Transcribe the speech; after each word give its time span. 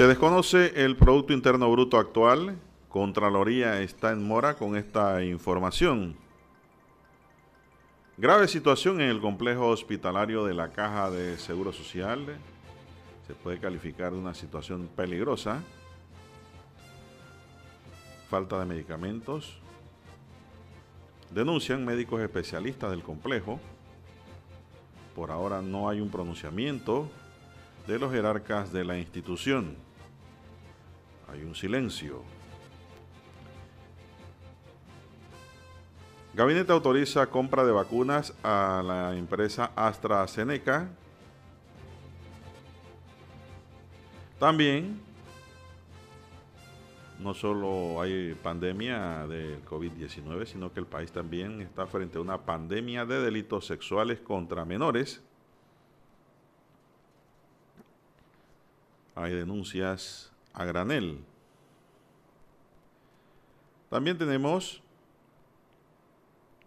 Se 0.00 0.06
desconoce 0.06 0.82
el 0.82 0.96
Producto 0.96 1.34
Interno 1.34 1.70
Bruto 1.70 1.98
actual. 1.98 2.56
Contraloría 2.88 3.82
está 3.82 4.12
en 4.12 4.26
mora 4.26 4.54
con 4.54 4.74
esta 4.74 5.22
información. 5.22 6.16
Grave 8.16 8.48
situación 8.48 9.02
en 9.02 9.10
el 9.10 9.20
complejo 9.20 9.66
hospitalario 9.66 10.46
de 10.46 10.54
la 10.54 10.70
Caja 10.70 11.10
de 11.10 11.36
Seguro 11.36 11.70
Social. 11.74 12.24
Se 13.26 13.34
puede 13.34 13.58
calificar 13.58 14.12
de 14.12 14.18
una 14.18 14.32
situación 14.32 14.88
peligrosa. 14.96 15.62
Falta 18.30 18.58
de 18.58 18.64
medicamentos. 18.64 19.58
Denuncian 21.30 21.84
médicos 21.84 22.22
especialistas 22.22 22.90
del 22.90 23.02
complejo. 23.02 23.60
Por 25.14 25.30
ahora 25.30 25.60
no 25.60 25.90
hay 25.90 26.00
un 26.00 26.08
pronunciamiento 26.08 27.06
de 27.86 27.98
los 27.98 28.10
jerarcas 28.10 28.72
de 28.72 28.86
la 28.86 28.96
institución. 28.96 29.89
Hay 31.32 31.42
un 31.42 31.54
silencio. 31.54 32.22
Gabinete 36.34 36.72
autoriza 36.72 37.26
compra 37.26 37.64
de 37.64 37.72
vacunas 37.72 38.34
a 38.42 38.82
la 38.84 39.16
empresa 39.16 39.72
AstraZeneca. 39.76 40.88
También, 44.38 45.00
no 47.18 47.34
solo 47.34 48.00
hay 48.00 48.34
pandemia 48.34 49.26
del 49.26 49.62
COVID-19, 49.64 50.46
sino 50.46 50.72
que 50.72 50.80
el 50.80 50.86
país 50.86 51.12
también 51.12 51.60
está 51.60 51.86
frente 51.86 52.18
a 52.18 52.22
una 52.22 52.38
pandemia 52.38 53.04
de 53.04 53.20
delitos 53.20 53.66
sexuales 53.66 54.20
contra 54.20 54.64
menores. 54.64 55.22
Hay 59.14 59.34
denuncias 59.34 60.29
a 60.52 60.64
granel. 60.64 61.24
También 63.88 64.18
tenemos 64.18 64.82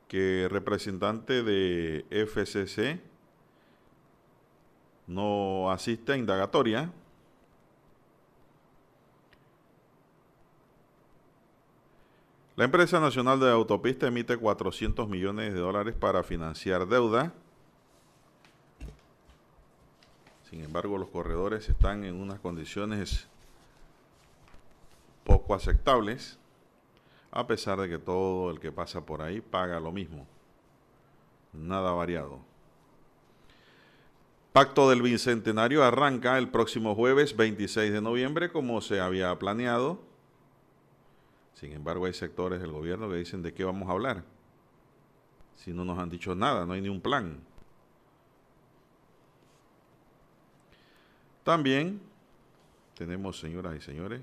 que 0.07 0.47
representante 0.49 1.41
de 1.41 2.05
FCC 2.09 3.01
no 5.07 5.71
asiste 5.71 6.13
a 6.13 6.17
indagatoria. 6.17 6.91
La 12.55 12.65
empresa 12.65 12.99
nacional 12.99 13.39
de 13.39 13.49
autopista 13.49 14.07
emite 14.07 14.37
400 14.37 15.09
millones 15.09 15.53
de 15.53 15.59
dólares 15.59 15.95
para 15.95 16.23
financiar 16.23 16.87
deuda. 16.87 17.33
Sin 20.49 20.63
embargo, 20.63 20.99
los 20.99 21.09
corredores 21.09 21.67
están 21.67 22.03
en 22.03 22.15
unas 22.15 22.39
condiciones 22.39 23.27
poco 25.23 25.55
aceptables, 25.55 26.37
a 27.31 27.47
pesar 27.47 27.79
de 27.79 27.89
que 27.89 27.97
todo 27.97 28.51
el 28.51 28.59
que 28.59 28.71
pasa 28.71 29.05
por 29.05 29.21
ahí 29.21 29.41
paga 29.41 29.79
lo 29.79 29.91
mismo. 29.91 30.27
Nada 31.51 31.91
variado. 31.91 32.39
Pacto 34.53 34.87
del 34.87 35.01
Bicentenario 35.01 35.83
arranca 35.83 36.37
el 36.37 36.47
próximo 36.49 36.93
jueves 36.93 37.35
26 37.35 37.91
de 37.91 38.01
noviembre 38.01 38.51
como 38.51 38.81
se 38.81 38.99
había 38.99 39.37
planeado. 39.39 39.99
Sin 41.55 41.71
embargo, 41.73 42.05
hay 42.05 42.13
sectores 42.13 42.61
del 42.61 42.71
gobierno 42.71 43.09
que 43.09 43.15
dicen 43.15 43.41
de 43.41 43.53
qué 43.53 43.63
vamos 43.63 43.89
a 43.89 43.93
hablar. 43.93 44.23
Si 45.55 45.71
no 45.71 45.85
nos 45.85 45.97
han 45.97 46.09
dicho 46.09 46.35
nada, 46.35 46.65
no 46.65 46.73
hay 46.73 46.81
ni 46.81 46.89
un 46.89 47.01
plan. 47.01 47.39
También 51.43 51.99
tenemos, 52.95 53.39
señoras 53.39 53.75
y 53.75 53.81
señores, 53.81 54.21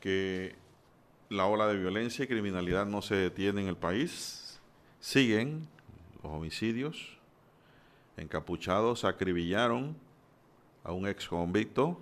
que 0.00 0.56
la 1.28 1.46
ola 1.46 1.66
de 1.68 1.78
violencia 1.78 2.24
y 2.24 2.28
criminalidad 2.28 2.86
no 2.86 3.02
se 3.02 3.14
detiene 3.14 3.62
en 3.62 3.68
el 3.68 3.76
país. 3.76 4.60
Siguen 4.98 5.68
los 6.22 6.32
homicidios. 6.32 7.18
Encapuchados 8.16 9.04
acribillaron 9.04 9.96
a 10.82 10.92
un 10.92 11.06
ex 11.06 11.28
convicto. 11.28 12.00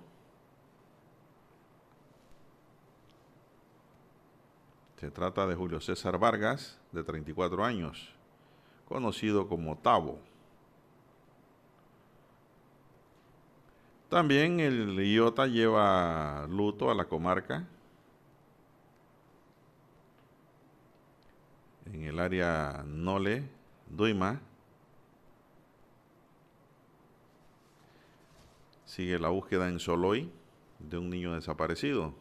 Se 4.99 5.11
trata 5.11 5.47
de 5.47 5.55
Julio 5.55 5.79
César 5.79 6.17
Vargas, 6.17 6.77
de 6.91 7.03
34 7.03 7.63
años 7.63 8.13
conocido 8.89 9.47
como 9.47 9.77
Tabo. 9.77 10.19
También 14.09 14.59
el 14.59 14.99
IOTA 14.99 15.45
lleva 15.45 16.47
luto 16.49 16.89
a 16.89 16.95
la 16.95 17.05
comarca. 17.05 17.67
En 21.93 22.03
el 22.03 22.19
área 22.19 22.83
Nole, 22.85 23.43
Duima. 23.87 24.39
Sigue 28.85 29.17
la 29.19 29.29
búsqueda 29.29 29.69
en 29.69 29.79
Soloy 29.79 30.31
de 30.79 30.97
un 30.97 31.09
niño 31.09 31.33
desaparecido. 31.33 32.13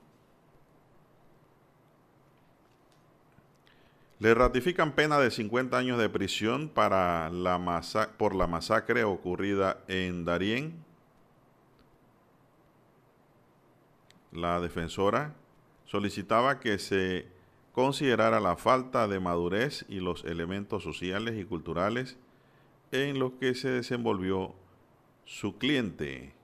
Le 4.21 4.35
ratifican 4.35 4.93
pena 4.93 5.19
de 5.19 5.31
50 5.31 5.77
años 5.79 5.99
de 5.99 6.09
prisión 6.09 6.69
para 6.69 7.31
la 7.31 7.83
por 8.17 8.35
la 8.35 8.49
masacre 8.49 9.05
ocurrida 9.05 9.79
en 9.87 10.25
Darién. 10.25 10.85
La 14.33 14.61
defensora 14.61 15.35
solicitaba 15.85 16.59
que 16.59 16.79
se 16.79 17.38
considerara 17.79 18.41
la 18.41 18.57
falta 18.57 19.07
de 19.07 19.21
madurez 19.21 19.87
y 19.89 20.01
los 20.01 20.25
elementos 20.25 20.83
sociales 20.83 21.37
y 21.39 21.45
culturales 21.45 22.17
en 22.91 23.21
los 23.21 23.35
que 23.35 23.55
se 23.55 23.71
desenvolvió 23.71 24.53
su 25.25 25.59
cliente. 25.59 26.35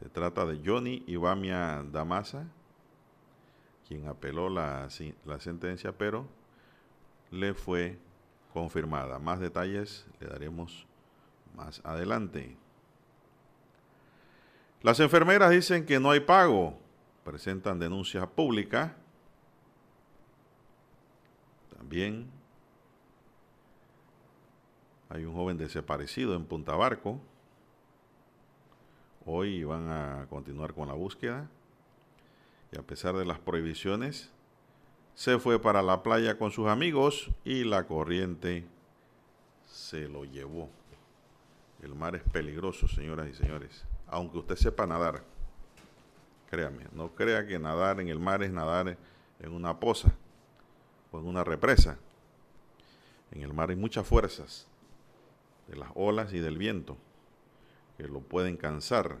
Se 0.00 0.08
trata 0.08 0.44
de 0.44 0.60
Johnny 0.68 1.04
Ibamia 1.06 1.84
Damasa, 1.92 2.48
quien 3.86 4.08
apeló 4.08 4.48
la, 4.48 4.88
la 5.24 5.38
sentencia, 5.38 5.92
pero 5.96 6.26
le 7.30 7.54
fue 7.54 7.96
confirmada. 8.52 9.20
Más 9.20 9.38
detalles 9.38 10.08
le 10.18 10.26
daremos 10.26 10.88
más 11.54 11.80
adelante. 11.84 12.56
Las 14.82 14.98
enfermeras 14.98 15.52
dicen 15.52 15.86
que 15.86 16.00
no 16.00 16.10
hay 16.10 16.18
pago, 16.18 16.76
presentan 17.24 17.78
denuncias 17.78 18.26
públicas. 18.26 19.03
También 21.84 22.30
hay 25.10 25.26
un 25.26 25.34
joven 25.34 25.58
desaparecido 25.58 26.34
en 26.34 26.46
Punta 26.46 26.74
Barco. 26.76 27.20
Hoy 29.26 29.64
van 29.64 29.90
a 29.90 30.26
continuar 30.30 30.72
con 30.72 30.88
la 30.88 30.94
búsqueda 30.94 31.50
y 32.72 32.78
a 32.78 32.82
pesar 32.82 33.14
de 33.16 33.26
las 33.26 33.38
prohibiciones, 33.38 34.30
se 35.14 35.38
fue 35.38 35.60
para 35.60 35.82
la 35.82 36.02
playa 36.02 36.38
con 36.38 36.52
sus 36.52 36.68
amigos 36.68 37.30
y 37.44 37.64
la 37.64 37.86
corriente 37.86 38.64
se 39.66 40.08
lo 40.08 40.24
llevó. 40.24 40.70
El 41.82 41.94
mar 41.94 42.16
es 42.16 42.22
peligroso, 42.22 42.88
señoras 42.88 43.28
y 43.28 43.34
señores, 43.34 43.84
aunque 44.06 44.38
usted 44.38 44.56
sepa 44.56 44.86
nadar. 44.86 45.22
Créame, 46.50 46.86
no 46.92 47.14
crea 47.14 47.46
que 47.46 47.58
nadar 47.58 48.00
en 48.00 48.08
el 48.08 48.20
mar 48.20 48.42
es 48.42 48.50
nadar 48.50 48.96
en 49.38 49.52
una 49.52 49.78
poza 49.78 50.14
o 51.14 51.20
en 51.20 51.26
una 51.26 51.44
represa. 51.44 51.98
En 53.30 53.42
el 53.42 53.52
mar 53.52 53.70
hay 53.70 53.76
muchas 53.76 54.06
fuerzas 54.06 54.66
de 55.68 55.76
las 55.76 55.90
olas 55.94 56.32
y 56.32 56.40
del 56.40 56.58
viento 56.58 56.96
que 57.96 58.08
lo 58.08 58.20
pueden 58.20 58.56
cansar 58.56 59.18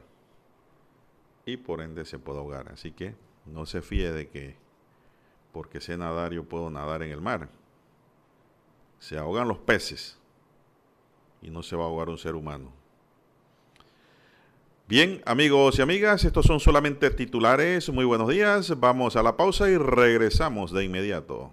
y 1.46 1.56
por 1.56 1.80
ende 1.80 2.04
se 2.04 2.18
puede 2.18 2.38
ahogar. 2.38 2.68
Así 2.72 2.90
que 2.90 3.14
no 3.46 3.66
se 3.66 3.80
fíe 3.80 4.12
de 4.12 4.28
que 4.28 4.56
porque 5.52 5.80
sé 5.80 5.96
nadar 5.96 6.32
yo 6.32 6.44
puedo 6.44 6.68
nadar 6.68 7.02
en 7.02 7.10
el 7.10 7.20
mar. 7.20 7.48
Se 8.98 9.16
ahogan 9.16 9.46
los 9.46 9.58
peces 9.58 10.18
y 11.42 11.50
no 11.50 11.62
se 11.62 11.76
va 11.76 11.84
a 11.84 11.86
ahogar 11.86 12.08
un 12.08 12.18
ser 12.18 12.34
humano. 12.34 12.72
Bien, 14.86 15.22
amigos 15.24 15.78
y 15.78 15.82
amigas, 15.82 16.24
estos 16.24 16.46
son 16.46 16.60
solamente 16.60 17.10
titulares. 17.10 17.88
Muy 17.88 18.04
buenos 18.04 18.28
días. 18.28 18.78
Vamos 18.80 19.16
a 19.16 19.22
la 19.22 19.36
pausa 19.36 19.70
y 19.70 19.78
regresamos 19.78 20.72
de 20.72 20.84
inmediato. 20.84 21.52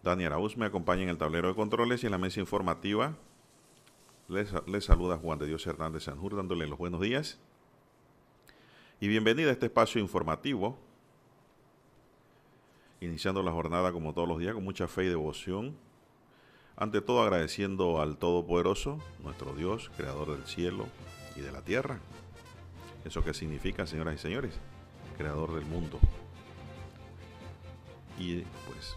Dani 0.04 0.26
Arauz 0.26 0.58
me 0.58 0.66
acompaña 0.66 1.04
en 1.04 1.08
el 1.08 1.18
tablero 1.18 1.48
de 1.48 1.56
controles 1.56 2.04
y 2.04 2.08
en 2.08 2.12
la 2.12 2.18
mesa 2.18 2.42
informativa. 2.42 3.16
Les, 4.28 4.52
les 4.68 4.84
saluda 4.84 5.18
Juan 5.18 5.40
de 5.40 5.48
Dios 5.48 5.66
Hernández 5.66 6.04
Sanjur 6.04 6.36
dándole 6.36 6.68
los 6.68 6.78
buenos 6.78 7.00
días. 7.00 7.40
Y 9.00 9.08
bienvenida 9.08 9.52
a 9.52 9.54
este 9.54 9.68
espacio 9.68 10.02
informativo. 10.02 10.78
Iniciando 13.00 13.42
la 13.42 13.54
jornada 13.54 13.94
como 13.94 14.14
todos 14.14 14.28
los 14.28 14.40
días 14.40 14.54
con 14.54 14.66
mucha 14.66 14.90
fe 14.90 15.06
y 15.06 15.08
devoción 15.08 15.78
ante 16.76 17.02
todo 17.02 17.22
agradeciendo 17.22 18.02
al 18.02 18.18
Todopoderoso, 18.18 19.00
nuestro 19.20 19.54
Dios, 19.54 19.92
Creador 19.96 20.32
del 20.32 20.46
cielo 20.46 20.88
y 21.36 21.42
de 21.42 21.52
la 21.52 21.62
tierra. 21.62 22.00
¿Eso 23.06 23.24
qué 23.24 23.34
significa, 23.34 23.86
señoras 23.86 24.16
y 24.16 24.18
señores? 24.18 24.54
Creador 25.18 25.54
del 25.54 25.66
mundo. 25.66 26.00
Y 28.18 28.42
pues 28.68 28.96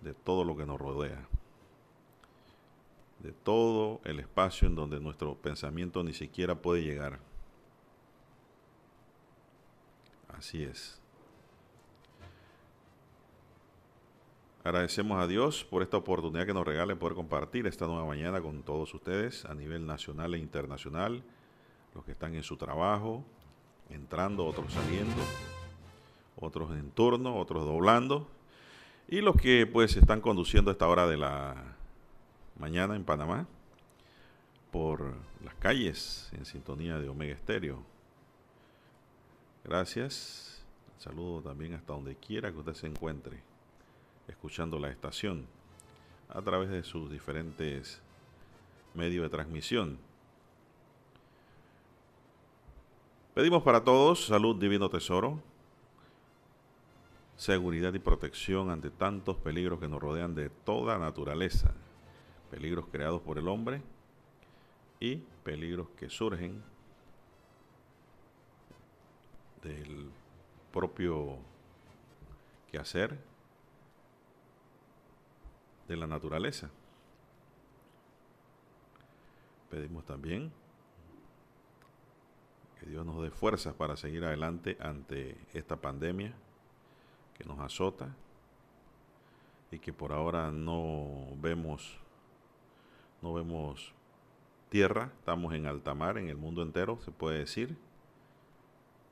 de 0.00 0.14
todo 0.14 0.44
lo 0.44 0.56
que 0.56 0.66
nos 0.66 0.80
rodea. 0.80 1.26
De 3.20 3.32
todo 3.32 4.00
el 4.04 4.18
espacio 4.18 4.66
en 4.66 4.74
donde 4.74 5.00
nuestro 5.00 5.36
pensamiento 5.36 6.02
ni 6.02 6.12
siquiera 6.12 6.56
puede 6.56 6.82
llegar. 6.82 7.20
Así 10.28 10.64
es. 10.64 11.01
Agradecemos 14.64 15.20
a 15.20 15.26
Dios 15.26 15.64
por 15.64 15.82
esta 15.82 15.96
oportunidad 15.96 16.46
que 16.46 16.54
nos 16.54 16.64
regala 16.64 16.92
de 16.92 16.98
poder 16.98 17.16
compartir 17.16 17.66
esta 17.66 17.88
nueva 17.88 18.04
mañana 18.04 18.40
con 18.40 18.62
todos 18.62 18.94
ustedes 18.94 19.44
a 19.44 19.54
nivel 19.54 19.86
nacional 19.86 20.34
e 20.34 20.38
internacional, 20.38 21.24
los 21.96 22.04
que 22.04 22.12
están 22.12 22.36
en 22.36 22.44
su 22.44 22.56
trabajo, 22.56 23.24
entrando, 23.90 24.46
otros 24.46 24.72
saliendo, 24.72 25.20
otros 26.36 26.70
en 26.76 26.92
turno, 26.92 27.38
otros 27.38 27.64
doblando, 27.64 28.28
y 29.08 29.20
los 29.20 29.34
que 29.34 29.66
pues 29.66 29.96
están 29.96 30.20
conduciendo 30.20 30.70
a 30.70 30.74
esta 30.74 30.86
hora 30.86 31.08
de 31.08 31.16
la 31.16 31.56
mañana 32.56 32.94
en 32.94 33.02
Panamá 33.02 33.48
por 34.70 35.12
las 35.44 35.56
calles 35.56 36.30
en 36.34 36.44
sintonía 36.44 37.00
de 37.00 37.08
Omega 37.08 37.34
Estéreo. 37.34 37.82
Gracias. 39.64 40.64
Saludo 40.98 41.42
también 41.42 41.74
hasta 41.74 41.94
donde 41.94 42.14
quiera 42.14 42.52
que 42.52 42.58
usted 42.58 42.74
se 42.74 42.86
encuentre 42.86 43.51
escuchando 44.32 44.78
la 44.78 44.88
estación 44.88 45.46
a 46.28 46.42
través 46.42 46.70
de 46.70 46.82
sus 46.82 47.10
diferentes 47.10 48.02
medios 48.94 49.22
de 49.22 49.28
transmisión. 49.28 49.98
Pedimos 53.34 53.62
para 53.62 53.84
todos 53.84 54.26
salud, 54.26 54.56
divino 54.56 54.88
tesoro, 54.90 55.40
seguridad 57.36 57.94
y 57.94 57.98
protección 57.98 58.70
ante 58.70 58.90
tantos 58.90 59.36
peligros 59.36 59.80
que 59.80 59.88
nos 59.88 60.00
rodean 60.00 60.34
de 60.34 60.50
toda 60.50 60.98
naturaleza, 60.98 61.72
peligros 62.50 62.86
creados 62.90 63.22
por 63.22 63.38
el 63.38 63.48
hombre 63.48 63.82
y 65.00 65.16
peligros 65.44 65.88
que 65.98 66.08
surgen 66.10 66.62
del 69.62 70.10
propio 70.72 71.38
quehacer 72.70 73.31
de 75.92 75.98
la 75.98 76.06
naturaleza. 76.06 76.70
Pedimos 79.70 80.04
también 80.04 80.52
que 82.78 82.86
Dios 82.86 83.06
nos 83.06 83.22
dé 83.22 83.30
fuerzas 83.30 83.74
para 83.74 83.96
seguir 83.96 84.24
adelante 84.24 84.76
ante 84.80 85.36
esta 85.52 85.76
pandemia 85.76 86.34
que 87.38 87.44
nos 87.44 87.58
azota 87.60 88.14
y 89.70 89.78
que 89.78 89.92
por 89.92 90.12
ahora 90.12 90.50
no 90.50 91.28
vemos 91.40 91.98
no 93.22 93.32
vemos 93.34 93.94
tierra, 94.68 95.12
estamos 95.18 95.54
en 95.54 95.66
alta 95.66 95.94
mar 95.94 96.18
en 96.18 96.28
el 96.28 96.36
mundo 96.36 96.62
entero, 96.62 96.98
se 97.04 97.12
puede 97.12 97.38
decir. 97.38 97.76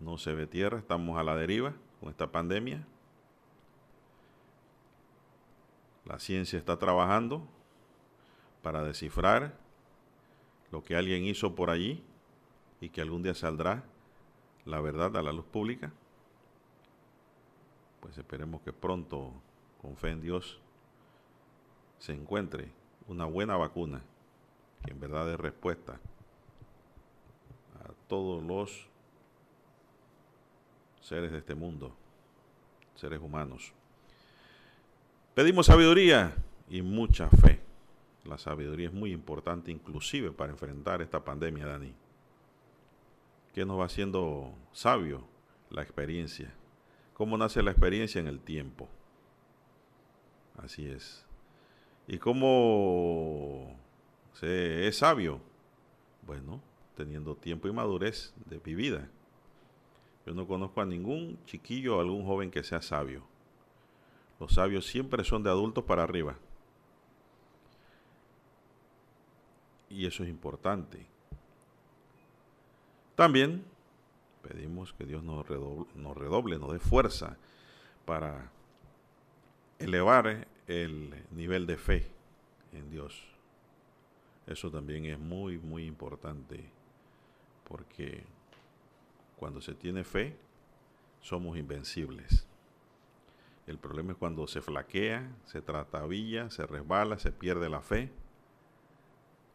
No 0.00 0.19
se 0.19 0.35
ve 0.35 0.47
tierra, 0.47 0.79
estamos 0.79 1.19
a 1.19 1.23
la 1.23 1.37
deriva 1.37 1.75
con 2.00 2.09
esta 2.09 2.32
pandemia. 2.32 2.87
La 6.05 6.19
ciencia 6.19 6.58
está 6.58 6.79
trabajando 6.79 7.47
para 8.62 8.82
descifrar 8.82 9.55
lo 10.70 10.82
que 10.82 10.96
alguien 10.96 11.25
hizo 11.25 11.55
por 11.55 11.70
allí 11.70 12.03
y 12.81 12.89
que 12.89 13.01
algún 13.01 13.22
día 13.22 13.34
saldrá 13.34 13.84
la 14.65 14.81
verdad 14.81 15.17
a 15.17 15.22
la 15.22 15.32
luz 15.32 15.44
pública. 15.46 15.93
Pues 18.01 18.17
esperemos 18.17 18.63
que 18.63 18.72
pronto, 18.72 19.32
con 19.81 19.96
fe 19.96 20.10
en 20.10 20.20
Dios, 20.20 20.60
se 21.98 22.13
encuentre 22.13 22.72
una 23.08 23.27
buena 23.27 23.56
vacuna 23.56 24.03
que 24.84 24.93
en 24.93 25.01
verdad 25.01 25.27
dé 25.27 25.36
respuesta 25.36 26.01
a 27.84 27.93
todos 28.08 28.43
los 28.43 28.89
seres 31.01 31.32
de 31.32 31.39
este 31.39 31.55
mundo, 31.55 31.94
seres 32.94 33.20
humanos. 33.20 33.75
Pedimos 35.41 35.65
sabiduría 35.65 36.37
y 36.69 36.82
mucha 36.82 37.31
fe. 37.31 37.61
La 38.27 38.37
sabiduría 38.37 38.89
es 38.89 38.93
muy 38.93 39.11
importante 39.11 39.70
inclusive 39.70 40.32
para 40.32 40.53
enfrentar 40.53 41.01
esta 41.01 41.25
pandemia, 41.25 41.65
Dani. 41.65 41.94
¿Qué 43.55 43.65
nos 43.65 43.81
va 43.81 43.87
haciendo 43.87 44.53
sabio? 44.73 45.27
La 45.70 45.81
experiencia. 45.81 46.53
¿Cómo 47.15 47.39
nace 47.39 47.63
la 47.63 47.70
experiencia 47.70 48.20
en 48.20 48.27
el 48.27 48.39
tiempo? 48.41 48.87
Así 50.59 50.85
es. 50.85 51.25
¿Y 52.06 52.19
cómo 52.19 53.75
se 54.35 54.89
es 54.89 54.99
sabio? 54.99 55.41
Bueno, 56.27 56.61
teniendo 56.99 57.35
tiempo 57.35 57.67
y 57.67 57.73
madurez 57.73 58.35
de 58.44 58.59
vivida. 58.59 59.09
Yo 60.27 60.35
no 60.35 60.47
conozco 60.47 60.82
a 60.82 60.85
ningún 60.85 61.43
chiquillo 61.47 61.97
o 61.97 62.01
algún 62.03 62.27
joven 62.27 62.51
que 62.51 62.63
sea 62.63 62.82
sabio. 62.82 63.25
Los 64.41 64.55
sabios 64.55 64.87
siempre 64.87 65.23
son 65.23 65.43
de 65.43 65.51
adultos 65.51 65.85
para 65.85 66.03
arriba. 66.03 66.35
Y 69.91 70.06
eso 70.06 70.25
es 70.25 70.31
importante. 70.31 71.06
También 73.15 73.65
pedimos 74.43 74.94
que 74.94 75.05
Dios 75.05 75.23
nos 75.23 75.47
redoble, 75.47 75.87
nos, 75.94 76.17
redoble, 76.17 76.59
nos 76.59 76.73
dé 76.73 76.79
fuerza 76.79 77.37
para 78.06 78.51
elevar 79.79 80.49
el 80.67 81.15
nivel 81.32 81.67
de 81.67 81.77
fe 81.77 82.06
en 82.73 82.91
Dios. 82.91 83.23
Eso 84.47 84.70
también 84.70 85.05
es 85.05 85.19
muy, 85.19 85.59
muy 85.59 85.85
importante 85.85 86.65
porque 87.69 88.25
cuando 89.37 89.61
se 89.61 89.75
tiene 89.75 90.03
fe, 90.03 90.37
somos 91.20 91.56
invencibles. 91.56 92.47
El 93.70 93.79
problema 93.79 94.10
es 94.10 94.19
cuando 94.19 94.48
se 94.48 94.60
flaquea, 94.60 95.31
se 95.44 95.62
tratabilla, 95.62 96.50
se 96.50 96.67
resbala, 96.67 97.20
se 97.20 97.31
pierde 97.31 97.69
la 97.69 97.81
fe. 97.81 98.10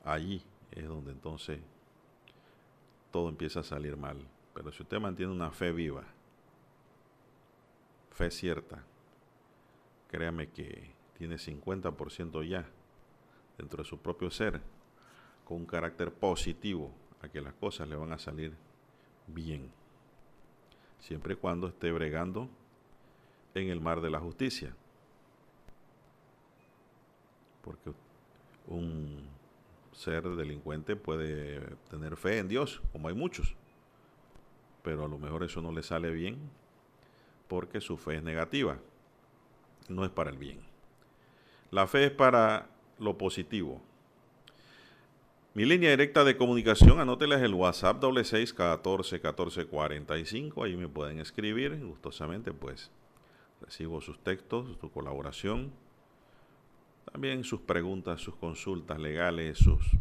allí 0.05 0.41
es 0.71 0.87
donde 0.87 1.11
entonces 1.11 1.59
todo 3.11 3.27
empieza 3.27 3.59
a 3.59 3.63
salir 3.63 3.97
mal. 3.97 4.25
Pero 4.53 4.71
si 4.71 4.83
usted 4.83 5.01
mantiene 5.01 5.33
una 5.33 5.51
fe 5.51 5.73
viva, 5.73 6.05
fe 8.11 8.31
cierta, 8.31 8.85
créame 10.07 10.49
que 10.49 10.93
tiene 11.17 11.35
50% 11.35 12.47
ya 12.47 12.65
dentro 13.57 13.83
de 13.83 13.89
su 13.89 13.97
propio 13.97 14.31
ser, 14.31 14.61
con 15.43 15.57
un 15.57 15.65
carácter 15.65 16.13
positivo 16.13 16.89
a 17.21 17.27
que 17.27 17.41
las 17.41 17.53
cosas 17.55 17.89
le 17.89 17.97
van 17.97 18.13
a 18.13 18.17
salir 18.17 18.55
bien. 19.27 19.69
Siempre 20.99 21.33
y 21.33 21.37
cuando 21.37 21.67
esté 21.67 21.91
bregando 21.91 22.49
en 23.61 23.69
el 23.69 23.81
mar 23.81 24.01
de 24.01 24.09
la 24.09 24.19
justicia. 24.19 24.75
Porque 27.61 27.91
un 28.67 29.27
ser 29.91 30.23
delincuente 30.23 30.95
puede 30.95 31.61
tener 31.89 32.17
fe 32.17 32.39
en 32.39 32.47
Dios, 32.47 32.81
como 32.91 33.07
hay 33.07 33.15
muchos, 33.15 33.55
pero 34.83 35.05
a 35.05 35.07
lo 35.07 35.17
mejor 35.17 35.43
eso 35.43 35.61
no 35.61 35.71
le 35.71 35.83
sale 35.83 36.11
bien 36.11 36.37
porque 37.47 37.79
su 37.79 37.97
fe 37.97 38.17
es 38.17 38.23
negativa, 38.23 38.77
no 39.87 40.03
es 40.03 40.11
para 40.11 40.31
el 40.31 40.37
bien. 40.37 40.59
La 41.71 41.87
fe 41.87 42.05
es 42.05 42.11
para 42.11 42.69
lo 42.99 43.17
positivo. 43.17 43.81
Mi 45.53 45.63
línea 45.63 45.89
directa 45.89 46.23
de 46.23 46.35
comunicación, 46.35 46.99
anóteles 46.99 47.41
el 47.41 47.53
WhatsApp 47.53 48.01
doble 48.01 48.25
seis 48.25 48.53
catorce 48.53 49.21
catorce 49.21 49.65
cuarenta 49.65 50.17
y 50.17 50.25
cinco. 50.25 50.63
Ahí 50.63 50.75
me 50.75 50.89
pueden 50.89 51.19
escribir 51.19 51.79
gustosamente, 51.85 52.51
pues 52.51 52.91
recibo 53.65 54.01
sus 54.01 54.19
textos, 54.19 54.77
su 54.79 54.91
colaboración 54.91 55.73
también 57.11 57.43
sus 57.43 57.61
preguntas, 57.61 58.19
sus 58.19 58.35
consultas 58.35 58.99
legales, 58.99 59.57
sus 59.57 59.91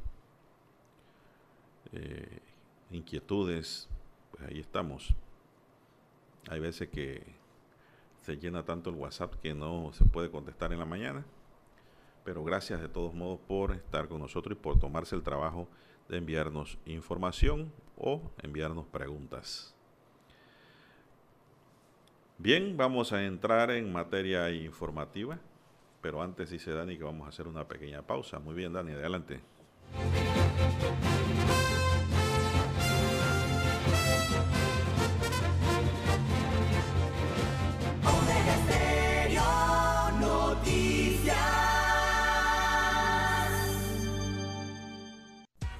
eh, 1.92 2.40
inquietudes, 2.90 3.88
pues 4.30 4.50
ahí 4.50 4.58
estamos. 4.58 5.14
Hay 6.48 6.60
veces 6.60 6.88
que 6.88 7.22
se 8.22 8.36
llena 8.36 8.64
tanto 8.64 8.90
el 8.90 8.96
WhatsApp 8.96 9.34
que 9.36 9.54
no 9.54 9.92
se 9.92 10.04
puede 10.06 10.30
contestar 10.30 10.72
en 10.72 10.78
la 10.78 10.86
mañana. 10.86 11.24
Pero 12.24 12.42
gracias 12.42 12.80
de 12.80 12.88
todos 12.88 13.14
modos 13.14 13.38
por 13.46 13.72
estar 13.72 14.08
con 14.08 14.18
nosotros 14.18 14.58
y 14.58 14.60
por 14.60 14.80
tomarse 14.80 15.14
el 15.14 15.22
trabajo 15.22 15.68
de 16.08 16.16
enviarnos 16.16 16.78
información 16.86 17.70
o 17.96 18.22
enviarnos 18.42 18.86
preguntas. 18.86 19.74
Bien, 22.38 22.76
vamos 22.76 23.12
a 23.12 23.24
entrar 23.24 23.70
en 23.70 23.92
materia 23.92 24.50
informativa. 24.50 25.38
Pero 26.00 26.20
antes 26.20 26.50
dice 26.50 26.72
Dani 26.72 26.98
que 26.98 27.04
vamos 27.04 27.26
a 27.26 27.28
hacer 27.30 27.46
una 27.48 27.66
pequeña 27.66 28.02
pausa. 28.02 28.38
Muy 28.38 28.54
bien, 28.54 28.72
Dani, 28.72 28.92
adelante. 28.92 29.40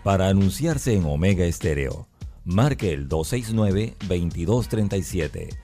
Para 0.02 0.28
anunciarse 0.28 0.94
en 0.94 1.04
Omega 1.06 1.44
Estéreo, 1.44 2.08
marque 2.44 2.92
el 2.92 3.08
269-2237 3.08 5.63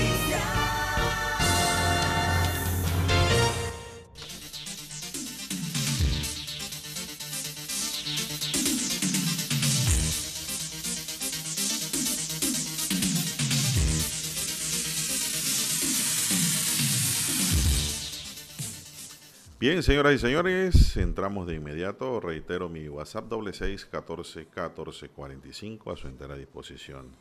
Bien, 19.61 19.83
señoras 19.83 20.15
y 20.15 20.17
señores, 20.17 20.97
entramos 20.97 21.45
de 21.45 21.53
inmediato. 21.53 22.19
Reitero 22.19 22.67
mi 22.67 22.89
WhatsApp 22.89 23.27
doble 23.27 23.53
seis 23.53 23.85
catorce 23.85 24.47
catorce 24.47 25.07
cuarenta 25.09 25.47
y 25.47 25.53
cinco 25.53 25.91
a 25.91 25.97
su 25.97 26.07
entera 26.07 26.35
disposición. 26.35 27.11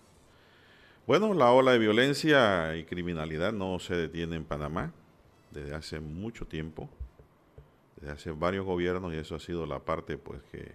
Bueno, 1.07 1.35
la 1.35 1.53
ola 1.53 1.73
de 1.73 1.79
violencia 1.79 2.75
y 2.79 2.85
criminalidad 2.85 3.53
no 3.53 3.79
se 3.79 3.95
detiene 3.95 4.37
en 4.37 4.45
Panamá 4.47 4.91
desde 5.51 5.75
hace 5.75 6.01
mucho 6.01 6.47
tiempo, 6.47 6.89
desde 7.97 8.13
hace 8.15 8.31
varios 8.31 8.65
gobiernos 8.65 9.13
y 9.13 9.19
eso 9.19 9.35
ha 9.35 9.41
sido 9.41 9.67
la 9.67 9.81
parte 9.81 10.17
pues 10.17 10.41
que 10.51 10.73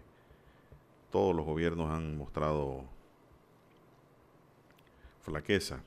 todos 1.11 1.35
los 1.35 1.47
gobiernos 1.47 1.89
han 1.89 2.15
mostrado 2.15 2.83
flaqueza. 5.23 5.81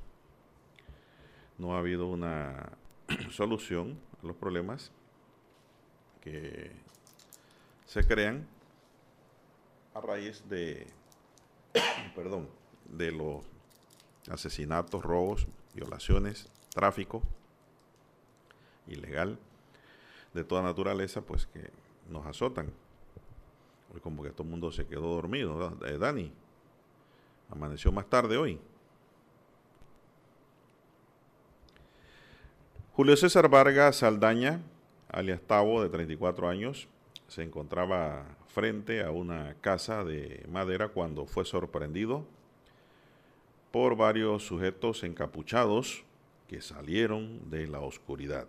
No 1.56 1.76
ha 1.76 1.78
habido 1.78 2.08
una 2.08 2.73
solución 3.30 3.97
a 4.20 4.26
los 4.26 4.35
problemas 4.35 4.90
se 7.87 8.06
crean 8.06 8.47
a 9.94 10.00
raíz 10.00 10.49
de, 10.49 10.87
perdón, 12.14 12.49
de 12.85 13.12
los 13.12 13.44
asesinatos, 14.30 15.02
robos, 15.02 15.47
violaciones, 15.75 16.49
tráfico 16.70 17.23
ilegal 18.87 19.38
de 20.35 20.44
toda 20.44 20.62
naturaleza, 20.62 21.20
pues 21.23 21.47
que 21.47 21.70
nos 22.08 22.26
azotan. 22.26 22.73
Hoy 23.94 24.00
como 24.00 24.23
que 24.23 24.30
todo 24.30 24.42
el 24.44 24.50
mundo 24.50 24.70
se 24.70 24.87
quedó 24.87 25.14
dormido. 25.14 25.76
Eh, 25.87 25.99
Dani, 25.99 26.32
amaneció 27.50 27.90
más 27.92 28.06
tarde 28.06 28.37
hoy. 28.37 28.61
Julio 32.92 33.16
César 33.16 33.49
Vargas 33.49 33.97
Saldaña 33.97 34.61
alias 35.08 35.40
Tavo, 35.40 35.82
de 35.82 35.88
34 35.88 36.48
años, 36.48 36.88
se 37.28 37.42
encontraba 37.42 38.36
frente 38.48 39.02
a 39.02 39.10
una 39.10 39.54
casa 39.60 40.04
de 40.04 40.44
madera 40.48 40.88
cuando 40.88 41.26
fue 41.26 41.44
sorprendido 41.44 42.26
por 43.70 43.96
varios 43.96 44.46
sujetos 44.46 45.04
encapuchados 45.04 46.04
que 46.48 46.62
salieron 46.62 47.50
de 47.50 47.66
la 47.66 47.80
oscuridad. 47.80 48.48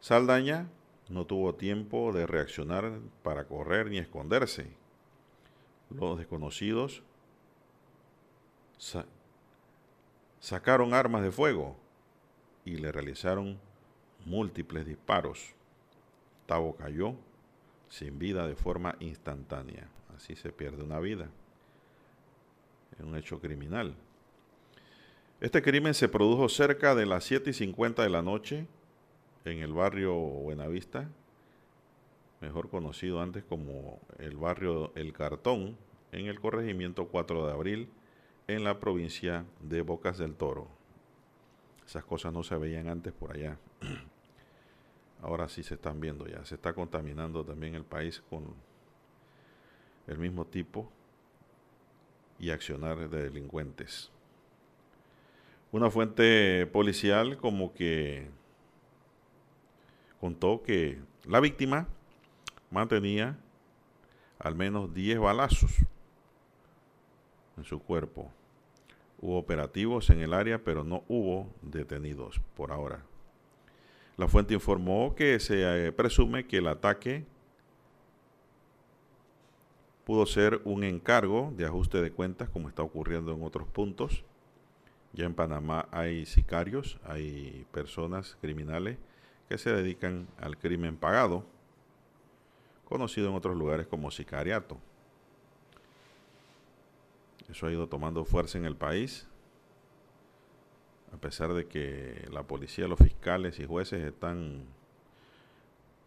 Saldaña 0.00 0.66
no 1.10 1.26
tuvo 1.26 1.54
tiempo 1.54 2.12
de 2.12 2.26
reaccionar 2.26 3.00
para 3.22 3.44
correr 3.44 3.90
ni 3.90 3.98
esconderse. 3.98 4.68
Los 5.90 6.18
desconocidos 6.18 7.02
sacaron 10.38 10.94
armas 10.94 11.22
de 11.22 11.32
fuego 11.32 11.76
y 12.64 12.76
le 12.76 12.92
realizaron 12.92 13.60
múltiples 14.30 14.86
disparos. 14.86 15.54
Tavo 16.46 16.76
cayó 16.76 17.14
sin 17.88 18.18
vida 18.18 18.46
de 18.46 18.54
forma 18.54 18.94
instantánea. 19.00 19.88
Así 20.16 20.36
se 20.36 20.52
pierde 20.52 20.84
una 20.84 21.00
vida. 21.00 21.28
Es 22.98 23.04
un 23.04 23.16
hecho 23.16 23.40
criminal. 23.40 23.94
Este 25.40 25.62
crimen 25.62 25.94
se 25.94 26.08
produjo 26.08 26.48
cerca 26.48 26.94
de 26.94 27.06
las 27.06 27.24
7 27.24 27.50
y 27.50 27.52
50 27.52 28.02
de 28.02 28.10
la 28.10 28.22
noche 28.22 28.66
en 29.44 29.58
el 29.58 29.72
barrio 29.72 30.14
Buenavista, 30.14 31.08
mejor 32.40 32.68
conocido 32.68 33.20
antes 33.20 33.42
como 33.42 34.00
el 34.18 34.36
barrio 34.36 34.92
El 34.94 35.12
Cartón, 35.12 35.76
en 36.12 36.26
el 36.26 36.40
corregimiento 36.40 37.08
4 37.08 37.46
de 37.46 37.52
abril, 37.52 37.88
en 38.46 38.64
la 38.64 38.78
provincia 38.80 39.44
de 39.60 39.82
Bocas 39.82 40.18
del 40.18 40.34
Toro. 40.34 40.68
Esas 41.86 42.04
cosas 42.04 42.32
no 42.32 42.44
se 42.44 42.56
veían 42.56 42.88
antes 42.88 43.12
por 43.12 43.34
allá. 43.34 43.58
Ahora 45.22 45.48
sí 45.48 45.62
se 45.62 45.74
están 45.74 46.00
viendo 46.00 46.26
ya. 46.26 46.44
Se 46.44 46.54
está 46.54 46.72
contaminando 46.72 47.44
también 47.44 47.74
el 47.74 47.84
país 47.84 48.22
con 48.30 48.54
el 50.06 50.18
mismo 50.18 50.46
tipo 50.46 50.90
y 52.38 52.50
accionar 52.50 53.08
de 53.08 53.22
delincuentes. 53.24 54.10
Una 55.72 55.90
fuente 55.90 56.66
policial 56.66 57.36
como 57.36 57.74
que 57.74 58.28
contó 60.20 60.62
que 60.62 60.98
la 61.26 61.40
víctima 61.40 61.86
mantenía 62.70 63.38
al 64.38 64.54
menos 64.54 64.92
10 64.94 65.18
balazos 65.18 65.70
en 67.56 67.64
su 67.64 67.78
cuerpo. 67.80 68.30
Hubo 69.20 69.38
operativos 69.38 70.08
en 70.10 70.20
el 70.20 70.32
área, 70.32 70.64
pero 70.64 70.82
no 70.82 71.04
hubo 71.08 71.46
detenidos 71.62 72.40
por 72.56 72.72
ahora. 72.72 73.02
La 74.20 74.28
fuente 74.28 74.52
informó 74.52 75.14
que 75.14 75.40
se 75.40 75.86
eh, 75.86 75.92
presume 75.92 76.46
que 76.46 76.58
el 76.58 76.66
ataque 76.66 77.24
pudo 80.04 80.26
ser 80.26 80.60
un 80.64 80.84
encargo 80.84 81.54
de 81.56 81.64
ajuste 81.64 82.02
de 82.02 82.12
cuentas, 82.12 82.50
como 82.50 82.68
está 82.68 82.82
ocurriendo 82.82 83.32
en 83.32 83.42
otros 83.42 83.66
puntos. 83.68 84.22
Ya 85.14 85.24
en 85.24 85.32
Panamá 85.32 85.88
hay 85.90 86.26
sicarios, 86.26 87.00
hay 87.04 87.64
personas 87.72 88.36
criminales 88.42 88.98
que 89.48 89.56
se 89.56 89.72
dedican 89.72 90.28
al 90.38 90.58
crimen 90.58 90.98
pagado, 90.98 91.46
conocido 92.90 93.30
en 93.30 93.36
otros 93.36 93.56
lugares 93.56 93.86
como 93.86 94.10
sicariato. 94.10 94.76
Eso 97.48 97.66
ha 97.66 97.72
ido 97.72 97.88
tomando 97.88 98.26
fuerza 98.26 98.58
en 98.58 98.66
el 98.66 98.76
país, 98.76 99.26
a 101.12 101.16
pesar 101.16 101.52
de 101.54 101.66
que 101.66 102.28
la 102.30 102.42
policía, 102.44 102.86
los 102.86 102.98
fiscales 102.98 103.58
y 103.58 103.66
jueces 103.66 104.04
están 104.04 104.64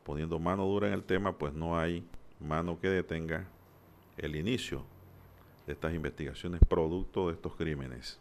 poniendo 0.03 0.39
mano 0.39 0.65
dura 0.65 0.87
en 0.87 0.93
el 0.93 1.03
tema, 1.03 1.37
pues 1.37 1.53
no 1.53 1.77
hay 1.77 2.05
mano 2.39 2.79
que 2.79 2.89
detenga 2.89 3.47
el 4.17 4.35
inicio 4.35 4.85
de 5.65 5.73
estas 5.73 5.93
investigaciones 5.93 6.61
producto 6.67 7.27
de 7.27 7.33
estos 7.33 7.55
crímenes. 7.55 8.19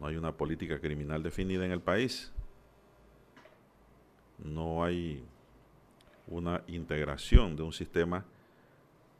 No 0.00 0.06
hay 0.06 0.16
una 0.16 0.32
política 0.32 0.80
criminal 0.80 1.22
definida 1.22 1.64
en 1.64 1.72
el 1.72 1.80
país. 1.80 2.32
No 4.38 4.84
hay 4.84 5.24
una 6.28 6.62
integración 6.68 7.56
de 7.56 7.62
un 7.62 7.72
sistema 7.72 8.24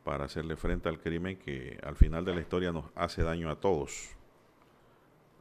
para 0.04 0.26
hacerle 0.26 0.56
frente 0.56 0.88
al 0.88 1.00
crimen 1.00 1.36
que 1.36 1.78
al 1.82 1.96
final 1.96 2.24
de 2.24 2.34
la 2.34 2.40
historia 2.40 2.70
nos 2.70 2.86
hace 2.94 3.22
daño 3.22 3.50
a 3.50 3.58
todos. 3.58 4.17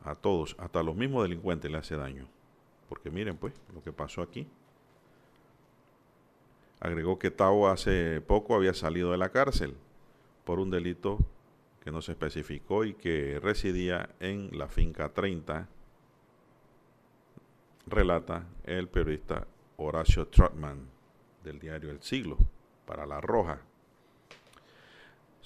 A 0.03 0.15
todos, 0.15 0.55
hasta 0.59 0.83
los 0.83 0.95
mismos 0.95 1.23
delincuentes 1.23 1.69
le 1.69 1.77
hace 1.77 1.95
daño. 1.95 2.27
Porque 2.89 3.11
miren 3.11 3.37
pues 3.37 3.53
lo 3.73 3.83
que 3.83 3.91
pasó 3.91 4.21
aquí. 4.21 4.47
Agregó 6.79 7.17
que 7.19 7.31
Tao 7.31 7.67
hace 7.67 8.21
poco 8.21 8.55
había 8.55 8.73
salido 8.73 9.11
de 9.11 9.17
la 9.17 9.29
cárcel 9.29 9.75
por 10.45 10.59
un 10.59 10.69
delito 10.69 11.19
que 11.83 11.91
no 11.91 12.01
se 12.01 12.11
especificó 12.11 12.83
y 12.83 12.93
que 12.93 13.39
residía 13.41 14.09
en 14.19 14.49
la 14.57 14.67
finca 14.67 15.09
30, 15.13 15.67
relata 17.87 18.45
el 18.65 18.87
periodista 18.89 19.47
Horacio 19.77 20.27
Trotman 20.27 20.87
del 21.43 21.59
diario 21.59 21.89
El 21.89 22.01
Siglo 22.01 22.37
para 22.85 23.05
La 23.05 23.21
Roja. 23.21 23.61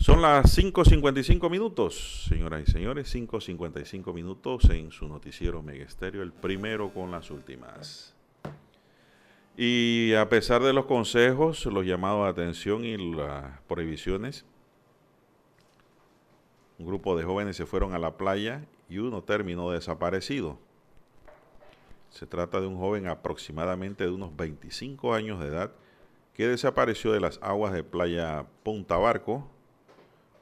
Son 0.02 0.20
las 0.20 0.58
5.55 0.58 1.48
minutos, 1.48 2.26
señoras 2.28 2.68
y 2.68 2.72
señores, 2.72 3.14
5.55 3.14 4.12
minutos 4.16 4.68
en 4.72 4.90
su 4.90 5.08
noticiero 5.08 5.62
Megesterio, 5.62 6.24
el 6.24 6.34
primero 6.34 6.92
con 6.92 7.12
las 7.12 7.30
últimas. 7.30 8.16
Y 9.56 10.16
a 10.16 10.28
pesar 10.28 10.64
de 10.64 10.74
los 10.74 10.86
consejos, 10.86 11.68
los 11.68 11.86
llamados 11.86 12.26
a 12.26 12.30
atención 12.30 12.84
y 12.84 12.98
las 12.98 13.62
prohibiciones, 13.68 14.44
un 16.80 16.88
grupo 16.88 17.16
de 17.16 17.24
jóvenes 17.24 17.56
se 17.56 17.68
fueron 17.68 17.94
a 17.94 18.00
la 18.00 18.18
playa 18.18 18.66
y 18.90 18.98
uno 18.98 19.22
terminó 19.22 19.70
desaparecido. 19.70 20.58
Se 22.10 22.26
trata 22.26 22.60
de 22.60 22.66
un 22.66 22.80
joven 22.80 23.06
aproximadamente 23.06 24.06
de 24.06 24.10
unos 24.10 24.36
25 24.36 25.14
años 25.14 25.40
de 25.40 25.50
edad 25.50 25.72
que 26.34 26.48
desapareció 26.48 27.12
de 27.12 27.20
las 27.20 27.38
aguas 27.44 27.72
de 27.72 27.84
playa 27.84 28.48
Punta 28.64 28.98
Barco, 28.98 29.51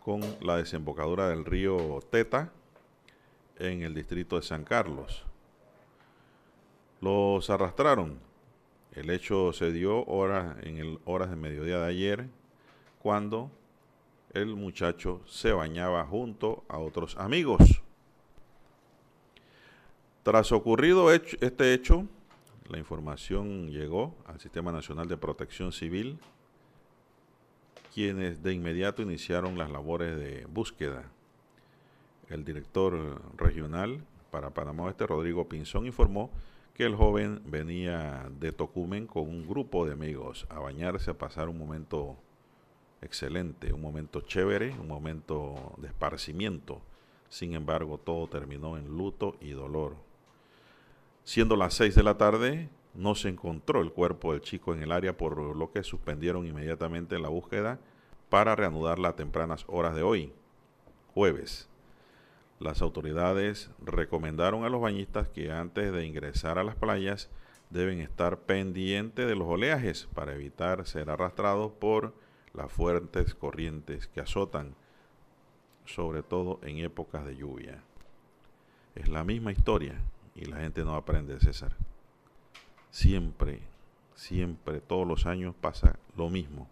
con 0.10 0.22
la 0.42 0.58
desembocadura 0.58 1.30
del 1.30 1.46
río 1.46 2.00
Teta 2.10 2.52
en 3.60 3.84
el 3.84 3.94
distrito 3.94 4.38
de 4.38 4.42
San 4.42 4.64
Carlos. 4.64 5.24
Los 7.00 7.52
arrastraron. 7.52 8.18
El 8.94 9.12
hecho 9.12 9.54
se 9.54 9.72
dio 9.72 10.04
horas, 10.06 10.56
en 10.64 10.98
horas 11.06 11.30
de 11.30 11.36
mediodía 11.36 11.78
de 11.78 11.90
ayer, 11.90 12.28
cuando 13.04 13.52
el 14.34 14.56
muchacho 14.56 15.22
se 15.28 15.52
bañaba 15.52 16.04
junto 16.08 16.64
a 16.70 16.80
otros 16.80 17.16
amigos. 17.18 17.84
Tras 20.24 20.52
ocurrido 20.52 21.14
este 21.14 21.72
hecho, 21.76 22.08
la 22.68 22.80
información 22.80 23.70
llegó 23.70 24.16
al 24.26 24.40
Sistema 24.40 24.72
Nacional 24.72 25.08
de 25.08 25.18
Protección 25.18 25.72
Civil 25.72 26.18
quienes 28.00 28.42
de 28.42 28.54
inmediato 28.54 29.02
iniciaron 29.02 29.58
las 29.58 29.70
labores 29.70 30.18
de 30.18 30.46
búsqueda. 30.46 31.12
El 32.30 32.46
director 32.46 33.22
regional 33.36 34.06
para 34.32 34.52
Panamá 34.52 34.84
Oeste, 34.84 35.06
Rodrigo 35.06 35.50
Pinzón, 35.50 35.86
informó 35.86 36.32
que 36.74 36.86
el 36.86 36.96
joven 36.96 37.42
venía 37.46 38.30
de 38.40 38.54
Tocumen 38.54 39.06
con 39.06 39.24
un 39.24 39.46
grupo 39.46 39.86
de 39.86 39.92
amigos 39.92 40.48
a 40.50 40.60
bañarse, 40.60 41.12
a 41.12 41.18
pasar 41.18 41.50
un 41.50 41.58
momento 41.58 42.16
excelente, 43.02 43.74
un 43.74 43.82
momento 43.82 44.22
chévere, 44.22 44.74
un 44.80 44.88
momento 44.88 45.74
de 45.76 45.90
esparcimiento. 45.90 46.80
Sin 47.28 47.54
embargo, 47.54 47.98
todo 47.98 48.28
terminó 48.28 48.78
en 48.78 48.88
luto 48.98 49.36
y 49.42 49.50
dolor. 49.50 49.98
Siendo 51.26 51.58
las 51.58 51.74
seis 51.74 51.96
de 51.96 52.04
la 52.04 52.18
tarde, 52.18 52.70
no 52.94 53.14
se 53.16 53.28
encontró 53.28 53.82
el 53.82 53.92
cuerpo 53.92 54.32
del 54.32 54.40
chico 54.40 54.74
en 54.74 54.84
el 54.84 54.94
área, 54.94 55.18
por 55.18 55.38
lo 55.54 55.72
que 55.74 55.84
suspendieron 55.84 56.48
inmediatamente 56.48 57.20
la 57.20 57.28
búsqueda 57.28 57.78
para 58.30 58.56
reanudarla 58.56 59.10
a 59.10 59.16
tempranas 59.16 59.66
horas 59.68 59.96
de 59.96 60.04
hoy, 60.04 60.34
jueves. 61.14 61.68
Las 62.60 62.82
autoridades 62.82 63.72
recomendaron 63.80 64.66
a 64.66 64.70
los 64.70 64.82
bañistas 64.82 65.30
que 65.30 65.52
antes 65.52 65.92
de 65.92 66.06
ingresar 66.06 66.60
a 66.60 66.64
las 66.64 66.76
playas 66.76 67.30
deben 67.70 68.00
estar 68.00 68.40
pendientes 68.40 69.28
de 69.28 69.36
los 69.36 69.48
oleajes 69.48 70.08
para 70.14 70.34
evitar 70.34 70.86
ser 70.86 71.10
arrastrados 71.10 71.72
por 71.72 72.14
las 72.54 72.72
fuertes 72.72 73.36
corrientes 73.36 74.08
que 74.08 74.22
azotan, 74.22 74.76
sobre 75.86 76.24
todo 76.24 76.60
en 76.64 76.80
épocas 76.80 77.26
de 77.26 77.38
lluvia. 77.38 77.84
Es 78.96 79.08
la 79.08 79.24
misma 79.24 79.52
historia 79.52 80.02
y 80.36 80.46
la 80.46 80.58
gente 80.58 80.84
no 80.84 80.96
aprende, 80.96 81.40
César. 81.40 81.76
Siempre, 82.92 83.62
siempre, 84.16 84.82
todos 84.82 85.08
los 85.08 85.26
años 85.26 85.56
pasa 85.60 85.98
lo 86.18 86.30
mismo. 86.30 86.68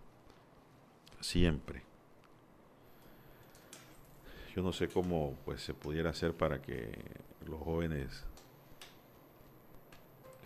Siempre. 1.27 1.81
Yo 4.55 4.63
no 4.63 4.71
sé 4.71 4.87
cómo 4.87 5.35
pues 5.43 5.61
se 5.61 5.73
pudiera 5.73 6.11
hacer 6.11 6.33
para 6.33 6.61
que 6.61 6.89
los 7.45 7.59
jóvenes 7.59 8.23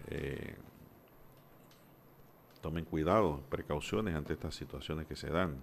eh, 0.08 0.56
tomen 2.64 2.84
cuidado, 2.84 3.42
precauciones 3.52 4.16
ante 4.16 4.34
estas 4.34 4.56
situaciones 4.56 5.06
que 5.06 5.16
se 5.16 5.30
dan. 5.30 5.58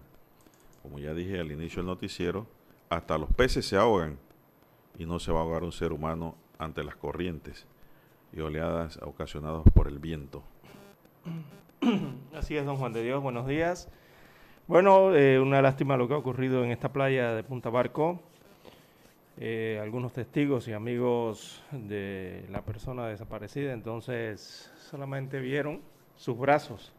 Como 0.85 1.01
ya 1.01 1.13
dije 1.15 1.41
al 1.41 1.51
inicio 1.51 1.79
del 1.79 1.87
noticiero, 1.87 2.47
hasta 2.89 3.19
los 3.19 3.29
peces 3.35 3.67
se 3.67 3.77
ahogan 3.77 4.21
y 5.01 5.05
no 5.05 5.19
se 5.19 5.33
va 5.33 5.41
a 5.41 5.43
ahogar 5.43 5.65
un 5.65 5.73
ser 5.73 5.93
humano 5.93 6.37
ante 6.59 6.85
las 6.85 6.95
corrientes 6.95 7.67
y 8.33 8.39
oleadas 8.39 9.01
ocasionadas 9.03 9.65
por 9.75 9.89
el 9.89 9.99
viento. 9.99 10.45
Así 12.35 12.57
es, 12.57 12.65
don 12.65 12.77
Juan 12.77 12.93
de 12.93 13.03
Dios, 13.03 13.21
buenos 13.21 13.49
días. 13.49 13.89
Bueno, 14.69 15.17
eh, 15.17 15.41
una 15.41 15.63
lástima 15.63 15.97
lo 15.97 16.07
que 16.07 16.15
ha 16.15 16.19
ocurrido 16.19 16.63
en 16.63 16.71
esta 16.71 16.93
playa 16.93 17.33
de 17.35 17.43
Punta 17.43 17.71
Barco. 17.71 18.21
eh, 19.41 19.79
algunos 19.81 20.13
testigos 20.13 20.67
y 20.69 20.73
amigos 20.73 21.63
de 21.71 22.45
la 22.51 22.61
persona 22.63 23.07
desaparecida, 23.07 23.73
entonces 23.73 24.71
solamente 24.91 25.39
vieron 25.39 25.81
sus 26.17 26.37
brazos. 26.37 26.93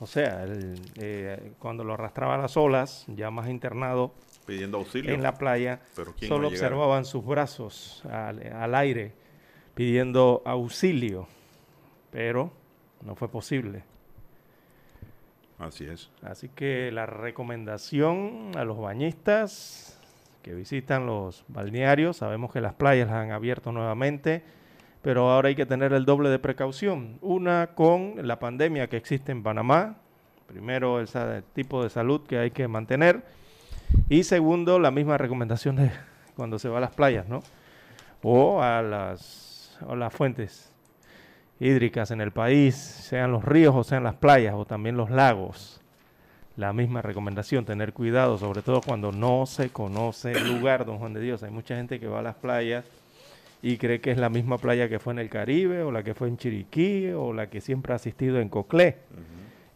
O 0.00 0.06
sea, 0.06 0.42
el, 0.42 0.74
eh, 0.96 1.52
cuando 1.58 1.84
lo 1.84 1.94
arrastraba 1.94 2.34
a 2.34 2.38
las 2.38 2.56
olas, 2.56 3.04
ya 3.08 3.30
más 3.30 3.48
internado 3.50 4.12
Pidiendo 4.46 4.78
auxilio. 4.78 5.14
en 5.14 5.22
la 5.22 5.34
playa, 5.34 5.80
Pero 5.94 6.14
¿quién 6.18 6.28
solo 6.28 6.48
observaban 6.48 7.04
sus 7.04 7.24
brazos 7.24 8.02
al, 8.10 8.52
al 8.52 8.74
aire 8.74 9.12
pidiendo 9.74 10.42
auxilio, 10.46 11.28
pero 12.10 12.50
no 13.04 13.14
fue 13.14 13.28
posible. 13.28 13.82
Así 15.64 15.86
es. 15.86 16.10
Así 16.22 16.48
que 16.48 16.90
la 16.92 17.06
recomendación 17.06 18.52
a 18.56 18.64
los 18.64 18.78
bañistas 18.78 19.98
que 20.42 20.54
visitan 20.54 21.06
los 21.06 21.44
balnearios, 21.48 22.18
sabemos 22.18 22.52
que 22.52 22.60
las 22.60 22.74
playas 22.74 23.08
las 23.08 23.16
han 23.16 23.32
abierto 23.32 23.72
nuevamente, 23.72 24.42
pero 25.00 25.30
ahora 25.30 25.48
hay 25.48 25.54
que 25.54 25.64
tener 25.64 25.94
el 25.94 26.04
doble 26.04 26.28
de 26.28 26.38
precaución. 26.38 27.18
Una 27.22 27.70
con 27.74 28.26
la 28.26 28.38
pandemia 28.38 28.88
que 28.88 28.98
existe 28.98 29.32
en 29.32 29.42
Panamá, 29.42 29.96
primero 30.46 31.00
el 31.00 31.08
tipo 31.54 31.82
de 31.82 31.88
salud 31.88 32.26
que 32.26 32.38
hay 32.38 32.50
que 32.50 32.68
mantener, 32.68 33.22
y 34.10 34.24
segundo 34.24 34.78
la 34.78 34.90
misma 34.90 35.16
recomendación 35.16 35.76
de 35.76 35.90
cuando 36.36 36.58
se 36.58 36.68
va 36.68 36.78
a 36.78 36.82
las 36.82 36.94
playas, 36.94 37.26
¿no? 37.26 37.42
O 38.22 38.60
a 38.62 38.82
las, 38.82 39.78
a 39.88 39.94
las 39.94 40.12
fuentes 40.12 40.73
hídricas 41.60 42.10
en 42.10 42.20
el 42.20 42.30
país, 42.32 42.74
sean 42.74 43.32
los 43.32 43.44
ríos 43.44 43.74
o 43.74 43.84
sean 43.84 44.04
las 44.04 44.14
playas 44.14 44.54
o 44.56 44.64
también 44.64 44.96
los 44.96 45.10
lagos. 45.10 45.80
La 46.56 46.72
misma 46.72 47.02
recomendación, 47.02 47.64
tener 47.64 47.92
cuidado, 47.92 48.38
sobre 48.38 48.62
todo 48.62 48.80
cuando 48.80 49.10
no 49.10 49.44
se 49.46 49.70
conoce 49.70 50.32
el 50.32 50.46
lugar, 50.54 50.84
don 50.84 50.98
Juan 50.98 51.12
de 51.14 51.20
Dios. 51.20 51.42
Hay 51.42 51.50
mucha 51.50 51.76
gente 51.76 51.98
que 51.98 52.06
va 52.06 52.20
a 52.20 52.22
las 52.22 52.36
playas 52.36 52.84
y 53.60 53.76
cree 53.76 54.00
que 54.00 54.12
es 54.12 54.18
la 54.18 54.28
misma 54.28 54.58
playa 54.58 54.88
que 54.88 54.98
fue 55.00 55.14
en 55.14 55.18
el 55.18 55.30
Caribe 55.30 55.82
o 55.82 55.90
la 55.90 56.04
que 56.04 56.14
fue 56.14 56.28
en 56.28 56.36
Chiriquí 56.36 57.08
o 57.10 57.32
la 57.32 57.48
que 57.48 57.60
siempre 57.60 57.92
ha 57.92 57.96
asistido 57.96 58.40
en 58.40 58.48
Coclé. 58.48 58.98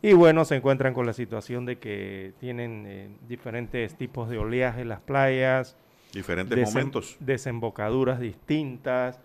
Y 0.02 0.12
bueno, 0.12 0.44
se 0.44 0.54
encuentran 0.54 0.94
con 0.94 1.06
la 1.06 1.12
situación 1.12 1.66
de 1.66 1.78
que 1.78 2.32
tienen 2.38 2.84
eh, 2.86 3.08
diferentes 3.28 3.96
tipos 3.96 4.28
de 4.28 4.38
oleaje 4.38 4.84
las 4.84 5.00
playas, 5.00 5.74
Diferentes 6.12 6.56
desem- 6.56 6.72
momentos. 6.74 7.16
desembocaduras 7.18 8.20
distintas, 8.20 9.18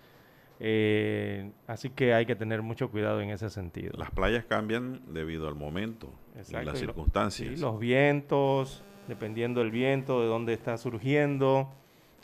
eh, 0.60 1.52
así 1.68 1.90
que 1.90 2.14
hay 2.14 2.26
que 2.26 2.36
tener 2.36 2.62
mucho 2.62 2.90
cuidado 2.90 3.22
en 3.22 3.30
ese 3.30 3.50
sentido. 3.50 3.92
Las 3.98 4.12
playas 4.12 4.46
cambian 4.46 5.02
debido 5.14 5.48
al 5.48 5.56
momento 5.56 6.10
y 6.36 6.54
las 6.54 6.64
y 6.64 6.66
lo- 6.66 6.76
circunstancias. 6.76 7.50
Sí, 7.56 7.62
los 7.62 7.80
vientos, 7.80 8.84
dependiendo 9.08 9.60
del 9.62 9.72
viento, 9.72 10.22
de 10.22 10.28
dónde 10.28 10.54
está 10.54 10.78
surgiendo, 10.78 11.70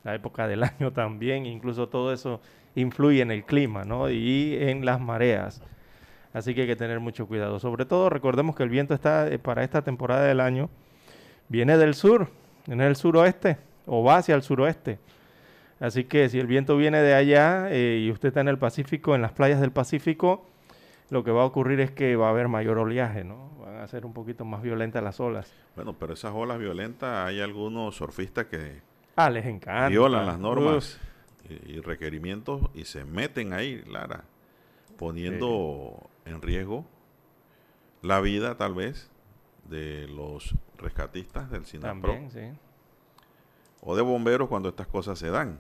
la 0.04 0.16
época 0.16 0.48
del 0.48 0.64
año 0.80 0.94
también, 0.94 1.46
incluso 1.46 1.90
todo 1.90 2.14
eso 2.14 2.40
influye 2.76 3.22
en 3.22 3.32
el 3.32 3.44
clima, 3.46 3.84
¿no? 3.84 4.10
Y 4.10 4.58
en 4.62 4.86
las 4.86 5.02
mareas. 5.02 5.62
Así 6.32 6.54
que 6.54 6.62
hay 6.62 6.68
que 6.68 6.76
tener 6.76 7.00
mucho 7.00 7.28
cuidado. 7.28 7.60
Sobre 7.60 7.86
todo, 7.86 8.10
recordemos 8.10 8.56
que 8.56 8.62
el 8.64 8.70
viento 8.70 8.94
está 8.94 9.28
eh, 9.28 9.40
para 9.40 9.64
esta 9.64 9.82
temporada 9.82 10.24
del 10.26 10.40
año, 10.40 10.70
viene 11.50 11.76
del 11.78 11.96
sur, 11.96 12.30
viene 12.68 12.84
del 12.86 12.96
suroeste, 12.96 13.58
o 13.88 14.04
va 14.04 14.18
hacia 14.18 14.36
el 14.36 14.44
suroeste. 14.44 15.00
Así 15.80 16.04
que 16.04 16.28
si 16.30 16.40
el 16.40 16.48
viento 16.48 16.76
viene 16.78 17.02
de 17.02 17.14
allá 17.14 17.70
eh, 17.72 18.00
y 18.06 18.12
usted 18.12 18.30
está 18.30 18.42
en 18.42 18.50
el 18.50 18.58
Pacífico, 18.58 19.16
en 19.16 19.22
las 19.22 19.32
playas 19.32 19.62
del 19.62 19.72
Pacífico, 19.72 20.46
lo 21.10 21.24
que 21.24 21.32
va 21.32 21.44
a 21.44 21.46
ocurrir 21.46 21.80
es 21.80 21.92
que 21.92 22.16
va 22.16 22.28
a 22.28 22.30
haber 22.32 22.50
mayor 22.50 22.78
oleaje, 22.78 23.24
¿no? 23.24 23.50
Van 23.60 23.78
a 23.78 23.88
ser 23.88 24.06
un 24.06 24.14
poquito 24.14 24.44
más 24.46 24.62
violentas 24.62 25.02
las 25.04 25.20
olas. 25.20 25.52
Bueno, 25.76 25.94
pero 25.98 26.14
esas 26.14 26.34
olas 26.36 26.60
violentas, 26.60 27.28
hay 27.28 27.40
algunos 27.42 27.96
surfistas 27.96 28.46
que 28.48 28.82
Ah, 29.16 29.30
les 29.30 29.46
encanta. 29.46 29.88
violan 29.90 30.26
las 30.26 30.38
normas 30.40 31.00
y 31.66 31.80
requerimientos 31.80 32.62
y 32.74 32.84
se 32.86 33.06
meten 33.06 33.54
ahí, 33.54 33.82
Lara, 33.88 34.24
poniendo 34.98 36.10
en 36.26 36.42
riesgo 36.42 36.86
la 38.02 38.20
vida 38.22 38.56
tal 38.58 38.74
vez 38.76 39.10
de 39.68 40.08
los 40.08 40.56
rescatistas 40.78 41.50
del 41.50 41.66
SINAPRO 41.66 42.12
también, 42.12 42.32
sí. 42.32 42.60
o 43.82 43.96
de 43.96 44.02
bomberos 44.02 44.48
cuando 44.50 44.70
estas 44.70 44.88
cosas 44.88 45.18
se 45.18 45.30
dan. 45.30 45.60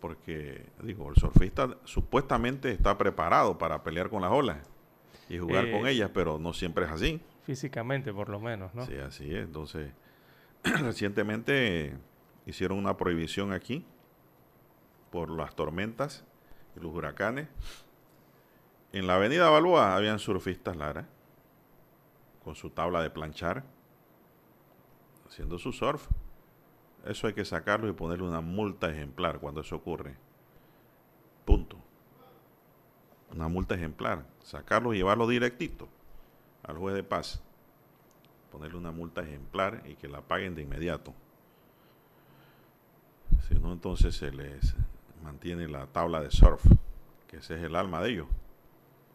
Porque, 0.00 0.66
digo, 0.82 1.10
el 1.10 1.16
surfista 1.16 1.76
supuestamente 1.84 2.72
está 2.72 2.96
preparado 2.96 3.58
para 3.58 3.82
pelear 3.82 4.08
con 4.08 4.22
las 4.22 4.30
olas 4.30 4.58
y 5.28 5.38
jugar 5.38 5.66
Eh, 5.66 5.72
con 5.72 5.86
ellas, 5.86 6.10
pero 6.14 6.38
no 6.38 6.52
siempre 6.54 6.86
es 6.86 6.90
así. 6.90 7.20
Físicamente, 7.44 8.12
por 8.12 8.28
lo 8.28 8.40
menos, 8.40 8.74
¿no? 8.74 8.86
Sí, 8.86 8.96
así 8.96 9.34
es. 9.34 9.44
Entonces, 9.44 9.92
recientemente 10.64 11.96
hicieron 12.46 12.78
una 12.78 12.96
prohibición 12.96 13.52
aquí 13.52 13.84
por 15.10 15.28
las 15.30 15.54
tormentas 15.54 16.24
y 16.76 16.80
los 16.80 16.94
huracanes. 16.94 17.48
En 18.92 19.06
la 19.06 19.16
avenida 19.16 19.50
Balboa 19.50 19.94
habían 19.96 20.18
surfistas, 20.18 20.76
Lara, 20.76 21.08
con 22.42 22.54
su 22.54 22.70
tabla 22.70 23.02
de 23.02 23.10
planchar, 23.10 23.64
haciendo 25.28 25.58
su 25.58 25.72
surf. 25.72 26.08
Eso 27.04 27.26
hay 27.26 27.32
que 27.32 27.44
sacarlo 27.44 27.88
y 27.88 27.92
ponerle 27.92 28.24
una 28.24 28.40
multa 28.40 28.90
ejemplar 28.90 29.38
cuando 29.38 29.62
eso 29.62 29.76
ocurre. 29.76 30.16
Punto. 31.44 31.76
Una 33.32 33.48
multa 33.48 33.74
ejemplar. 33.74 34.24
Sacarlo 34.42 34.92
y 34.92 34.98
llevarlo 34.98 35.26
directito 35.26 35.88
al 36.62 36.76
juez 36.76 36.94
de 36.94 37.02
paz. 37.02 37.42
Ponerle 38.52 38.76
una 38.76 38.90
multa 38.90 39.22
ejemplar 39.22 39.82
y 39.86 39.94
que 39.94 40.08
la 40.08 40.20
paguen 40.20 40.54
de 40.54 40.62
inmediato. 40.62 41.14
Si 43.48 43.54
no, 43.54 43.72
entonces 43.72 44.16
se 44.16 44.30
les 44.30 44.74
mantiene 45.22 45.68
la 45.68 45.86
tabla 45.86 46.20
de 46.20 46.30
surf, 46.30 46.64
que 47.26 47.38
ese 47.38 47.56
es 47.56 47.62
el 47.62 47.76
alma 47.76 48.00
de 48.00 48.10
ellos. 48.10 48.26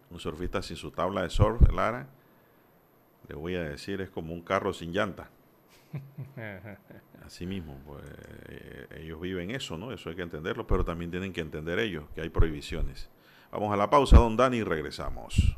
Un 0.09 0.19
surfista 0.19 0.61
sin 0.61 0.77
su 0.77 0.91
tabla 0.91 1.21
de 1.21 1.29
surf, 1.29 1.61
Lara, 1.71 2.07
le 3.27 3.35
voy 3.35 3.55
a 3.55 3.63
decir, 3.63 4.01
es 4.01 4.09
como 4.09 4.33
un 4.33 4.41
carro 4.41 4.73
sin 4.73 4.91
llanta. 4.91 5.29
Así 7.25 7.45
mismo, 7.45 7.79
pues, 7.85 8.03
eh, 8.49 8.87
ellos 8.99 9.19
viven 9.19 9.51
eso, 9.51 9.77
¿no? 9.77 9.91
Eso 9.91 10.09
hay 10.09 10.15
que 10.15 10.21
entenderlo, 10.21 10.67
pero 10.67 10.85
también 10.85 11.11
tienen 11.11 11.33
que 11.33 11.41
entender 11.41 11.79
ellos 11.79 12.05
que 12.13 12.21
hay 12.21 12.29
prohibiciones. 12.29 13.09
Vamos 13.51 13.73
a 13.73 13.77
la 13.77 13.89
pausa, 13.89 14.17
don 14.17 14.37
Dani, 14.37 14.57
y 14.57 14.63
regresamos. 14.63 15.57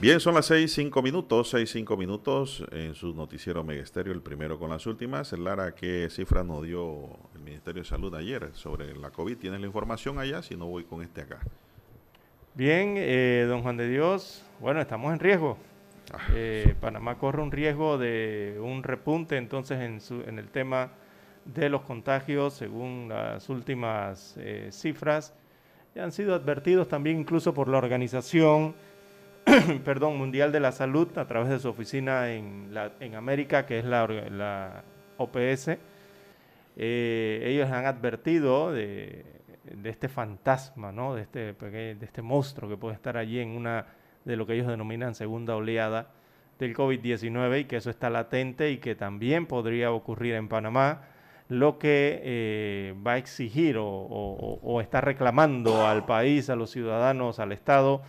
Bien, 0.00 0.18
son 0.18 0.34
las 0.34 0.46
seis, 0.46 0.72
cinco 0.72 1.02
minutos, 1.02 1.50
seis, 1.50 1.70
cinco 1.70 1.94
minutos 1.96 2.64
en 2.72 2.94
su 2.94 3.12
noticiero 3.14 3.62
Megesterio, 3.62 4.12
el 4.14 4.22
primero 4.22 4.58
con 4.58 4.70
las 4.70 4.86
últimas. 4.86 5.32
Lara, 5.32 5.74
¿qué 5.74 6.08
cifras 6.10 6.46
nos 6.46 6.64
dio 6.64 7.04
el 7.34 7.40
Ministerio 7.42 7.82
de 7.82 7.88
Salud 7.88 8.14
ayer 8.14 8.48
sobre 8.54 8.96
la 8.96 9.10
COVID? 9.10 9.36
¿Tienes 9.36 9.60
la 9.60 9.66
información 9.66 10.18
allá? 10.18 10.40
Si 10.40 10.56
no, 10.56 10.66
voy 10.66 10.84
con 10.84 11.02
este 11.02 11.20
acá. 11.20 11.40
Bien, 12.54 12.94
eh, 12.96 13.44
don 13.46 13.62
Juan 13.62 13.76
de 13.76 13.88
Dios, 13.88 14.42
bueno, 14.58 14.80
estamos 14.80 15.12
en 15.12 15.18
riesgo. 15.18 15.58
Ah, 16.14 16.18
Eh, 16.34 16.74
Panamá 16.80 17.18
corre 17.18 17.42
un 17.42 17.52
riesgo 17.52 17.98
de 17.98 18.58
un 18.60 18.82
repunte 18.82 19.36
entonces 19.36 19.80
en, 19.80 20.00
su- 20.00 20.22
en 20.26 20.38
el 20.38 20.48
tema 20.48 20.92
de 21.44 21.68
los 21.68 21.82
contagios, 21.82 22.54
según 22.54 23.08
las 23.10 23.48
últimas 23.50 24.34
eh, 24.38 24.68
cifras. 24.72 25.34
Ya 25.94 26.04
han 26.04 26.12
sido 26.12 26.34
advertidos 26.34 26.88
también 26.88 27.18
incluso 27.20 27.52
por 27.52 27.68
la 27.68 27.78
Organización 27.78 28.74
perdón, 29.84 30.16
Mundial 30.18 30.52
de 30.52 30.60
la 30.60 30.72
Salud 30.72 31.16
a 31.18 31.26
través 31.26 31.48
de 31.50 31.58
su 31.58 31.68
oficina 31.68 32.30
en, 32.32 32.72
la, 32.74 32.92
en 33.00 33.14
América, 33.14 33.66
que 33.66 33.78
es 33.78 33.84
la, 33.84 34.84
OPS. 35.16 35.70
Eh, 36.76 37.42
ellos 37.46 37.70
han 37.70 37.84
advertido 37.86 38.72
de, 38.72 39.24
de 39.64 39.90
este 39.90 40.08
fantasma, 40.08 40.92
¿no? 40.92 41.14
de, 41.14 41.22
este, 41.22 41.52
de 41.52 41.98
este 42.00 42.22
monstruo 42.22 42.70
que 42.70 42.76
puede 42.76 42.94
estar 42.94 43.16
allí 43.16 43.38
en 43.40 43.50
una 43.50 43.86
de 44.24 44.36
lo 44.36 44.46
que 44.46 44.54
ellos 44.54 44.66
denominan 44.66 45.14
segunda 45.14 45.56
oleada 45.56 46.08
del 46.58 46.74
COVID-19 46.76 47.60
y 47.60 47.64
que 47.64 47.76
eso 47.76 47.90
está 47.90 48.10
latente 48.10 48.70
y 48.70 48.78
que 48.78 48.94
también 48.94 49.46
podría 49.46 49.92
ocurrir 49.92 50.34
en 50.34 50.48
Panamá, 50.48 51.02
lo 51.48 51.78
que 51.78 52.20
eh, 52.22 52.94
va 53.04 53.12
a 53.12 53.16
exigir 53.18 53.76
o- 53.78 53.86
o 53.86 54.80
está 54.80 55.00
reclamando 55.00 55.86
al 55.86 56.04
país, 56.06 56.48
a 56.50 56.56
los 56.56 56.70
ciudadanos, 56.70 57.40
al 57.40 57.52
Estado, 57.52 58.02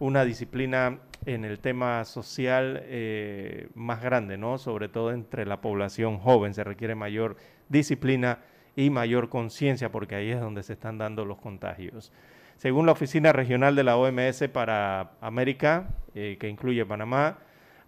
una 0.00 0.24
disciplina 0.24 0.98
en 1.26 1.44
el 1.44 1.58
tema 1.58 2.04
social 2.04 2.82
eh, 2.84 3.68
más 3.74 4.02
grande, 4.02 4.38
¿no? 4.38 4.58
Sobre 4.58 4.88
todo 4.88 5.12
entre 5.12 5.46
la 5.46 5.60
población 5.60 6.18
joven 6.18 6.54
se 6.54 6.64
requiere 6.64 6.94
mayor 6.94 7.36
disciplina 7.68 8.38
y 8.76 8.90
mayor 8.90 9.28
conciencia 9.28 9.90
porque 9.90 10.14
ahí 10.14 10.30
es 10.30 10.40
donde 10.40 10.62
se 10.62 10.74
están 10.74 10.98
dando 10.98 11.24
los 11.24 11.38
contagios. 11.38 12.12
Según 12.56 12.86
la 12.86 12.92
Oficina 12.92 13.32
Regional 13.32 13.76
de 13.76 13.84
la 13.84 13.96
OMS 13.96 14.48
para 14.52 15.12
América, 15.20 15.88
eh, 16.14 16.36
que 16.40 16.48
incluye 16.48 16.84
Panamá, 16.86 17.38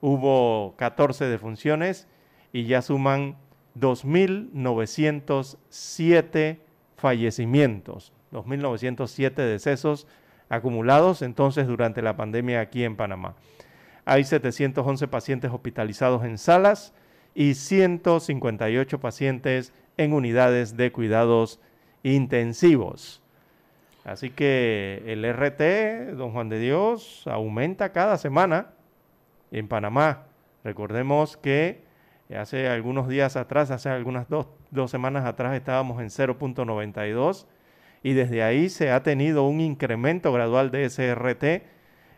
Hubo 0.00 0.74
14 0.76 1.26
defunciones 1.26 2.08
y 2.52 2.64
ya 2.64 2.82
suman 2.82 3.36
2.907 3.78 6.58
fallecimientos, 6.96 8.12
2.907 8.32 9.34
decesos 9.34 10.06
acumulados 10.48 11.22
entonces 11.22 11.66
durante 11.66 12.02
la 12.02 12.16
pandemia 12.16 12.60
aquí 12.60 12.84
en 12.84 12.96
Panamá. 12.96 13.34
Hay 14.04 14.24
711 14.24 15.08
pacientes 15.08 15.50
hospitalizados 15.50 16.24
en 16.24 16.38
salas 16.38 16.94
y 17.34 17.54
158 17.54 19.00
pacientes 19.00 19.72
en 19.96 20.12
unidades 20.12 20.76
de 20.76 20.92
cuidados 20.92 21.60
intensivos. 22.02 23.22
Así 24.04 24.30
que 24.30 25.02
el 25.06 25.24
RT, 25.24 26.16
don 26.16 26.30
Juan 26.30 26.48
de 26.48 26.60
Dios, 26.60 27.24
aumenta 27.26 27.90
cada 27.90 28.18
semana 28.18 28.68
en 29.50 29.66
Panamá. 29.66 30.26
Recordemos 30.62 31.36
que 31.36 31.85
hace 32.34 32.68
algunos 32.68 33.08
días 33.08 33.36
atrás, 33.36 33.70
hace 33.70 33.88
algunas 33.88 34.26
dos, 34.28 34.46
semanas 34.90 35.24
atrás 35.24 35.54
estábamos 35.54 36.00
en 36.00 36.08
0.92 36.08 37.46
y 38.02 38.14
desde 38.14 38.42
ahí 38.42 38.68
se 38.68 38.90
ha 38.90 39.02
tenido 39.02 39.44
un 39.44 39.60
incremento 39.60 40.32
gradual 40.32 40.70
de 40.70 40.86
ese 40.86 41.14
RT 41.14 41.62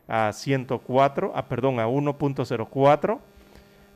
a 0.08 0.32
104, 0.32 1.32
ah, 1.34 1.48
perdón, 1.48 1.80
a 1.80 1.86
1.04 1.86 3.18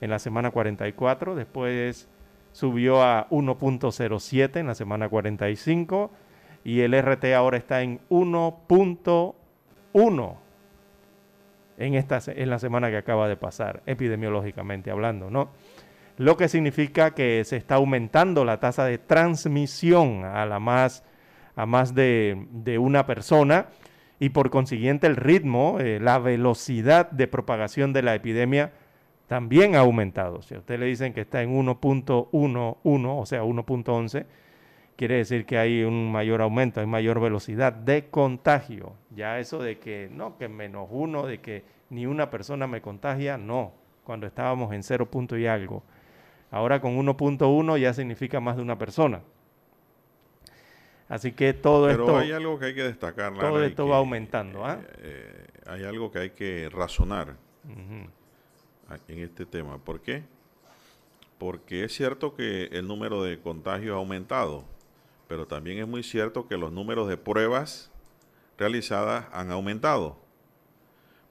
en 0.03 0.11
la 0.11 0.19
semana 0.19 0.51
44, 0.51 1.35
después 1.35 2.07
subió 2.53 3.03
a 3.03 3.27
1.07 3.31 4.61
en 4.61 4.67
la 4.67 4.75
semana 4.75 5.09
45 5.09 6.11
y 6.65 6.81
el 6.81 7.01
RT 7.01 7.25
ahora 7.35 7.57
está 7.57 7.81
en 7.83 8.01
1.1 8.11 10.35
en, 11.79 11.95
en 11.95 12.51
la 12.51 12.59
semana 12.59 12.91
que 12.91 12.99
acaba 12.99 13.29
de 13.29 13.37
pasar, 13.37 13.83
epidemiológicamente 13.87 14.91
hablando, 14.91 15.31
¿no? 15.31 15.49
Lo 16.19 16.37
que 16.37 16.49
significa 16.49 17.15
que 17.15 17.43
se 17.45 17.57
está 17.57 17.77
aumentando 17.77 18.45
la 18.45 18.61
tasa 18.61 18.85
de 18.85 18.99
transmisión 18.99 20.25
a, 20.25 20.45
la 20.47 20.61
más, 20.61 21.05
a 21.57 21.67
más 21.67 21.95
de, 21.95 22.79
una 22.79 23.07
persona 23.07 23.67
y 24.19 24.29
por 24.29 24.51
consiguiente 24.51 25.07
el 25.07 25.17
ritmo, 25.17 25.79
eh, 25.81 25.99
la 26.01 26.19
velocidad 26.19 27.11
de 27.11 27.27
propagación 27.29 27.93
de 27.93 28.03
la 28.03 28.15
epidemia 28.15 28.73
también 29.27 29.75
ha 29.75 29.81
aumentado. 29.81 30.43
Si 30.43 30.55
a 30.55 30.59
usted 30.59 30.79
le 30.79 30.87
dicen 30.87 31.15
que 31.15 31.23
está 31.23 31.43
en 31.43 31.57
1.11, 31.57 32.29
o 32.33 33.27
sea, 33.27 33.43
1.11, 33.43 34.27
quiere 34.97 35.17
decir 35.17 35.47
que 35.47 35.57
hay 35.57 35.83
un 35.83 36.13
mayor 36.13 36.43
aumento, 36.43 36.81
hay 36.81 36.87
mayor 36.87 37.19
velocidad 37.21 37.73
de 37.73 38.11
contagio. 38.11 38.93
Ya 39.11 39.39
eso 39.39 39.59
de 39.59 39.79
que 39.79 40.11
no, 40.13 40.37
que 40.37 40.49
menos 40.49 40.89
uno, 40.91 41.27
de 41.27 41.39
que 41.41 41.65
ni 41.89 42.05
una 42.05 42.29
persona 42.29 42.67
me 42.67 42.83
contagia, 42.83 43.39
no, 43.39 43.73
cuando 44.05 44.27
estábamos 44.27 44.73
en 44.75 44.83
0 44.83 45.11
punto 45.11 45.39
y 45.39 45.47
algo. 45.47 45.83
Ahora 46.53 46.81
con 46.81 46.97
1.1 46.97 47.79
ya 47.81 47.93
significa 47.95 48.39
más 48.39 48.57
de 48.57 48.63
una 48.63 48.77
persona. 48.79 49.23
Así 51.09 51.33
que 51.33 51.53
todo 51.55 51.87
Pero 51.89 52.05
esto... 52.05 52.19
hay 52.19 52.31
algo 52.33 52.59
que 52.59 52.67
hay 52.67 52.75
que 52.75 52.85
destacar. 52.85 53.35
todo 53.35 53.55
Lara, 53.57 53.67
esto 53.67 53.85
que, 53.85 53.91
va 53.91 53.97
aumentando, 53.97 54.65
¿ah? 54.65 54.79
eh, 54.81 54.97
eh, 54.99 55.47
hay 55.67 55.85
algo 55.85 56.11
que 56.13 56.19
hay 56.21 56.31
que 56.31 56.69
razonar 56.71 57.37
Ujú. 57.65 58.09
a- 58.89 58.99
en 59.11 59.19
este 59.19 59.45
tema. 59.45 59.79
¿Por 59.79 60.01
qué? 60.01 60.23
Porque 61.39 61.85
es 61.85 61.95
cierto 61.95 62.35
que 62.35 62.65
el 62.67 62.87
número 62.87 63.23
de 63.25 63.41
contagios 63.41 63.95
ha 63.95 63.99
aumentado, 63.99 64.65
pero 65.29 65.47
también 65.47 65.79
es 65.79 65.89
muy 65.89 66.03
cierto 66.03 66.47
que 66.49 66.57
los 66.57 66.71
números 66.71 67.09
de 67.09 67.17
pruebas 67.17 67.91
realizadas 68.59 69.27
han 69.33 69.51
aumentado. 69.51 70.22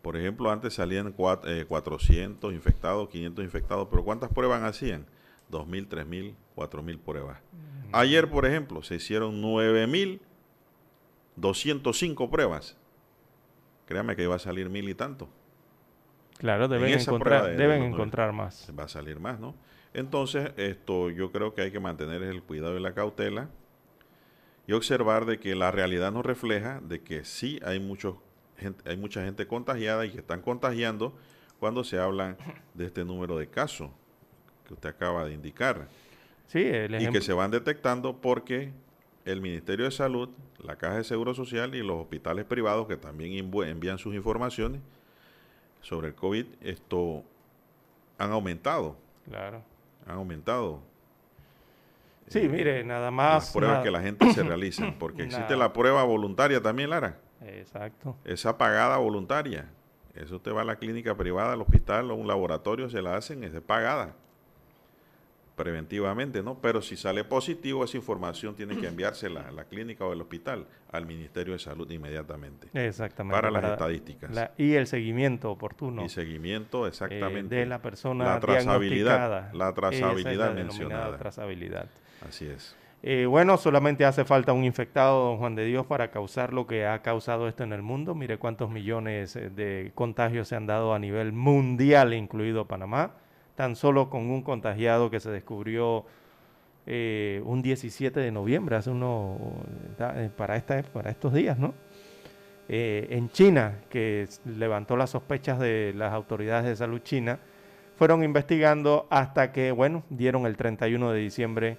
Por 0.01 0.17
ejemplo, 0.17 0.49
antes 0.51 0.73
salían 0.73 1.15
cuat- 1.15 1.45
eh, 1.47 1.65
400 1.65 2.53
infectados, 2.53 3.07
500 3.09 3.43
infectados, 3.45 3.87
pero 3.89 4.03
¿cuántas 4.03 4.31
pruebas 4.31 4.63
hacían? 4.63 5.05
2.000, 5.49 5.87
3.000, 5.87 6.35
4.000 6.55 6.97
pruebas. 6.97 7.39
Ayer, 7.93 8.29
por 8.29 8.45
ejemplo, 8.45 8.81
se 8.83 8.95
hicieron 8.95 9.41
9.205 11.37 12.29
pruebas. 12.29 12.77
Créame 13.85 14.15
que 14.15 14.23
iba 14.23 14.35
a 14.35 14.39
salir 14.39 14.69
mil 14.69 14.87
y 14.89 14.95
tanto. 14.95 15.29
Claro, 16.37 16.67
deben 16.67 16.89
encontrar, 17.09 17.43
de- 17.51 17.57
deben 17.57 17.83
encontrar 17.93 18.33
más. 18.33 18.71
Va 18.77 18.83
a 18.85 18.87
salir 18.87 19.19
más, 19.19 19.39
¿no? 19.39 19.53
Entonces, 19.93 20.51
esto 20.57 21.09
yo 21.09 21.31
creo 21.31 21.53
que 21.53 21.61
hay 21.61 21.71
que 21.71 21.79
mantener 21.79 22.23
el 22.23 22.41
cuidado 22.41 22.77
y 22.77 22.81
la 22.81 22.93
cautela 22.93 23.49
y 24.65 24.73
observar 24.73 25.25
de 25.25 25.39
que 25.39 25.53
la 25.55 25.69
realidad 25.71 26.11
nos 26.11 26.25
refleja 26.25 26.79
de 26.81 27.01
que 27.01 27.25
sí 27.25 27.59
hay 27.65 27.79
muchos 27.79 28.15
gente, 28.61 28.89
hay 28.89 28.95
mucha 28.97 29.23
gente 29.23 29.45
contagiada 29.47 30.05
y 30.05 30.11
que 30.11 30.19
están 30.19 30.41
contagiando 30.41 31.13
cuando 31.59 31.83
se 31.83 31.99
habla 31.99 32.37
de 32.73 32.85
este 32.85 33.03
número 33.03 33.37
de 33.37 33.47
casos 33.47 33.89
que 34.67 34.73
usted 34.73 34.89
acaba 34.89 35.25
de 35.25 35.33
indicar. 35.33 35.87
Sí, 36.47 36.63
el 36.63 37.01
y 37.01 37.09
que 37.11 37.21
se 37.21 37.33
van 37.33 37.51
detectando 37.51 38.17
porque 38.17 38.71
el 39.25 39.41
Ministerio 39.41 39.85
de 39.85 39.91
Salud, 39.91 40.29
la 40.59 40.77
Caja 40.77 40.97
de 40.97 41.03
Seguro 41.03 41.33
Social 41.33 41.75
y 41.75 41.83
los 41.83 41.97
hospitales 42.01 42.45
privados 42.45 42.87
que 42.87 42.97
también 42.97 43.33
envían 43.65 43.97
sus 43.97 44.15
informaciones 44.15 44.81
sobre 45.81 46.09
el 46.09 46.15
COVID, 46.15 46.45
esto 46.61 47.23
han 48.17 48.31
aumentado, 48.31 48.97
Claro. 49.27 49.63
han 50.07 50.15
aumentado 50.15 50.79
Sí, 52.27 52.39
eh, 52.39 52.49
mire, 52.49 52.83
nada 52.83 53.05
las 53.05 53.13
más. 53.13 53.51
pruebas 53.51 53.73
nada- 53.77 53.83
que 53.83 53.91
la 53.91 54.01
gente 54.01 54.31
se 54.33 54.41
realiza, 54.43 54.93
porque 54.97 55.23
existe 55.23 55.41
Nada. 55.53 55.57
la 55.67 55.73
prueba 55.73 56.03
voluntaria 56.03 56.61
también, 56.61 56.89
Lara, 56.89 57.17
Exacto. 57.45 58.15
esa 58.25 58.57
pagada 58.57 58.97
voluntaria. 58.97 59.65
Eso 60.15 60.35
usted 60.37 60.53
va 60.53 60.61
a 60.61 60.65
la 60.65 60.75
clínica 60.75 61.15
privada, 61.15 61.53
al 61.53 61.61
hospital 61.61 62.11
o 62.11 62.15
un 62.15 62.27
laboratorio, 62.27 62.89
se 62.89 63.01
la 63.01 63.15
hacen, 63.15 63.43
es 63.43 63.53
de 63.53 63.61
pagada 63.61 64.13
preventivamente, 65.55 66.41
¿no? 66.41 66.55
Pero 66.59 66.81
si 66.81 66.95
sale 66.97 67.23
positivo, 67.23 67.83
esa 67.83 67.97
información 67.97 68.55
tiene 68.55 68.77
que 68.77 68.87
enviársela 68.87 69.47
a 69.47 69.51
la 69.51 69.65
clínica 69.65 70.05
o 70.05 70.13
el 70.13 70.21
hospital 70.21 70.65
al 70.91 71.05
Ministerio 71.05 71.53
de 71.53 71.59
Salud 71.59 71.89
inmediatamente 71.91 72.69
Exactamente. 72.73 73.35
para 73.39 73.51
las 73.51 73.63
estadísticas 73.73 74.31
la- 74.31 74.51
y 74.57 74.73
el 74.73 74.87
seguimiento 74.87 75.51
oportuno 75.51 76.03
y 76.05 76.09
seguimiento 76.09 76.85
eh, 76.85 76.89
exactamente 76.89 77.53
de 77.55 77.65
la 77.67 77.79
persona 77.81 78.25
la 78.25 78.39
trazabilidad, 78.39 79.53
la 79.53 79.73
trazabilidad 79.73 80.31
es 80.31 80.37
la 80.57 80.63
mencionada. 80.63 81.17
trazabilidad. 81.17 81.87
Así 82.27 82.47
es. 82.47 82.75
Eh, 83.03 83.25
bueno, 83.25 83.57
solamente 83.57 84.05
hace 84.05 84.25
falta 84.25 84.53
un 84.53 84.63
infectado, 84.63 85.25
don 85.25 85.37
Juan 85.37 85.55
de 85.55 85.65
Dios, 85.65 85.87
para 85.87 86.11
causar 86.11 86.53
lo 86.53 86.67
que 86.67 86.85
ha 86.85 87.01
causado 87.01 87.47
esto 87.47 87.63
en 87.63 87.73
el 87.73 87.81
mundo. 87.81 88.13
Mire 88.13 88.37
cuántos 88.37 88.69
millones 88.69 89.35
eh, 89.35 89.49
de 89.49 89.91
contagios 89.95 90.47
se 90.47 90.55
han 90.55 90.67
dado 90.67 90.93
a 90.93 90.99
nivel 90.99 91.33
mundial, 91.33 92.13
incluido 92.13 92.67
Panamá. 92.67 93.13
Tan 93.55 93.75
solo 93.75 94.09
con 94.09 94.29
un 94.29 94.43
contagiado 94.43 95.09
que 95.09 95.19
se 95.19 95.31
descubrió 95.31 96.05
eh, 96.85 97.41
un 97.43 97.63
17 97.63 98.19
de 98.19 98.31
noviembre, 98.31 98.75
hace 98.75 98.91
uno, 98.91 99.37
para, 100.37 100.55
esta, 100.55 100.83
para 100.83 101.09
estos 101.09 101.33
días, 101.33 101.57
¿no? 101.57 101.73
En 102.73 103.29
China, 103.31 103.81
que 103.89 104.29
levantó 104.45 104.95
las 104.95 105.09
sospechas 105.09 105.59
de 105.59 105.93
las 105.93 106.13
autoridades 106.13 106.65
de 106.65 106.75
salud 106.77 107.01
china, 107.01 107.39
fueron 107.97 108.23
investigando 108.23 109.07
hasta 109.09 109.51
que, 109.51 109.73
bueno, 109.73 110.03
dieron 110.09 110.45
el 110.45 110.55
31 110.55 111.11
de 111.11 111.19
diciembre 111.19 111.77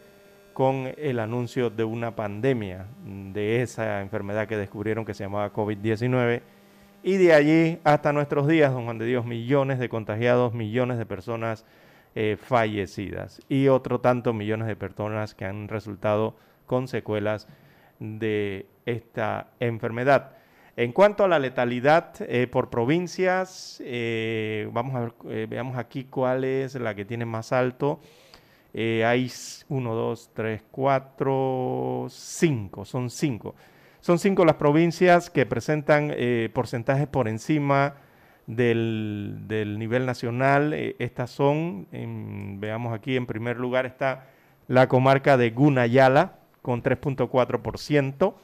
con 0.53 0.93
el 0.97 1.19
anuncio 1.19 1.71
de 1.71 1.85
una 1.85 2.15
pandemia 2.15 2.87
de 3.05 3.63
esa 3.63 4.01
enfermedad 4.01 4.47
que 4.47 4.57
descubrieron 4.57 5.05
que 5.05 5.15
se 5.15 5.25
llamaba 5.25 5.53
COVID-19. 5.53 6.43
Y 7.03 7.17
de 7.17 7.35
allí 7.35 7.79
hasta 7.85 8.13
nuestros 8.13 8.47
días, 8.47 8.73
don 8.73 8.85
Juan 8.85 8.99
de 8.99 9.07
Dios, 9.07 9.25
millones 9.25 9.79
de 9.79 9.89
contagiados, 9.89 10.55
millones 10.55 10.99
de 10.99 11.07
personas 11.07 11.65
eh, 12.15 12.37
fallecidas 12.41 13.41
y 13.49 13.69
otro 13.69 14.01
tanto 14.01 14.33
millones 14.33 14.69
de 14.69 14.77
personas 14.77 15.35
que 15.35 15.47
han 15.47 15.69
resultado 15.69 16.37
con 16.67 16.87
secuelas 16.87 17.49
de 17.99 18.67
esta 18.87 19.49
enfermedad. 19.61 20.33
En 20.77 20.93
cuanto 20.93 21.25
a 21.25 21.29
la 21.29 21.39
letalidad 21.39 22.15
eh, 22.21 22.47
por 22.47 22.71
provincias, 22.71 23.83
eh, 23.85 24.69
vamos 24.73 24.95
a 24.95 25.01
ver, 25.01 25.49
veamos 25.49 25.77
aquí 25.77 26.05
cuál 26.05 26.45
es 26.45 26.75
la 26.75 26.95
que 26.95 27.05
tiene 27.05 27.25
más 27.25 27.53
alto. 27.53 28.01
Eh, 28.75 29.05
hay 29.05 29.31
1, 29.69 29.95
2, 29.95 30.31
3, 30.35 30.63
4, 30.71 32.07
5, 32.09 32.85
son 32.85 33.11
5. 33.11 33.55
Son 34.01 34.19
5 34.19 34.45
las 34.45 34.57
provincias 34.57 35.31
que 35.31 35.47
presentan 35.47 36.13
eh, 36.15 36.51
porcentajes 36.53 37.07
por 37.07 37.29
encima 37.29 37.95
del, 38.47 39.45
nivel 39.79 40.07
nacional. 40.07 40.73
Eh, 40.73 40.97
estas 40.99 41.31
son, 41.31 41.87
veamos 42.61 42.95
aquí, 42.95 43.17
en 43.17 43.27
primer 43.27 43.59
lugar 43.59 43.87
está 43.87 44.27
la 44.69 44.89
comarca 44.89 45.37
de 45.37 45.51
Gunayala 45.51 46.39
con 46.63 46.83
3.4%. 46.83 48.35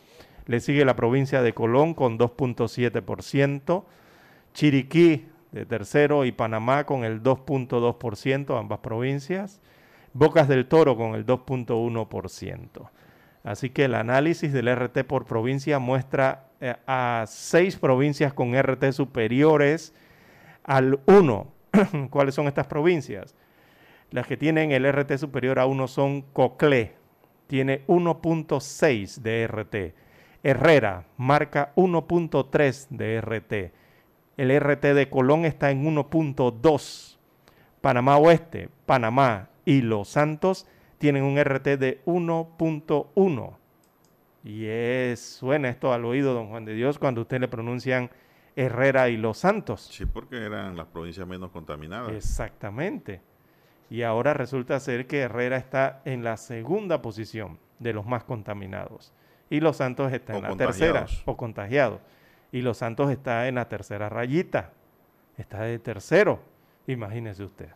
Le 0.46 0.60
sigue 0.60 0.84
la 0.84 0.96
provincia 0.96 1.42
de 1.42 1.54
Colón 1.54 1.94
con 1.94 2.18
2.7%. 2.18 3.84
Chiriquí 4.54 5.26
de 5.52 5.66
tercero 5.66 6.24
y 6.24 6.32
Panamá 6.32 6.84
con 6.84 7.04
el 7.04 7.22
2.2%, 7.22 8.58
ambas 8.58 8.78
provincias. 8.80 9.60
Bocas 10.12 10.48
del 10.48 10.66
Toro 10.66 10.96
con 10.96 11.14
el 11.14 11.26
2.1%. 11.26 12.90
Así 13.44 13.70
que 13.70 13.84
el 13.84 13.94
análisis 13.94 14.52
del 14.52 14.74
RT 14.74 15.04
por 15.04 15.24
provincia 15.24 15.78
muestra 15.78 16.48
eh, 16.60 16.74
a 16.86 17.24
seis 17.26 17.76
provincias 17.76 18.32
con 18.32 18.60
RT 18.60 18.92
superiores 18.92 19.94
al 20.64 21.00
1. 21.06 21.52
¿Cuáles 22.10 22.34
son 22.34 22.46
estas 22.46 22.66
provincias? 22.66 23.34
Las 24.10 24.26
que 24.26 24.36
tienen 24.36 24.72
el 24.72 24.90
RT 24.90 25.18
superior 25.18 25.58
a 25.58 25.66
1 25.66 25.88
son 25.88 26.22
Coclé, 26.22 26.94
tiene 27.46 27.86
1.6 27.86 29.20
de 29.20 29.46
RT. 29.46 29.94
Herrera 30.42 31.04
marca 31.16 31.72
1.3 31.76 32.88
de 32.90 33.20
RT. 33.20 33.72
El 34.36 34.60
RT 34.60 34.94
de 34.94 35.08
Colón 35.10 35.44
está 35.44 35.70
en 35.70 35.84
1.2. 35.84 37.18
Panamá 37.80 38.16
Oeste, 38.16 38.68
Panamá 38.86 39.48
y 39.68 39.82
Los 39.82 40.08
Santos 40.08 40.66
tienen 40.96 41.24
un 41.24 41.38
RT 41.38 41.76
de 41.76 42.02
1.1. 42.06 43.56
Y 44.42 44.64
es, 44.64 45.20
suena 45.20 45.68
esto 45.68 45.92
al 45.92 46.06
oído, 46.06 46.32
don 46.32 46.48
Juan 46.48 46.64
de 46.64 46.72
Dios, 46.72 46.98
cuando 46.98 47.20
usted 47.20 47.38
le 47.38 47.48
pronuncian 47.48 48.08
Herrera 48.56 49.10
y 49.10 49.18
Los 49.18 49.36
Santos. 49.36 49.90
Sí, 49.92 50.06
porque 50.06 50.42
eran 50.42 50.74
las 50.74 50.86
provincias 50.86 51.28
menos 51.28 51.50
contaminadas. 51.50 52.12
Exactamente. 52.12 53.20
Y 53.90 54.00
ahora 54.04 54.32
resulta 54.32 54.80
ser 54.80 55.06
que 55.06 55.18
Herrera 55.18 55.58
está 55.58 56.00
en 56.06 56.24
la 56.24 56.38
segunda 56.38 57.02
posición 57.02 57.58
de 57.78 57.92
los 57.92 58.06
más 58.06 58.24
contaminados. 58.24 59.12
Y 59.50 59.60
Los 59.60 59.76
Santos 59.76 60.10
está 60.14 60.32
O 60.32 60.36
en 60.38 60.44
la 60.44 60.56
tercera, 60.56 61.04
o 61.26 61.36
contagiados. 61.36 62.00
Y 62.52 62.62
Los 62.62 62.78
Santos 62.78 63.10
está 63.10 63.48
en 63.48 63.56
la 63.56 63.68
tercera 63.68 64.08
rayita. 64.08 64.72
Está 65.36 65.60
de 65.64 65.78
tercero. 65.78 66.40
Imagínese 66.86 67.44
usted 67.44 67.68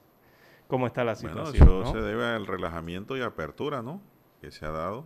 cómo 0.72 0.86
está 0.86 1.04
la 1.04 1.12
Bueno, 1.12 1.44
situación. 1.44 1.68
eso 1.68 1.80
¿no? 1.84 1.92
se 1.92 2.00
debe 2.00 2.24
al 2.24 2.46
relajamiento 2.46 3.14
y 3.14 3.20
apertura, 3.20 3.82
¿no? 3.82 4.00
Que 4.40 4.50
se 4.50 4.64
ha 4.64 4.70
dado 4.70 5.04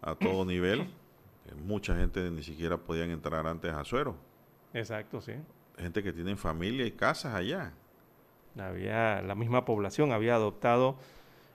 a 0.00 0.14
todo 0.14 0.44
nivel. 0.46 0.82
Eh, 0.82 1.54
Mucha 1.66 1.96
gente 1.96 2.30
ni 2.30 2.44
siquiera 2.44 2.76
podían 2.76 3.10
entrar 3.10 3.48
antes 3.48 3.72
a 3.72 3.84
Suero. 3.84 4.14
Exacto, 4.72 5.20
sí. 5.20 5.32
Gente 5.76 6.04
que 6.04 6.12
tiene 6.12 6.36
familia 6.36 6.86
y 6.86 6.92
casas 6.92 7.34
allá. 7.34 7.72
Había, 8.56 9.22
la 9.22 9.34
misma 9.34 9.64
población 9.64 10.12
había 10.12 10.36
adoptado 10.36 10.96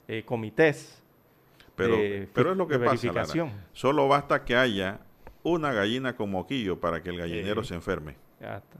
eh, 0.09 0.23
comités 0.25 1.01
Pero, 1.77 1.95
de, 1.95 2.27
pero 2.33 2.51
es 2.51 2.57
lo 2.57 2.67
que 2.67 2.79
pasa, 2.79 3.13
Lara. 3.13 3.33
Solo 3.71 4.09
basta 4.09 4.43
que 4.43 4.57
haya 4.57 4.99
una 5.43 5.71
gallina 5.71 6.17
con 6.17 6.31
moquillo 6.31 6.81
para 6.81 7.01
que 7.01 7.11
el 7.11 7.17
gallinero 7.17 7.63
se 7.63 7.75
enferme. 7.75 8.17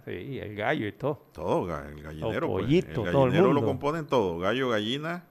Sí, 0.06 0.40
el 0.40 0.56
gallo 0.56 0.88
y 0.88 0.92
todo. 0.92 1.22
Todo, 1.32 1.78
el 1.80 2.02
gallinero. 2.02 2.48
pues. 2.48 2.66
pollito, 2.66 3.06
el 3.06 3.12
todo 3.12 3.26
el 3.26 3.32
gallinero 3.32 3.48
lo 3.48 3.62
mundo. 3.62 3.68
componen 3.68 4.06
todo. 4.08 4.40
Gallo, 4.40 4.70
gallina, 4.70 5.24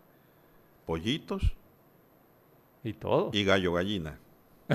pollitos 0.86 1.54
Y 2.82 2.92
todo. 2.94 3.30
y 3.32 3.44
gallo, 3.44 3.72
gallina. 3.72 4.18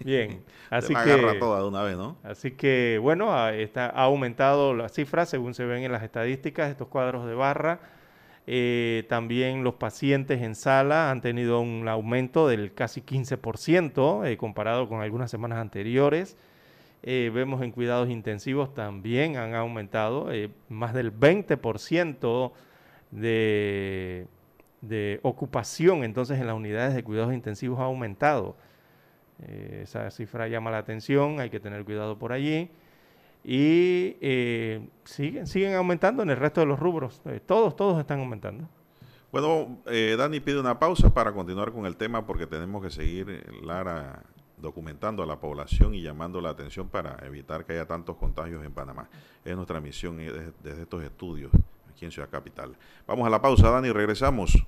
Bien. 0.00 0.42
Así 0.70 0.92
la 0.92 1.04
que, 1.04 1.36
toda 1.38 1.62
de 1.62 1.68
una 1.68 1.82
vez, 1.82 1.96
¿no? 1.96 2.18
así 2.22 2.50
que, 2.50 2.98
bueno, 3.00 3.32
ha, 3.32 3.54
está, 3.54 3.86
ha 3.86 4.02
aumentado 4.04 4.74
la 4.74 4.90
cifra 4.90 5.24
según 5.24 5.54
se 5.54 5.64
ven 5.64 5.82
en 5.82 5.92
las 5.92 6.02
estadísticas, 6.02 6.70
estos 6.70 6.88
cuadros 6.88 7.26
de 7.26 7.34
barra. 7.34 7.80
Eh, 8.46 9.04
también 9.08 9.64
los 9.64 9.74
pacientes 9.74 10.42
en 10.42 10.54
sala 10.54 11.10
han 11.10 11.22
tenido 11.22 11.60
un 11.60 11.88
aumento 11.88 12.48
del 12.48 12.74
casi 12.74 13.00
15% 13.02 14.26
eh, 14.26 14.36
comparado 14.36 14.88
con 14.90 15.00
algunas 15.00 15.30
semanas 15.30 15.58
anteriores. 15.58 16.36
Eh, 17.02 17.30
vemos 17.32 17.62
en 17.62 17.70
cuidados 17.70 18.10
intensivos 18.10 18.74
también 18.74 19.36
han 19.36 19.54
aumentado 19.54 20.32
eh, 20.32 20.50
más 20.68 20.94
del 20.94 21.16
20% 21.16 22.52
de, 23.12 24.26
de 24.80 25.20
ocupación, 25.22 26.02
entonces 26.02 26.40
en 26.40 26.48
las 26.48 26.56
unidades 26.56 26.94
de 26.94 27.04
cuidados 27.04 27.32
intensivos 27.32 27.78
ha 27.78 27.84
aumentado. 27.84 28.56
Eh, 29.46 29.82
esa 29.84 30.10
cifra 30.10 30.48
llama 30.48 30.72
la 30.72 30.78
atención, 30.78 31.38
hay 31.38 31.50
que 31.50 31.60
tener 31.60 31.84
cuidado 31.84 32.18
por 32.18 32.32
allí. 32.32 32.68
Y 33.44 34.16
siguen, 35.04 35.46
siguen 35.46 35.74
aumentando 35.74 36.24
en 36.24 36.30
el 36.30 36.36
resto 36.36 36.60
de 36.60 36.66
los 36.66 36.78
rubros. 36.78 37.22
Todos, 37.46 37.76
todos 37.76 37.98
están 38.00 38.18
aumentando. 38.18 38.68
Bueno, 39.30 39.78
Dani 39.86 40.40
pide 40.40 40.58
una 40.58 40.78
pausa 40.78 41.14
para 41.14 41.32
continuar 41.32 41.72
con 41.72 41.86
el 41.86 41.96
tema 41.96 42.26
porque 42.26 42.46
tenemos 42.46 42.82
que 42.82 42.90
seguir, 42.90 43.46
Lara, 43.62 44.24
documentando 44.60 45.22
a 45.22 45.26
la 45.26 45.40
población 45.40 45.94
y 45.94 46.02
llamando 46.02 46.40
la 46.40 46.50
atención 46.50 46.88
para 46.88 47.16
evitar 47.24 47.64
que 47.64 47.74
haya 47.74 47.86
tantos 47.86 48.16
contagios 48.16 48.64
en 48.64 48.72
Panamá. 48.72 49.08
Es 49.44 49.54
nuestra 49.56 49.80
misión 49.80 50.16
desde, 50.16 50.82
estos 50.82 51.02
estudios 51.02 51.50
aquí 51.90 52.04
en 52.04 52.10
Ciudad 52.10 52.28
Capital. 52.30 52.76
Vamos 53.06 53.26
a 53.26 53.30
la 53.30 53.40
pausa, 53.40 53.70
Dani, 53.70 53.90
regresamos. 53.90 54.62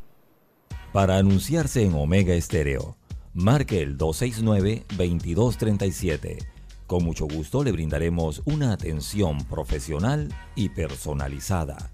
Para 0.93 1.19
anunciarse 1.19 1.85
en 1.85 1.95
Omega 1.95 2.35
Estéreo, 2.35 2.97
marque 3.35 3.81
el 3.81 3.97
269-2237. 3.97 6.39
Con 6.87 7.05
mucho 7.05 7.27
gusto 7.27 7.63
le 7.63 7.71
brindaremos 7.71 8.43
una 8.47 8.73
atención 8.73 9.45
profesional 9.45 10.35
y 10.57 10.71
personalizada. 10.71 11.93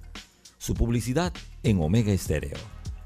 Su 0.56 0.72
publicidad 0.74 1.34
en 1.62 1.82
Omega 1.82 2.12
Estéreo. 2.12 2.56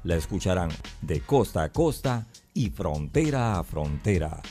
La 0.03 0.15
escucharán 0.15 0.69
de 1.01 1.19
costa 1.19 1.63
a 1.63 1.71
costa 1.71 2.25
y 2.53 2.69
frontera 2.69 3.59
a 3.59 3.63
frontera. 3.63 4.41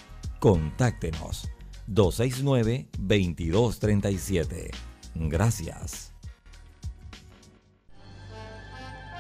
Contáctenos 0.41 1.49
269-2237. 1.89 4.71
Gracias. 5.15 6.13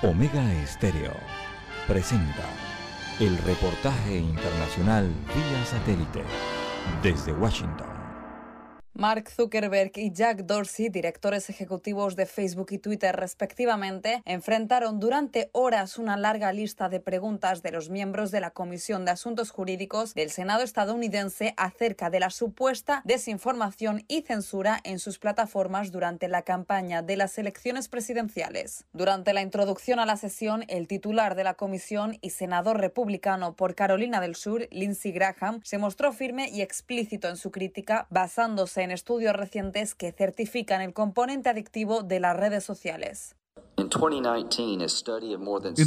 Omega 0.03 0.55
Estéreo 0.63 1.13
presenta 1.87 2.49
el 3.19 3.37
reportaje 3.37 4.17
internacional 4.17 5.13
vía 5.27 5.67
satélite 5.67 6.25
desde 7.03 7.35
Washington. 7.35 8.00
Mark 9.01 9.31
Zuckerberg 9.31 9.93
y 9.97 10.13
Jack 10.13 10.45
Dorsey, 10.45 10.91
directores 10.91 11.49
ejecutivos 11.49 12.17
de 12.17 12.27
Facebook 12.27 12.67
y 12.73 12.77
Twitter 12.77 13.17
respectivamente, 13.17 14.21
enfrentaron 14.27 15.01
durante 15.01 15.49
horas 15.53 15.97
una 15.97 16.19
larga 16.19 16.53
lista 16.53 16.91
de 16.91 17.01
preguntas 17.01 17.63
de 17.63 17.73
los 17.73 17.89
miembros 17.89 18.31
de 18.31 18.43
la 18.43 18.51
Comisión 18.51 19.07
de 19.07 19.13
Asuntos 19.13 19.53
Jurídicos 19.53 20.13
del 20.13 20.31
Senado 20.31 20.63
estadounidense 20.63 21.55
acerca 21.57 22.11
de 22.11 22.21
la 22.21 22.29
supuesta 22.29 23.01
desinformación 23.07 24.05
y 24.07 24.21
censura 24.21 24.79
en 24.85 24.99
sus 24.99 25.19
plataformas 25.19 25.93
durante 25.93 26.29
la 26.29 26.43
campaña 26.43 27.01
de 27.01 27.17
las 27.17 27.39
elecciones 27.39 27.89
presidenciales. 27.89 28.85
Durante 28.93 29.33
la 29.33 29.41
introducción 29.41 29.99
a 29.99 30.05
la 30.05 30.19
sesión, 30.19 30.67
el 30.69 30.87
titular 30.89 31.37
de 31.37 31.45
la 31.45 31.55
comisión 31.55 32.19
y 32.21 32.29
senador 32.31 32.79
republicano 32.79 33.57
por 33.57 33.75
Carolina 33.75 34.21
del 34.21 34.35
Sur, 34.35 34.69
Lindsey 34.71 35.13
Graham, 35.13 35.63
se 35.65 35.79
mostró 35.79 36.13
firme 36.13 36.51
y 36.51 36.61
explícito 36.61 37.31
en 37.31 37.39
su 37.39 37.51
crítica, 37.51 38.07
basándose 38.11 38.83
en 38.83 38.90
estudios 38.91 39.35
recientes 39.35 39.95
que 39.95 40.13
certifican 40.13 40.81
el 40.81 40.93
componente 40.93 41.49
adictivo 41.49 42.03
de 42.03 42.21
las 42.21 42.37
redes 42.37 42.65
sociales. 42.65 43.37
En 43.77 43.89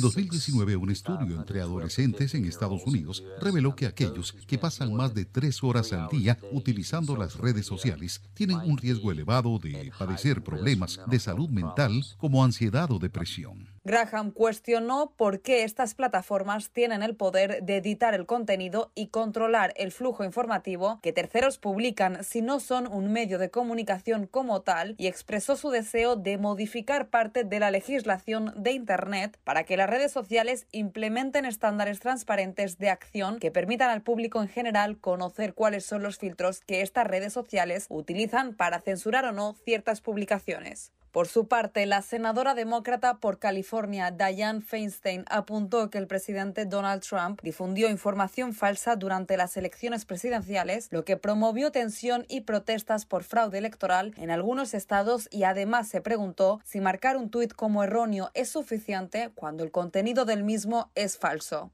2019, 0.01 0.76
un 0.76 0.89
estudio 0.89 1.36
entre 1.36 1.62
adolescentes 1.62 2.34
en 2.34 2.45
Estados 2.45 2.82
Unidos 2.86 3.24
reveló 3.39 3.76
que 3.76 3.86
aquellos 3.86 4.34
que 4.47 4.58
pasan 4.58 4.93
más 4.93 5.14
de 5.14 5.26
tres 5.26 5.64
horas 5.64 5.93
al 5.93 6.10
día 6.10 6.39
utilizando 6.51 7.16
las 7.16 7.38
redes 7.38 7.66
sociales 7.66 8.22
tienen 8.34 8.58
un 8.58 8.78
riesgo 8.78 9.12
elevado 9.12 9.60
de 9.60 9.91
padecer 9.97 10.43
problemas 10.43 10.99
de 11.08 11.20
salud 11.20 11.49
mental 11.49 12.04
como 12.18 12.43
ansiedad 12.43 12.91
o 12.91 12.99
depresión. 12.99 13.72
Graham 13.86 14.31
cuestionó 14.31 15.11
por 15.17 15.41
qué 15.41 15.65
estas 15.65 15.93
plataformas 15.93 16.69
tienen 16.69 17.03
el 17.03 17.17
poder 17.17 17.63
de 17.63 17.75
editar 17.75 18.13
el 18.13 18.25
contenido 18.25 18.93
y 18.95 19.07
controlar 19.07 19.73
el 19.75 19.91
flujo 19.91 20.23
informativo 20.23 20.99
que 21.01 21.11
terceros 21.11 21.57
publican 21.57 22.23
si 22.23 22.41
no 22.41 22.61
son 22.61 22.88
un 22.88 23.11
medio 23.11 23.39
de 23.39 23.49
comunicación 23.49 24.25
como 24.25 24.61
tal 24.61 24.95
y 24.97 25.07
expresó 25.07 25.57
su 25.57 25.69
deseo 25.69 26.15
de 26.15 26.38
modificar 26.38 27.09
parte 27.09 27.43
de 27.43 27.59
la 27.59 27.71
legislación 27.71 28.53
de 28.55 28.71
Internet 28.71 29.38
para 29.43 29.65
que 29.65 29.75
las 29.75 29.89
redes 29.89 30.13
sociales 30.13 30.65
implementen 30.71 31.43
estándares 31.43 31.99
transparentes 31.99 32.77
de 32.77 32.89
acción 32.89 33.38
que 33.38 33.51
permitan 33.51 33.89
al 33.89 34.01
público 34.01 34.41
en 34.41 34.47
general 34.47 34.97
conocer 34.97 35.53
cuáles 35.55 35.86
son 35.86 36.03
los 36.03 36.17
filtros 36.17 36.61
que 36.61 36.84
estas 36.84 37.05
redes 37.05 37.34
sociales 37.34 37.88
utilizan 37.89 38.55
para 38.55 38.79
censurar 38.79 39.25
o 39.25 39.34
no 39.34 39.55
ciertas 39.65 39.99
publicaciones. 39.99 40.93
Por 41.14 41.28
su 41.28 41.47
parte, 41.47 41.86
la 41.86 42.01
senadora 42.01 42.55
demócrata 42.55 43.20
por 43.20 43.38
California, 43.38 44.09
Dianne 44.09 44.61
Feinstein, 44.61 45.26
apuntó 45.30 45.91
que 45.91 45.99
el 45.99 46.07
presidente 46.07 46.66
Donald 46.66 47.03
Trump 47.03 47.39
difundió 47.43 47.88
información 47.91 48.51
falsa 48.55 48.95
durante 48.95 49.38
las 49.38 49.55
elecciones 49.55 50.05
presidenciales, 50.05 50.88
lo 50.89 51.05
que 51.05 51.16
promovió 51.16 51.72
tensión 51.72 52.26
y 52.30 52.41
protestas 52.41 53.05
por 53.05 53.24
fraude 53.24 53.59
electoral 53.59 54.16
en 54.18 54.32
algunos 54.32 54.74
estados 54.74 55.28
y 55.30 55.43
además 55.43 55.88
se 55.88 56.01
preguntó 56.01 56.59
si 56.64 56.82
marcar 56.82 57.16
un 57.16 57.30
tuit 57.30 57.53
como 57.53 57.84
erróneo 57.84 58.32
es 58.34 58.49
suficiente 58.49 59.30
cuando 59.36 59.64
el 59.64 59.70
contenido 59.70 60.26
del 60.26 60.43
mismo 60.43 60.89
es 60.95 61.20
falso. 61.20 61.70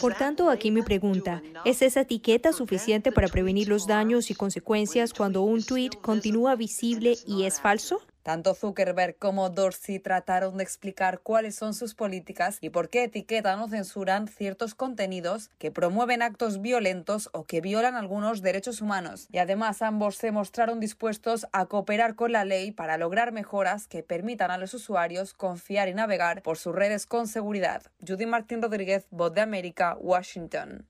Por 0.00 0.14
tanto, 0.14 0.50
aquí 0.50 0.70
mi 0.70 0.82
pregunta, 0.82 1.42
¿es 1.64 1.82
esa 1.82 2.00
etiqueta 2.00 2.52
suficiente 2.52 3.12
para 3.12 3.28
prevenir 3.28 3.68
los 3.68 3.86
daños 3.86 4.30
y 4.30 4.34
consecuencias 4.34 5.12
cuando 5.12 5.42
un 5.42 5.62
tweet 5.62 5.90
continúa 6.02 6.56
visible 6.56 7.16
y 7.26 7.44
es 7.44 7.60
falso? 7.60 8.00
Tanto 8.26 8.56
Zuckerberg 8.56 9.18
como 9.18 9.50
Dorsey 9.50 10.00
trataron 10.00 10.56
de 10.56 10.64
explicar 10.64 11.20
cuáles 11.20 11.54
son 11.54 11.74
sus 11.74 11.94
políticas 11.94 12.58
y 12.60 12.70
por 12.70 12.88
qué 12.88 13.04
etiquetan 13.04 13.60
o 13.60 13.68
censuran 13.68 14.26
ciertos 14.26 14.74
contenidos 14.74 15.48
que 15.58 15.70
promueven 15.70 16.22
actos 16.22 16.60
violentos 16.60 17.30
o 17.32 17.44
que 17.44 17.60
violan 17.60 17.94
algunos 17.94 18.42
derechos 18.42 18.80
humanos. 18.82 19.28
Y 19.30 19.38
además 19.38 19.80
ambos 19.80 20.16
se 20.16 20.32
mostraron 20.32 20.80
dispuestos 20.80 21.46
a 21.52 21.66
cooperar 21.66 22.16
con 22.16 22.32
la 22.32 22.44
ley 22.44 22.72
para 22.72 22.98
lograr 22.98 23.30
mejoras 23.30 23.86
que 23.86 24.02
permitan 24.02 24.50
a 24.50 24.58
los 24.58 24.74
usuarios 24.74 25.32
confiar 25.32 25.88
y 25.88 25.94
navegar 25.94 26.42
por 26.42 26.58
sus 26.58 26.74
redes 26.74 27.06
con 27.06 27.28
seguridad. 27.28 27.84
Judy 28.04 28.26
Martín 28.26 28.60
Rodríguez, 28.60 29.06
Voz 29.10 29.34
de 29.34 29.42
América, 29.42 29.96
Washington. 30.00 30.88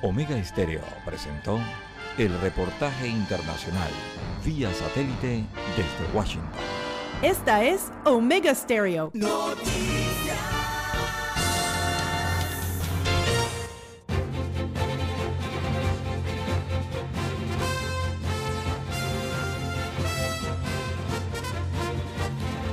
Omega 0.00 0.38
Estéreo 0.38 0.84
presentó 1.04 1.60
el 2.16 2.40
reportaje 2.40 3.08
internacional 3.08 3.90
vía 4.44 4.72
satélite 4.72 5.44
desde 5.76 6.16
Washington. 6.16 6.50
Esta 7.22 7.64
es 7.64 7.90
Omega 8.04 8.54
Stereo. 8.54 9.10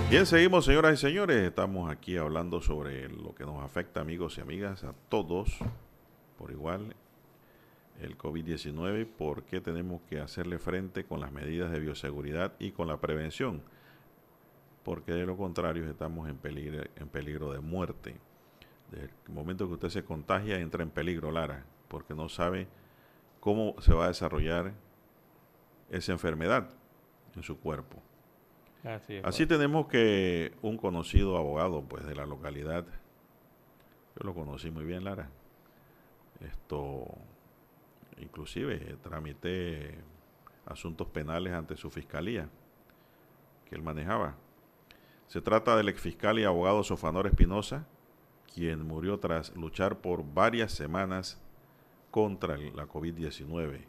Bien, 0.09 0.25
seguimos, 0.25 0.65
señoras 0.65 0.95
y 0.95 0.97
señores. 0.97 1.47
Estamos 1.47 1.89
aquí 1.89 2.17
hablando 2.17 2.59
sobre 2.59 3.07
lo 3.07 3.33
que 3.33 3.45
nos 3.45 3.63
afecta, 3.63 4.01
amigos 4.01 4.37
y 4.37 4.41
amigas, 4.41 4.83
a 4.83 4.93
todos 5.07 5.57
por 6.37 6.51
igual 6.51 6.95
el 8.01 8.17
COVID-19, 8.17 9.05
por 9.05 9.43
qué 9.43 9.61
tenemos 9.61 10.01
que 10.09 10.19
hacerle 10.19 10.57
frente 10.57 11.05
con 11.05 11.19
las 11.19 11.31
medidas 11.31 11.71
de 11.71 11.79
bioseguridad 11.79 12.53
y 12.59 12.71
con 12.71 12.87
la 12.87 12.99
prevención, 12.99 13.61
porque 14.83 15.13
de 15.13 15.25
lo 15.25 15.37
contrario 15.37 15.87
estamos 15.89 16.27
en 16.27 16.37
peligro, 16.37 16.83
en 16.95 17.07
peligro 17.07 17.53
de 17.53 17.59
muerte. 17.59 18.15
Desde 18.89 19.05
el 19.05 19.33
momento 19.33 19.67
que 19.67 19.73
usted 19.73 19.89
se 19.89 20.03
contagia, 20.03 20.59
entra 20.59 20.83
en 20.83 20.89
peligro, 20.89 21.31
Lara, 21.31 21.65
porque 21.87 22.15
no 22.15 22.27
sabe 22.27 22.67
cómo 23.39 23.75
se 23.79 23.93
va 23.93 24.05
a 24.05 24.07
desarrollar 24.09 24.73
esa 25.89 26.11
enfermedad 26.11 26.69
en 27.35 27.43
su 27.43 27.59
cuerpo. 27.59 28.01
Así, 28.83 29.15
es, 29.17 29.25
Así 29.25 29.45
tenemos 29.45 29.85
que 29.87 30.53
un 30.63 30.77
conocido 30.77 31.37
abogado 31.37 31.83
pues 31.83 32.05
de 32.05 32.15
la 32.15 32.25
localidad, 32.25 32.85
yo 34.15 34.23
lo 34.25 34.33
conocí 34.33 34.71
muy 34.71 34.83
bien, 34.85 35.03
Lara, 35.03 35.29
esto 36.41 37.05
inclusive 38.21 38.97
tramité 39.03 39.99
asuntos 40.65 41.07
penales 41.07 41.53
ante 41.53 41.75
su 41.75 41.89
fiscalía 41.89 42.49
que 43.65 43.75
él 43.75 43.81
manejaba. 43.81 44.35
Se 45.27 45.41
trata 45.41 45.75
del 45.75 45.89
exfiscal 45.89 46.39
y 46.39 46.43
abogado 46.43 46.83
Sofanor 46.83 47.27
Espinosa, 47.27 47.87
quien 48.53 48.85
murió 48.85 49.19
tras 49.19 49.55
luchar 49.55 49.99
por 49.99 50.23
varias 50.33 50.73
semanas 50.73 51.39
contra 52.11 52.57
la 52.57 52.87
COVID-19. 52.87 53.85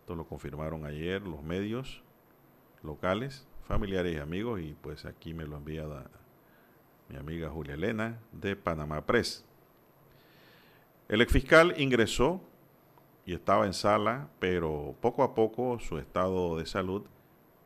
Esto 0.00 0.14
lo 0.14 0.26
confirmaron 0.26 0.84
ayer 0.84 1.22
los 1.22 1.42
medios 1.42 2.02
locales, 2.82 3.46
familiares 3.66 4.16
y 4.16 4.18
amigos, 4.18 4.60
y 4.60 4.76
pues 4.80 5.06
aquí 5.06 5.32
me 5.32 5.46
lo 5.46 5.56
envía 5.56 5.86
mi 7.08 7.16
amiga 7.16 7.48
Julia 7.48 7.74
Elena 7.74 8.18
de 8.32 8.54
Panamá 8.54 9.06
Press. 9.06 9.44
El 11.08 11.20
exfiscal 11.22 11.74
ingresó 11.78 12.40
y 13.26 13.34
estaba 13.34 13.66
en 13.66 13.74
sala, 13.74 14.28
pero 14.38 14.94
poco 15.00 15.24
a 15.24 15.34
poco 15.34 15.80
su 15.80 15.98
estado 15.98 16.56
de 16.56 16.64
salud 16.64 17.02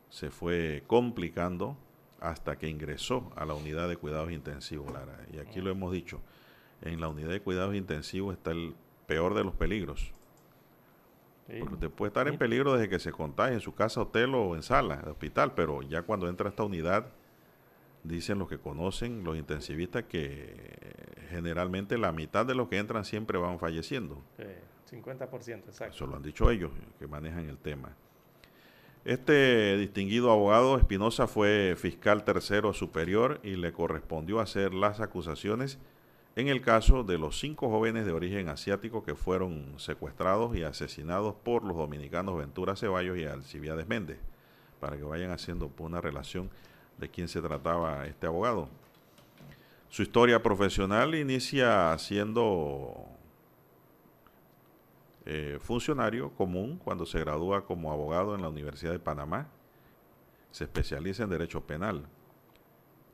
se 0.09 0.31
fue 0.31 0.83
complicando 0.87 1.77
hasta 2.19 2.59
que 2.59 2.69
ingresó 2.69 3.31
a 3.37 3.45
la 3.45 3.55
unidad 3.55 3.89
de 3.89 3.97
cuidados 3.97 4.33
intensivos, 4.33 4.91
Lara. 4.93 5.19
Y 5.33 5.39
aquí 5.39 5.61
lo 5.61 5.71
hemos 5.71 5.93
dicho, 5.93 6.21
en 6.81 7.01
la 7.01 7.09
unidad 7.09 7.29
de 7.29 7.43
cuidados 7.43 7.75
intensivos 7.75 8.35
está 8.35 8.53
el 8.53 8.75
peor 9.07 9.35
de 9.35 9.45
los 9.45 9.55
peligros. 9.55 10.13
Porque 11.59 11.75
usted 11.75 11.91
puede 11.91 12.09
estar 12.09 12.29
en 12.29 12.39
peligro 12.39 12.75
desde 12.75 12.89
que 12.89 13.01
se 13.01 13.11
contagie 13.11 13.55
en 13.55 13.61
su 13.61 13.75
casa, 13.75 14.01
hotel 14.01 14.35
o 14.37 14.55
en 14.55 14.63
sala 14.63 14.97
de 14.99 15.11
hospital, 15.11 15.53
pero 15.55 15.83
ya 15.83 16.03
cuando 16.03 16.29
entra 16.29 16.47
a 16.47 16.51
esta 16.51 16.63
unidad, 16.63 17.07
dicen 18.05 18.39
los 18.39 18.49
que 18.49 18.59
conocen, 18.59 19.25
los 19.25 19.37
intensivistas, 19.37 20.05
que 20.05 20.55
generalmente 21.29 21.99
la 21.99 22.13
mitad 22.13 22.47
de 22.47 22.55
los 22.55 22.69
que 22.69 22.79
entran 22.79 23.05
siempre 23.05 23.37
van 23.37 23.59
falleciendo. 23.59 24.23
Sí, 24.37 24.45
50%, 24.91 25.65
exacto. 25.67 25.95
Eso 25.95 26.07
lo 26.07 26.17
han 26.17 26.23
dicho 26.23 26.51
ellos, 26.51 26.71
que 26.99 27.07
manejan 27.07 27.49
el 27.49 27.59
tema. 27.59 27.95
Este 29.05 29.79
distinguido 29.79 30.31
abogado 30.31 30.77
Espinosa 30.77 31.27
fue 31.27 31.75
fiscal 31.79 32.23
tercero 32.25 32.75
superior 32.75 33.41
y 33.43 33.57
le 33.57 33.73
correspondió 33.73 34.41
hacer 34.41 34.75
las 34.75 35.01
acusaciones 35.01 35.79
en 36.37 36.49
el 36.49 36.61
caso 36.61 37.03
de 37.03 37.19
los 37.19 37.41
cinco 37.41 37.71
jóvenes 37.71 38.07
de 38.07 38.13
origen 38.13 38.49
asiático 38.49 39.03
que 39.03 39.15
fueron 39.15 39.75
secuestrados 39.79 40.57
y 40.57 40.63
asesinados 40.63 41.35
por 41.35 41.65
los 41.65 41.77
dominicanos 41.77 42.37
Ventura 42.37 42.77
Ceballos 42.77 43.19
y 43.19 43.25
Alcibiades 43.25 43.89
Méndez, 43.89 44.19
para 44.81 44.97
que 44.97 45.03
vayan 45.03 45.31
haciendo 45.31 45.71
una 45.79 46.01
relación 46.01 46.51
de 46.99 47.09
quién 47.09 47.29
se 47.29 47.41
trataba 47.41 48.07
este 48.07 48.27
abogado. 48.27 48.69
Su 49.89 50.03
historia 50.03 50.43
profesional 50.43 51.15
inicia 51.15 51.97
siendo 51.99 53.10
eh, 55.33 55.61
funcionario 55.61 56.31
común 56.31 56.81
cuando 56.83 57.07
se 57.07 57.21
gradúa 57.21 57.65
como 57.65 57.93
abogado 57.93 58.35
en 58.35 58.43
la 58.43 58.49
Universidad 58.49 58.91
de 58.91 58.99
Panamá. 58.99 59.47
Se 60.51 60.65
especializa 60.65 61.23
en 61.23 61.31
Derecho 61.31 61.61
Penal. 61.61 62.09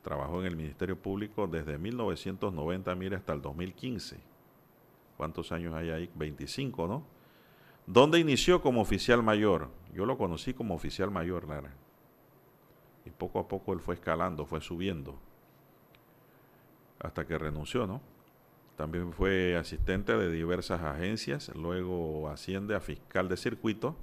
Trabajó 0.01 0.39
en 0.39 0.47
el 0.47 0.55
Ministerio 0.55 0.99
Público 0.99 1.45
desde 1.45 1.77
1990, 1.77 2.95
mire, 2.95 3.17
hasta 3.17 3.33
el 3.33 3.41
2015. 3.43 4.19
¿Cuántos 5.15 5.51
años 5.51 5.75
hay 5.75 5.91
ahí? 5.91 6.09
25, 6.15 6.87
¿no? 6.87 7.03
¿Dónde 7.85 8.17
inició 8.17 8.63
como 8.63 8.81
oficial 8.81 9.21
mayor? 9.21 9.69
Yo 9.93 10.07
lo 10.07 10.17
conocí 10.17 10.55
como 10.55 10.73
oficial 10.73 11.11
mayor, 11.11 11.47
Lara. 11.47 11.75
Y 13.05 13.11
poco 13.11 13.37
a 13.37 13.47
poco 13.47 13.73
él 13.73 13.79
fue 13.79 13.93
escalando, 13.93 14.47
fue 14.47 14.59
subiendo. 14.59 15.19
Hasta 16.97 17.27
que 17.27 17.37
renunció, 17.37 17.85
¿no? 17.85 18.01
También 18.77 19.11
fue 19.11 19.57
asistente 19.57 20.15
de 20.15 20.31
diversas 20.31 20.81
agencias, 20.83 21.51
luego 21.55 22.29
asciende 22.29 22.75
a 22.75 22.79
fiscal 22.79 23.27
de 23.27 23.35
circuito 23.35 23.97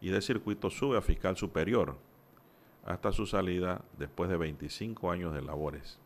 y 0.00 0.10
de 0.10 0.22
circuito 0.22 0.70
sube 0.70 0.96
a 0.96 1.02
fiscal 1.02 1.36
superior 1.36 1.96
hasta 2.86 3.10
su 3.10 3.26
salida 3.26 3.84
después 3.98 4.30
de 4.30 4.36
25 4.36 5.10
años 5.10 5.34
de 5.34 5.42
labores. 5.42 5.98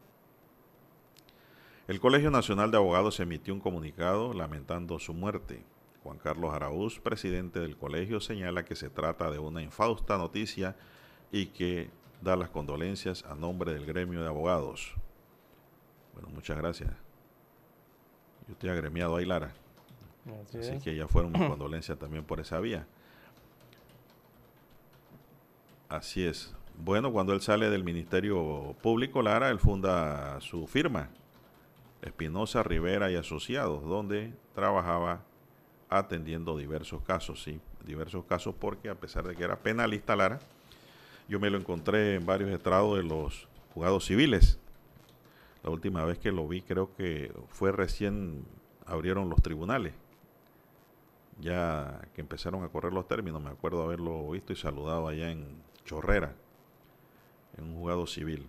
El 1.86 2.01
Colegio 2.01 2.30
Nacional 2.30 2.70
de 2.70 2.78
Abogados 2.78 3.20
emitió 3.20 3.53
un 3.53 3.61
comunicado 3.61 4.32
lamentando 4.32 4.99
su 4.99 5.12
muerte. 5.12 5.62
Juan 6.03 6.16
Carlos 6.16 6.55
Araúz, 6.55 6.99
presidente 6.99 7.61
del 7.61 7.76
colegio, 7.76 8.20
señala 8.20 8.64
que 8.64 8.74
se 8.74 8.88
trata 8.88 9.30
de 9.30 9.38
una 9.38 9.61
infausta 9.61 10.16
noticia 10.16 10.76
y 11.30 11.47
que 11.49 11.90
da 12.22 12.36
las 12.36 12.49
condolencias 12.49 13.24
a 13.26 13.34
nombre 13.34 13.74
del 13.74 13.84
gremio 13.84 14.22
de 14.22 14.28
abogados. 14.28 14.95
Bueno, 16.14 16.30
muchas 16.30 16.57
gracias. 16.57 17.11
Yo 18.47 18.53
estoy 18.53 18.70
agremiado 18.70 19.16
ahí, 19.16 19.24
Lara. 19.24 19.53
Así, 20.55 20.78
que 20.82 20.95
ya 20.95 21.09
fueron 21.09 21.32
mis 21.32 21.43
condolencias 21.49 21.99
también 21.99 22.24
por 22.24 22.40
esa 22.40 22.61
vía. 22.61 22.86
Así 25.88 26.24
es. 26.24 26.55
Bueno, 26.76 27.12
cuando 27.12 27.32
él 27.32 27.40
sale 27.40 27.68
del 27.68 27.84
Ministerio 27.84 28.74
Público, 28.82 29.20
Lara, 29.22 29.51
él 29.51 29.59
funda 29.59 30.40
su 30.40 30.66
firma, 30.66 31.11
Espinosa 32.01 32.62
Rivera 32.62 33.11
y 33.11 33.16
Asociados, 33.16 33.84
donde 33.84 34.32
trabajaba 34.55 35.20
atendiendo 35.90 36.57
diversos 36.57 37.03
casos, 37.03 37.43
sí, 37.43 37.61
diversos 37.84 38.24
casos 38.24 38.55
porque 38.59 38.88
a 38.88 38.95
pesar 38.95 39.26
de 39.26 39.36
que 39.36 39.45
era 39.45 39.57
penalista, 39.57 40.16
Lara, 40.16 40.38
yo 41.28 41.38
me 41.38 41.51
lo 41.51 41.59
encontré 41.59 42.14
en 42.14 42.24
varios 42.24 42.51
estrados 42.51 42.97
de 42.97 43.05
los 43.05 43.47
juzgados 43.74 44.07
civiles 44.07 44.59
la 45.62 45.70
última 45.70 46.04
vez 46.04 46.18
que 46.18 46.32
lo 46.32 46.48
vi 46.48 46.62
creo 46.62 46.94
que 46.94 47.32
fue 47.48 47.72
recién 47.72 48.44
abrieron 48.86 49.28
los 49.28 49.40
tribunales. 49.42 49.94
Ya 51.40 52.08
que 52.14 52.20
empezaron 52.20 52.62
a 52.62 52.68
correr 52.68 52.92
los 52.92 53.08
términos, 53.08 53.42
me 53.42 53.50
acuerdo 53.50 53.82
haberlo 53.82 54.30
visto 54.30 54.52
y 54.52 54.56
saludado 54.56 55.08
allá 55.08 55.30
en 55.30 55.62
Chorrera, 55.84 56.34
en 57.56 57.64
un 57.64 57.74
juzgado 57.76 58.06
civil. 58.06 58.48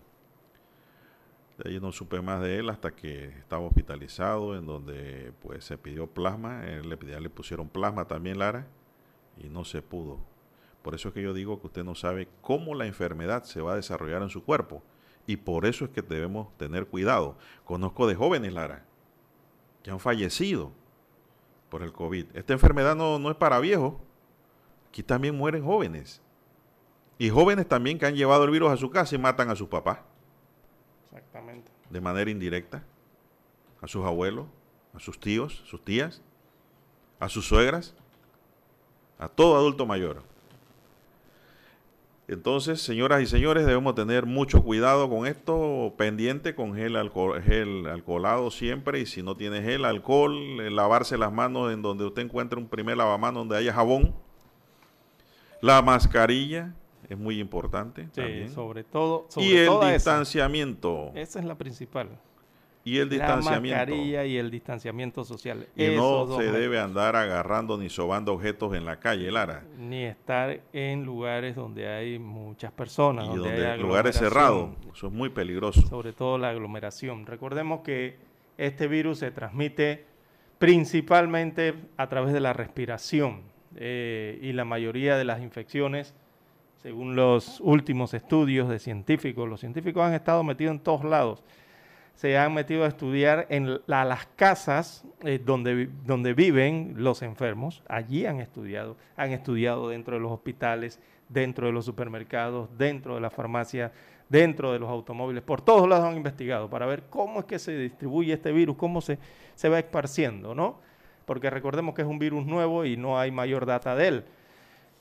De 1.57 1.69
ahí 1.69 1.79
no 1.79 1.91
supe 1.91 2.21
más 2.21 2.41
de 2.41 2.57
él 2.57 2.69
hasta 2.69 2.91
que 2.91 3.25
estaba 3.25 3.65
hospitalizado, 3.65 4.57
en 4.57 4.65
donde 4.65 5.33
pues 5.41 5.63
se 5.63 5.77
pidió 5.77 6.07
plasma, 6.07 6.65
él 6.65 6.89
le, 6.89 6.97
le 6.97 7.29
pusieron 7.29 7.69
plasma 7.69 8.05
también 8.05 8.39
Lara 8.39 8.67
y 9.37 9.49
no 9.49 9.63
se 9.63 9.81
pudo. 9.81 10.19
Por 10.81 10.95
eso 10.95 11.07
es 11.07 11.13
que 11.13 11.21
yo 11.21 11.33
digo 11.33 11.61
que 11.61 11.67
usted 11.67 11.83
no 11.83 11.95
sabe 11.95 12.27
cómo 12.41 12.75
la 12.75 12.85
enfermedad 12.85 13.43
se 13.43 13.61
va 13.61 13.73
a 13.73 13.77
desarrollar 13.77 14.23
en 14.23 14.29
su 14.29 14.43
cuerpo 14.43 14.83
y 15.25 15.37
por 15.37 15.65
eso 15.65 15.85
es 15.85 15.91
que 15.91 16.01
debemos 16.01 16.55
tener 16.57 16.87
cuidado. 16.87 17.37
Conozco 17.63 18.07
de 18.07 18.15
jóvenes, 18.15 18.53
Lara, 18.53 18.85
que 19.81 19.91
han 19.91 19.99
fallecido 19.99 20.71
por 21.69 21.81
el 21.83 21.93
COVID. 21.93 22.25
Esta 22.35 22.53
enfermedad 22.53 22.95
no, 22.95 23.19
no 23.19 23.31
es 23.31 23.37
para 23.37 23.59
viejos. 23.59 23.95
Aquí 24.89 25.01
también 25.01 25.35
mueren 25.35 25.63
jóvenes. 25.63 26.21
Y 27.17 27.29
jóvenes 27.29 27.67
también 27.67 27.97
que 27.97 28.05
han 28.05 28.15
llevado 28.15 28.43
el 28.43 28.51
virus 28.51 28.71
a 28.71 28.77
su 28.77 28.89
casa 28.89 29.15
y 29.15 29.17
matan 29.17 29.49
a 29.49 29.55
sus 29.55 29.67
papás. 29.67 29.99
Exactamente. 31.05 31.71
De 31.89 32.01
manera 32.01 32.29
indirecta. 32.29 32.83
A 33.81 33.87
sus 33.87 34.05
abuelos, 34.05 34.47
a 34.93 34.99
sus 34.99 35.19
tíos, 35.19 35.63
sus 35.65 35.83
tías, 35.83 36.21
a 37.19 37.29
sus 37.29 37.47
suegras, 37.47 37.95
a 39.17 39.29
todo 39.29 39.55
adulto 39.55 39.85
mayor. 39.85 40.23
Entonces, 42.27 42.81
señoras 42.81 43.21
y 43.21 43.25
señores, 43.25 43.65
debemos 43.65 43.95
tener 43.95 44.25
mucho 44.25 44.63
cuidado 44.63 45.09
con 45.09 45.27
esto, 45.27 45.93
pendiente 45.97 46.55
con 46.55 46.73
gel, 46.73 46.95
alcohol, 46.95 47.41
gel 47.41 47.85
alcoholado 47.87 48.49
siempre, 48.49 49.01
y 49.01 49.05
si 49.05 49.21
no 49.21 49.35
tiene 49.35 49.61
gel, 49.61 49.83
alcohol, 49.83 50.33
eh, 50.61 50.71
lavarse 50.71 51.17
las 51.17 51.33
manos 51.33 51.73
en 51.73 51.81
donde 51.81 52.05
usted 52.05 52.21
encuentre 52.21 52.57
un 52.57 52.67
primer 52.67 52.95
lavamanos 52.95 53.41
donde 53.41 53.57
haya 53.57 53.73
jabón. 53.73 54.15
La 55.59 55.81
mascarilla 55.81 56.73
es 57.09 57.17
muy 57.17 57.39
importante. 57.39 58.07
Sí, 58.13 58.47
sobre 58.53 58.85
todo. 58.85 59.27
y 59.35 59.57
el 59.57 59.71
distanciamiento. 59.91 61.11
esa 61.15 61.39
es 61.39 61.45
la 61.45 61.55
principal 61.55 62.09
y 62.85 62.97
el 62.97 63.09
distanciamiento. 63.09 63.79
La 63.79 63.85
mascarilla 63.85 64.25
y 64.25 64.37
el 64.37 64.51
distanciamiento 64.51 65.23
social. 65.23 65.67
Y 65.75 65.87
no 65.95 66.37
se 66.37 66.51
debe 66.51 66.79
andar 66.79 67.15
agarrando 67.15 67.77
ni 67.77 67.89
sobando 67.89 68.33
objetos 68.33 68.75
en 68.75 68.85
la 68.85 68.99
calle, 68.99 69.31
Lara. 69.31 69.63
Ni 69.77 70.03
estar 70.03 70.59
en 70.73 71.03
lugares 71.03 71.55
donde 71.55 71.87
hay 71.87 72.19
muchas 72.19 72.71
personas. 72.71 73.25
Y 73.25 73.37
donde, 73.37 73.67
hay 73.67 73.79
lugares 73.79 74.17
cerrados. 74.17 74.71
Eso 74.93 75.07
es 75.07 75.13
muy 75.13 75.29
peligroso. 75.29 75.81
Sobre 75.87 76.11
todo 76.11 76.37
la 76.37 76.49
aglomeración. 76.49 77.25
Recordemos 77.25 77.81
que 77.81 78.17
este 78.57 78.87
virus 78.87 79.19
se 79.19 79.31
transmite 79.31 80.05
principalmente 80.59 81.75
a 81.97 82.07
través 82.07 82.33
de 82.33 82.41
la 82.41 82.53
respiración. 82.53 83.41
Eh, 83.75 84.39
y 84.41 84.51
la 84.51 84.65
mayoría 84.65 85.17
de 85.17 85.23
las 85.23 85.41
infecciones, 85.41 86.13
según 86.81 87.15
los 87.15 87.59
últimos 87.61 88.13
estudios 88.13 88.69
de 88.69 88.77
científicos, 88.77 89.49
los 89.49 89.61
científicos 89.61 90.03
han 90.03 90.13
estado 90.13 90.43
metidos 90.43 90.73
en 90.73 90.79
todos 90.81 91.05
lados 91.05 91.43
se 92.13 92.37
han 92.37 92.53
metido 92.53 92.85
a 92.85 92.87
estudiar 92.87 93.47
en 93.49 93.81
las 93.85 94.25
casas 94.35 95.03
eh, 95.23 95.41
donde, 95.43 95.89
donde 96.05 96.33
viven 96.33 96.93
los 96.97 97.21
enfermos. 97.21 97.83
Allí 97.87 98.25
han 98.25 98.39
estudiado, 98.39 98.97
han 99.17 99.31
estudiado 99.31 99.89
dentro 99.89 100.15
de 100.15 100.21
los 100.21 100.31
hospitales, 100.31 100.99
dentro 101.27 101.67
de 101.67 101.73
los 101.73 101.85
supermercados, 101.85 102.69
dentro 102.77 103.15
de 103.15 103.21
la 103.21 103.29
farmacia, 103.29 103.91
dentro 104.29 104.71
de 104.71 104.79
los 104.79 104.89
automóviles. 104.89 105.43
Por 105.43 105.61
todos 105.61 105.87
lados 105.89 106.05
han 106.05 106.17
investigado 106.17 106.69
para 106.69 106.85
ver 106.85 107.03
cómo 107.09 107.39
es 107.39 107.45
que 107.45 107.59
se 107.59 107.75
distribuye 107.77 108.33
este 108.33 108.51
virus, 108.51 108.77
cómo 108.77 109.01
se, 109.01 109.17
se 109.55 109.69
va 109.69 109.79
esparciendo, 109.79 110.53
¿no? 110.55 110.79
Porque 111.25 111.49
recordemos 111.49 111.95
que 111.95 112.03
es 112.03 112.07
un 112.07 112.19
virus 112.19 112.45
nuevo 112.45 112.85
y 112.85 112.97
no 112.97 113.19
hay 113.19 113.31
mayor 113.31 113.65
data 113.65 113.95
de 113.95 114.07
él. 114.07 114.25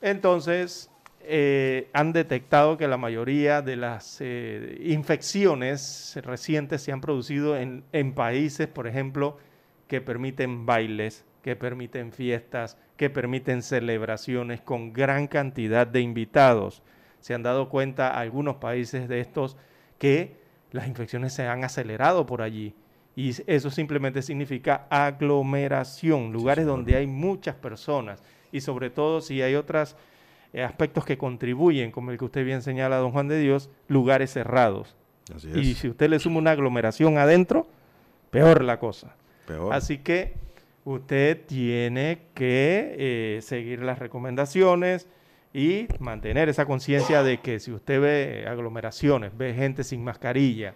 Entonces, 0.01 0.89
eh, 1.25 1.89
han 1.93 2.13
detectado 2.13 2.77
que 2.77 2.87
la 2.87 2.97
mayoría 2.97 3.61
de 3.61 3.75
las 3.75 4.17
eh, 4.19 4.77
infecciones 4.83 6.19
recientes 6.23 6.81
se 6.81 6.91
han 6.91 7.01
producido 7.01 7.57
en, 7.57 8.13
países, 8.13 8.67
por 8.67 8.87
ejemplo, 8.87 9.37
que 9.87 10.01
permiten 10.01 10.65
bailes, 10.65 11.25
que 11.41 11.55
permiten 11.55 12.11
fiestas, 12.11 12.77
que 12.97 13.09
permiten 13.09 13.61
celebraciones 13.61 14.61
con 14.61 14.91
gran 14.93 15.27
cantidad 15.27 15.87
de 15.87 16.01
invitados. 16.01 16.83
Se 17.19 17.33
han 17.33 17.43
dado 17.43 17.69
cuenta 17.69 18.09
algunos 18.09 18.57
países 18.57 19.07
de 19.07 19.19
estos 19.19 19.55
que 19.97 20.35
las 20.71 20.87
infecciones 20.87 21.33
se 21.33 21.47
han 21.47 21.63
acelerado 21.63 22.25
por 22.25 22.41
allí. 22.41 22.75
Y 23.15 23.31
eso 23.47 23.69
simplemente 23.69 24.21
significa 24.21 24.87
aglomeración, 24.89 26.33
lugares 26.33 26.65
donde 26.65 26.95
hay 26.95 27.07
muchas 27.07 27.55
personas. 27.55 28.21
Y 28.51 28.61
sobre 28.61 28.89
todo 28.89 29.21
si 29.21 29.41
hay 29.41 29.55
otras 29.55 29.95
aspectos 30.61 31.05
que 31.05 31.17
contribuyen, 31.17 31.91
como 31.91 32.11
el 32.11 32.17
que 32.17 32.25
usted 32.25 32.45
bien 32.45 32.61
señala, 32.61 32.97
don 32.97 33.11
Juan 33.11 33.27
de 33.27 33.39
Dios, 33.39 33.69
lugares 33.87 34.31
cerrados. 34.31 34.95
Y 35.55 35.73
si 35.75 35.87
usted 35.87 36.09
le 36.09 36.19
suma 36.19 36.37
una 36.37 36.51
aglomeración 36.51 37.17
adentro, 37.17 37.67
peor 38.29 38.63
la 38.63 38.77
cosa. 38.77 39.15
Así 39.71 39.99
que 39.99 40.33
usted 40.85 41.41
tiene 41.45 42.19
que 42.33 42.95
eh, 42.97 43.41
seguir 43.41 43.81
las 43.81 43.99
recomendaciones 43.99 45.07
y 45.53 45.87
mantener 45.99 46.49
esa 46.49 46.65
conciencia 46.65 47.23
de 47.23 47.39
que 47.39 47.59
si 47.59 47.71
usted 47.71 48.01
ve 48.01 48.45
aglomeraciones, 48.47 49.35
ve 49.37 49.53
gente 49.53 49.83
sin 49.83 50.03
mascarilla, 50.03 50.75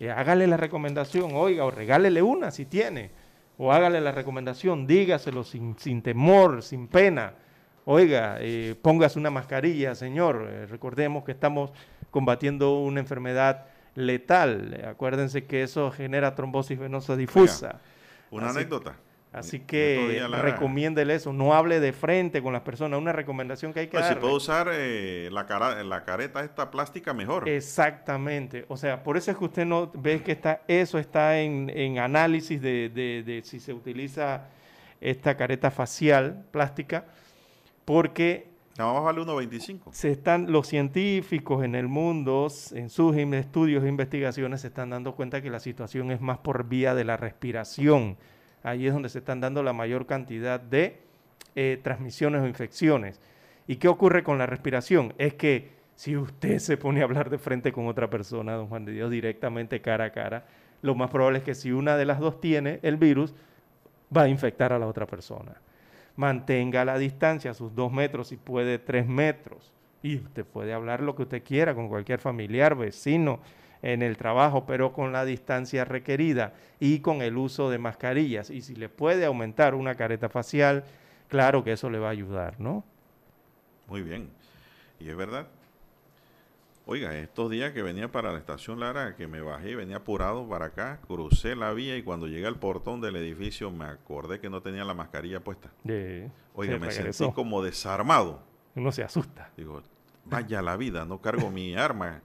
eh, 0.00 0.10
hágale 0.10 0.46
la 0.46 0.56
recomendación, 0.56 1.32
oiga, 1.34 1.64
o 1.64 1.70
regálele 1.70 2.22
una 2.22 2.50
si 2.50 2.64
tiene, 2.64 3.10
o 3.56 3.72
hágale 3.72 4.00
la 4.00 4.12
recomendación, 4.12 4.86
dígaselo 4.86 5.44
sin, 5.44 5.76
sin 5.78 6.02
temor, 6.02 6.62
sin 6.62 6.86
pena 6.86 7.34
oiga, 7.90 8.36
eh, 8.40 8.74
póngase 8.82 9.18
una 9.18 9.30
mascarilla, 9.30 9.94
señor. 9.94 10.46
Eh, 10.46 10.66
recordemos 10.66 11.24
que 11.24 11.32
estamos 11.32 11.72
combatiendo 12.10 12.80
una 12.80 13.00
enfermedad 13.00 13.64
letal. 13.94 14.84
Acuérdense 14.86 15.46
que 15.46 15.62
eso 15.62 15.90
genera 15.90 16.34
trombosis 16.34 16.78
venosa 16.78 17.16
difusa. 17.16 17.80
una 18.30 18.50
anécdota. 18.50 18.94
Así 19.32 19.60
que 19.60 20.22
recomiéndele 20.40 21.14
eso, 21.14 21.32
no 21.32 21.54
hable 21.54 21.80
de 21.80 21.92
frente 21.92 22.42
con 22.42 22.52
las 22.52 22.62
personas, 22.62 22.98
una 22.98 23.12
recomendación 23.12 23.72
que 23.72 23.80
hay 23.80 23.86
que 23.86 23.98
pues 23.98 24.06
Si 24.06 24.14
puede 24.14 24.34
usar 24.34 24.70
eh, 24.72 25.28
la, 25.30 25.46
cara, 25.46 25.82
la 25.84 26.02
careta 26.04 26.42
esta 26.42 26.70
plástica 26.70 27.12
mejor. 27.12 27.46
Exactamente, 27.46 28.64
o 28.68 28.76
sea, 28.78 29.02
por 29.02 29.18
eso 29.18 29.30
es 29.30 29.36
que 29.36 29.44
usted 29.44 29.66
no 29.66 29.90
ve 29.94 30.22
que 30.22 30.32
está, 30.32 30.62
eso 30.66 30.98
está 30.98 31.38
en, 31.40 31.70
en 31.74 31.98
análisis 31.98 32.60
de, 32.60 32.88
de, 32.88 33.22
de 33.22 33.42
si 33.44 33.60
se 33.60 33.74
utiliza 33.74 34.46
esta 35.00 35.36
careta 35.36 35.70
facial 35.70 36.46
plástica, 36.50 37.04
porque 37.88 38.50
vale 38.76 39.22
1.25. 39.22 39.92
Se 39.92 40.10
están, 40.10 40.52
los 40.52 40.66
científicos 40.66 41.64
en 41.64 41.74
el 41.74 41.88
mundo, 41.88 42.48
en 42.72 42.90
sus 42.90 43.16
estudios 43.16 43.82
e 43.82 43.88
investigaciones, 43.88 44.60
se 44.60 44.66
están 44.66 44.90
dando 44.90 45.14
cuenta 45.14 45.40
que 45.40 45.48
la 45.48 45.58
situación 45.58 46.10
es 46.10 46.20
más 46.20 46.36
por 46.36 46.68
vía 46.68 46.94
de 46.94 47.04
la 47.04 47.16
respiración. 47.16 48.18
Ahí 48.62 48.86
es 48.86 48.92
donde 48.92 49.08
se 49.08 49.20
están 49.20 49.40
dando 49.40 49.62
la 49.62 49.72
mayor 49.72 50.04
cantidad 50.04 50.60
de 50.60 51.00
eh, 51.54 51.80
transmisiones 51.82 52.42
o 52.42 52.46
infecciones. 52.46 53.22
¿Y 53.66 53.76
qué 53.76 53.88
ocurre 53.88 54.22
con 54.22 54.36
la 54.36 54.44
respiración? 54.44 55.14
Es 55.16 55.32
que 55.32 55.70
si 55.96 56.14
usted 56.14 56.58
se 56.58 56.76
pone 56.76 57.00
a 57.00 57.04
hablar 57.04 57.30
de 57.30 57.38
frente 57.38 57.72
con 57.72 57.86
otra 57.86 58.10
persona, 58.10 58.52
don 58.52 58.66
Juan 58.66 58.84
de 58.84 58.92
Dios, 58.92 59.10
directamente 59.10 59.80
cara 59.80 60.04
a 60.04 60.12
cara, 60.12 60.44
lo 60.82 60.94
más 60.94 61.08
probable 61.08 61.38
es 61.38 61.44
que 61.44 61.54
si 61.54 61.72
una 61.72 61.96
de 61.96 62.04
las 62.04 62.20
dos 62.20 62.38
tiene 62.38 62.80
el 62.82 62.98
virus, 62.98 63.34
va 64.14 64.24
a 64.24 64.28
infectar 64.28 64.74
a 64.74 64.78
la 64.78 64.86
otra 64.86 65.06
persona 65.06 65.58
mantenga 66.18 66.84
la 66.84 66.98
distancia, 66.98 67.54
sus 67.54 67.72
dos 67.76 67.92
metros, 67.92 68.28
si 68.28 68.36
puede 68.36 68.80
tres 68.80 69.06
metros. 69.06 69.72
Y 70.02 70.16
usted 70.16 70.44
puede 70.44 70.72
hablar 70.72 71.00
lo 71.00 71.14
que 71.14 71.22
usted 71.22 71.44
quiera 71.44 71.76
con 71.76 71.88
cualquier 71.88 72.18
familiar, 72.18 72.74
vecino, 72.74 73.38
en 73.82 74.02
el 74.02 74.16
trabajo, 74.16 74.66
pero 74.66 74.92
con 74.92 75.12
la 75.12 75.24
distancia 75.24 75.84
requerida 75.84 76.54
y 76.80 76.98
con 76.98 77.22
el 77.22 77.36
uso 77.36 77.70
de 77.70 77.78
mascarillas. 77.78 78.50
Y 78.50 78.62
si 78.62 78.74
le 78.74 78.88
puede 78.88 79.24
aumentar 79.26 79.76
una 79.76 79.94
careta 79.94 80.28
facial, 80.28 80.82
claro 81.28 81.62
que 81.62 81.70
eso 81.72 81.88
le 81.88 82.00
va 82.00 82.08
a 82.08 82.10
ayudar, 82.10 82.58
¿no? 82.58 82.82
Muy 83.86 84.02
bien. 84.02 84.28
Y 84.98 85.08
es 85.08 85.16
verdad, 85.16 85.46
Oiga, 86.90 87.14
estos 87.18 87.50
días 87.50 87.72
que 87.72 87.82
venía 87.82 88.10
para 88.10 88.32
la 88.32 88.38
estación 88.38 88.80
Lara, 88.80 89.14
que 89.14 89.26
me 89.26 89.42
bajé, 89.42 89.76
venía 89.76 89.96
apurado 89.96 90.48
para 90.48 90.64
acá, 90.64 91.00
crucé 91.06 91.54
la 91.54 91.74
vía 91.74 91.98
y 91.98 92.02
cuando 92.02 92.28
llegué 92.28 92.46
al 92.46 92.58
portón 92.58 93.02
del 93.02 93.16
edificio 93.16 93.70
me 93.70 93.84
acordé 93.84 94.40
que 94.40 94.48
no 94.48 94.62
tenía 94.62 94.86
la 94.86 94.94
mascarilla 94.94 95.40
puesta. 95.40 95.68
Oiga, 96.54 96.78
me 96.78 96.90
sentí 96.90 97.30
como 97.32 97.62
desarmado. 97.62 98.40
Uno 98.74 98.90
se 98.90 99.02
asusta. 99.02 99.50
Digo, 99.54 99.82
vaya 100.24 100.62
la 100.62 100.78
vida, 100.78 101.04
no 101.04 101.20
cargo 101.20 101.50
mi 101.50 101.74
arma. 101.74 102.22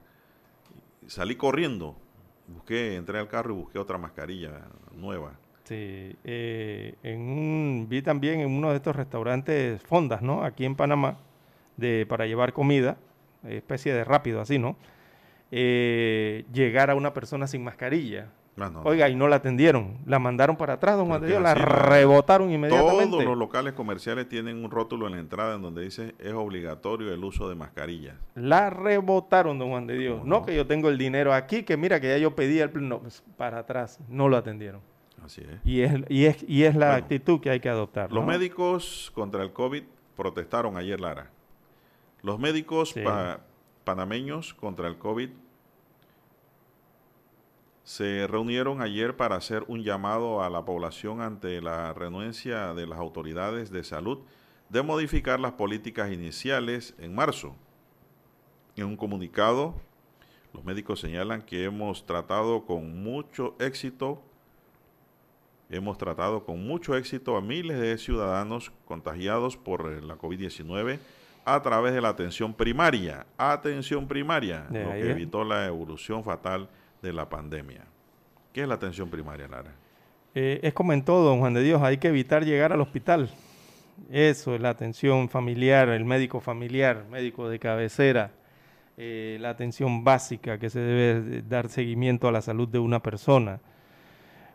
Salí 1.08 1.36
corriendo, 1.36 1.94
busqué, 2.48 2.96
entré 2.96 3.18
al 3.18 3.28
carro 3.28 3.52
y 3.52 3.56
busqué 3.58 3.78
otra 3.78 3.98
mascarilla 3.98 4.62
nueva. 4.96 5.34
Sí, 5.64 6.16
eh, 6.24 6.94
en 7.02 7.20
un, 7.20 7.86
vi 7.90 8.00
también 8.00 8.40
en 8.40 8.50
uno 8.50 8.70
de 8.70 8.76
estos 8.76 8.96
restaurantes 8.96 9.82
fondas, 9.82 10.22
¿no? 10.22 10.42
Aquí 10.42 10.64
en 10.64 10.74
Panamá, 10.74 11.18
de, 11.76 12.06
para 12.08 12.24
llevar 12.24 12.54
comida 12.54 12.96
especie 13.48 13.92
de 13.92 14.04
rápido 14.04 14.40
así, 14.40 14.58
¿no? 14.58 14.76
Eh, 15.50 16.44
llegar 16.52 16.90
a 16.90 16.94
una 16.94 17.12
persona 17.12 17.46
sin 17.46 17.62
mascarilla. 17.62 18.28
Ah, 18.56 18.70
Oiga, 18.84 19.08
y 19.08 19.16
no 19.16 19.26
la 19.26 19.36
atendieron. 19.36 19.98
La 20.06 20.20
mandaron 20.20 20.56
para 20.56 20.74
atrás, 20.74 20.96
don 20.96 21.08
Juan 21.08 21.20
de 21.20 21.26
Dios, 21.26 21.42
la 21.42 21.54
rebotaron 21.54 22.52
inmediatamente. 22.52 23.10
Todos 23.10 23.24
los 23.24 23.36
locales 23.36 23.72
comerciales 23.72 24.28
tienen 24.28 24.64
un 24.64 24.70
rótulo 24.70 25.06
en 25.06 25.14
la 25.14 25.18
entrada 25.18 25.56
en 25.56 25.62
donde 25.62 25.82
dice 25.82 26.14
es 26.20 26.32
obligatorio 26.32 27.12
el 27.12 27.24
uso 27.24 27.48
de 27.48 27.56
mascarillas. 27.56 28.14
La 28.36 28.70
rebotaron, 28.70 29.58
don 29.58 29.70
Juan 29.70 29.86
de 29.88 29.98
Dios. 29.98 30.24
No, 30.24 30.44
que 30.44 30.54
yo 30.54 30.66
tengo 30.66 30.88
el 30.88 30.98
dinero 30.98 31.34
aquí, 31.34 31.64
que 31.64 31.76
mira 31.76 32.00
que 32.00 32.08
ya 32.08 32.18
yo 32.18 32.36
pedí 32.36 32.60
el... 32.60 32.70
No, 32.88 33.00
pues, 33.00 33.24
para 33.36 33.58
atrás, 33.58 33.98
no 34.08 34.28
lo 34.28 34.36
atendieron. 34.36 34.80
Así 35.24 35.40
es. 35.40 35.60
Y 35.64 35.82
es, 35.82 35.92
y 36.08 36.26
es, 36.26 36.44
y 36.46 36.64
es 36.64 36.76
la 36.76 36.94
actitud 36.94 37.40
que 37.40 37.50
hay 37.50 37.58
que 37.58 37.68
adoptar. 37.68 38.12
Los 38.12 38.24
médicos 38.24 39.10
contra 39.14 39.42
el 39.42 39.52
COVID 39.52 39.82
protestaron 40.16 40.76
ayer, 40.76 41.00
Lara. 41.00 41.30
Los 42.24 42.38
médicos 42.38 42.94
panameños 43.84 44.54
contra 44.54 44.88
el 44.88 44.96
COVID 44.96 45.28
se 47.82 48.26
reunieron 48.26 48.80
ayer 48.80 49.14
para 49.14 49.36
hacer 49.36 49.62
un 49.68 49.82
llamado 49.82 50.42
a 50.42 50.48
la 50.48 50.64
población 50.64 51.20
ante 51.20 51.60
la 51.60 51.92
renuencia 51.92 52.72
de 52.72 52.86
las 52.86 52.98
autoridades 52.98 53.70
de 53.70 53.84
salud 53.84 54.20
de 54.70 54.82
modificar 54.82 55.38
las 55.38 55.52
políticas 55.52 56.10
iniciales 56.12 56.94
en 56.96 57.14
marzo. 57.14 57.54
En 58.74 58.86
un 58.86 58.96
comunicado, 58.96 59.74
los 60.54 60.64
médicos 60.64 61.00
señalan 61.00 61.42
que 61.42 61.64
hemos 61.64 62.06
tratado 62.06 62.64
con 62.64 63.02
mucho 63.02 63.54
éxito, 63.58 64.22
hemos 65.68 65.98
tratado 65.98 66.46
con 66.46 66.66
mucho 66.66 66.96
éxito 66.96 67.36
a 67.36 67.42
miles 67.42 67.78
de 67.78 67.98
ciudadanos 67.98 68.72
contagiados 68.86 69.58
por 69.58 70.02
la 70.02 70.16
COVID-19 70.16 71.00
a 71.44 71.60
través 71.62 71.94
de 71.94 72.00
la 72.00 72.08
atención 72.08 72.54
primaria. 72.54 73.26
Atención 73.36 74.08
primaria, 74.08 74.66
lo 74.70 74.90
que 74.92 75.10
evitó 75.10 75.44
la 75.44 75.66
evolución 75.66 76.24
fatal 76.24 76.68
de 77.02 77.12
la 77.12 77.28
pandemia. 77.28 77.84
¿Qué 78.52 78.62
es 78.62 78.68
la 78.68 78.74
atención 78.74 79.10
primaria, 79.10 79.48
Lara? 79.48 79.72
Eh, 80.34 80.60
es 80.62 80.74
como 80.74 80.92
en 80.92 81.04
todo, 81.04 81.24
don 81.28 81.40
Juan 81.40 81.54
de 81.54 81.62
Dios, 81.62 81.82
hay 81.82 81.98
que 81.98 82.08
evitar 82.08 82.44
llegar 82.44 82.72
al 82.72 82.80
hospital. 82.80 83.30
Eso 84.10 84.54
es 84.54 84.60
la 84.60 84.70
atención 84.70 85.28
familiar, 85.28 85.88
el 85.88 86.04
médico 86.04 86.40
familiar, 86.40 87.04
médico 87.10 87.48
de 87.48 87.58
cabecera, 87.58 88.32
eh, 88.96 89.38
la 89.40 89.50
atención 89.50 90.02
básica 90.02 90.58
que 90.58 90.70
se 90.70 90.80
debe 90.80 91.42
dar 91.42 91.68
seguimiento 91.68 92.26
a 92.26 92.32
la 92.32 92.42
salud 92.42 92.68
de 92.68 92.78
una 92.78 93.02
persona. 93.02 93.60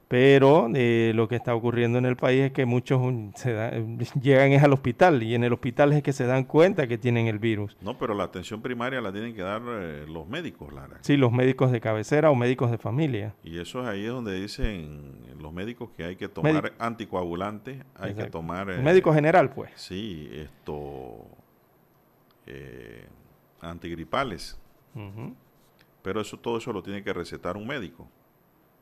Pero 0.09 0.67
eh, 0.73 1.11
lo 1.13 1.27
que 1.27 1.35
está 1.35 1.53
ocurriendo 1.53 1.99
en 1.99 2.05
el 2.05 2.15
país 2.15 2.41
es 2.41 2.51
que 2.51 2.65
muchos 2.65 2.99
se 3.35 3.53
llegan 4.21 4.51
es 4.51 4.63
al 4.63 4.73
hospital 4.73 5.21
y 5.21 5.35
en 5.35 5.43
el 5.43 5.53
hospital 5.53 5.93
es 5.93 6.01
que 6.01 6.13
se 6.13 6.25
dan 6.25 6.45
cuenta 6.45 6.87
que 6.87 6.97
tienen 6.97 7.27
el 7.27 7.37
virus. 7.37 7.77
No, 7.79 7.95
pero 7.95 8.15
la 8.15 8.23
atención 8.23 8.59
primaria 8.59 9.01
la 9.01 9.11
tienen 9.11 9.35
que 9.35 9.43
dar 9.43 9.61
eh, 9.67 10.07
los 10.07 10.27
médicos, 10.27 10.73
Lara. 10.73 10.97
Sí, 11.01 11.15
los 11.15 11.31
médicos 11.31 11.71
de 11.71 11.79
cabecera 11.79 12.31
o 12.31 12.35
médicos 12.35 12.71
de 12.71 12.79
familia. 12.79 13.35
Y 13.43 13.59
eso 13.59 13.83
es 13.83 13.87
ahí 13.87 14.03
es 14.03 14.09
donde 14.09 14.33
dicen 14.41 15.13
los 15.39 15.53
médicos 15.53 15.91
que 15.95 16.03
hay 16.05 16.15
que 16.15 16.27
tomar 16.27 16.73
anticoagulantes, 16.79 17.85
hay 17.93 18.15
que 18.15 18.25
tomar... 18.25 18.71
Eh, 18.71 18.79
médico 18.79 19.13
general, 19.13 19.51
pues. 19.51 19.69
Sí, 19.75 20.27
esto... 20.33 21.23
antigripales. 23.61 24.57
Pero 26.01 26.19
eso 26.19 26.35
todo 26.39 26.57
eso 26.57 26.73
lo 26.73 26.81
tiene 26.81 27.03
que 27.03 27.13
recetar 27.13 27.55
un 27.55 27.67
médico 27.67 28.07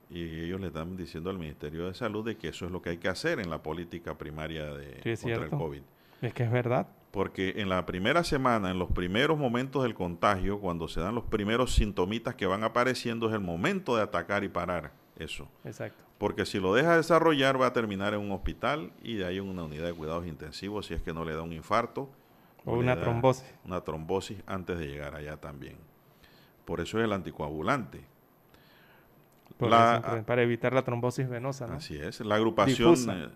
y 0.10 0.42
ellos 0.42 0.62
le 0.62 0.68
están 0.68 0.96
diciendo 0.96 1.30
al 1.30 1.38
Ministerio 1.38 1.88
de 1.88 1.94
Salud 1.94 2.26
de 2.26 2.38
que 2.38 2.50
eso 2.50 2.66
es 2.66 2.72
lo 2.72 2.82
que 2.82 2.92
hay 2.92 2.98
que 2.98 3.10
hacer 3.10 3.40
en 3.40 3.50
la 3.50 3.62
política 3.62 4.18
primaria 4.18 4.66
de 4.74 5.18
contra 5.22 5.44
el 5.44 5.50
COVID. 5.50 5.82
Es 6.22 6.34
que 6.34 6.44
es 6.44 6.52
verdad. 6.52 6.88
Porque 7.12 7.56
en 7.58 7.70
la 7.70 7.86
primera 7.86 8.24
semana, 8.24 8.72
en 8.72 8.80
los 8.80 8.92
primeros 8.92 9.38
momentos 9.38 9.84
del 9.84 9.94
contagio, 9.96 10.60
cuando 10.60 10.88
se 10.88 11.02
dan 11.02 11.16
los 11.16 11.26
primeros 11.26 11.74
sintomitas 11.74 12.36
que 12.36 12.46
van 12.46 12.64
apareciendo, 12.64 13.28
es 13.28 13.34
el 13.34 13.40
momento 13.40 13.96
de 13.96 14.04
atacar 14.04 14.44
y 14.44 14.50
parar 14.50 14.92
eso. 15.18 15.48
Exacto. 15.64 16.04
Porque 16.18 16.46
si 16.46 16.60
lo 16.60 16.74
deja 16.74 16.96
desarrollar, 16.96 17.62
va 17.62 17.68
a 17.68 17.74
terminar 17.74 18.14
en 18.14 18.22
un 18.22 18.32
hospital 18.32 18.92
y 19.04 19.16
de 19.16 19.26
ahí 19.26 19.38
en 19.38 19.48
una 19.48 19.64
unidad 19.64 19.86
de 19.86 19.94
cuidados 19.94 20.26
intensivos 20.26 20.88
si 20.88 20.94
es 20.94 21.02
que 21.02 21.14
no 21.14 21.26
le 21.26 21.34
da 21.34 21.42
un 21.42 21.54
infarto. 21.54 22.10
O, 22.66 22.78
una 22.78 23.00
trombosis. 23.00 23.46
Una 23.66 23.82
trombosis 23.82 24.38
antes 24.46 24.80
de 24.80 24.88
llegar 24.88 25.16
allá 25.16 25.38
también. 25.38 25.78
Por 26.66 26.82
eso 26.82 26.98
es 26.98 27.06
el 27.06 27.14
anticoagulante 27.14 28.04
para 29.58 30.42
evitar 30.44 30.74
la 30.74 30.84
trombosis 30.84 31.28
venosa. 31.30 31.66
Así 31.74 31.96
es, 31.96 32.20
la 32.22 32.36
agrupación, 32.36 32.96
eh, 33.10 33.30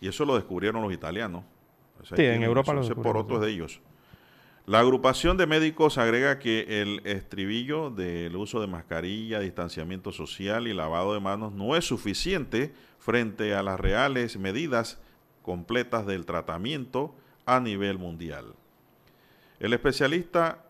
y 0.00 0.08
eso 0.08 0.24
lo 0.24 0.34
descubrieron 0.34 0.82
los 0.82 0.92
italianos. 0.92 1.44
sí, 2.02 2.24
en 2.24 2.42
Europa 2.42 2.72
lo 2.72 2.82
por 2.96 3.16
otros 3.16 3.40
de 3.40 3.50
ellos. 3.50 3.80
La 4.66 4.80
agrupación 4.80 5.36
de 5.36 5.46
médicos 5.46 5.96
agrega 5.96 6.40
que 6.40 6.82
el 6.82 7.00
estribillo 7.04 7.90
del 7.90 8.34
uso 8.34 8.60
de 8.60 8.66
mascarilla, 8.66 9.38
distanciamiento 9.38 10.10
social 10.10 10.66
y 10.66 10.74
lavado 10.74 11.14
de 11.14 11.20
manos 11.20 11.52
no 11.52 11.76
es 11.76 11.84
suficiente 11.84 12.74
frente 12.98 13.54
a 13.54 13.62
las 13.62 13.78
reales 13.78 14.36
medidas 14.36 14.98
completas 15.42 16.04
del 16.04 16.26
tratamiento 16.26 17.14
a 17.44 17.60
nivel 17.60 17.98
mundial. 17.98 18.54
El 19.60 19.72
especialista 19.72 20.64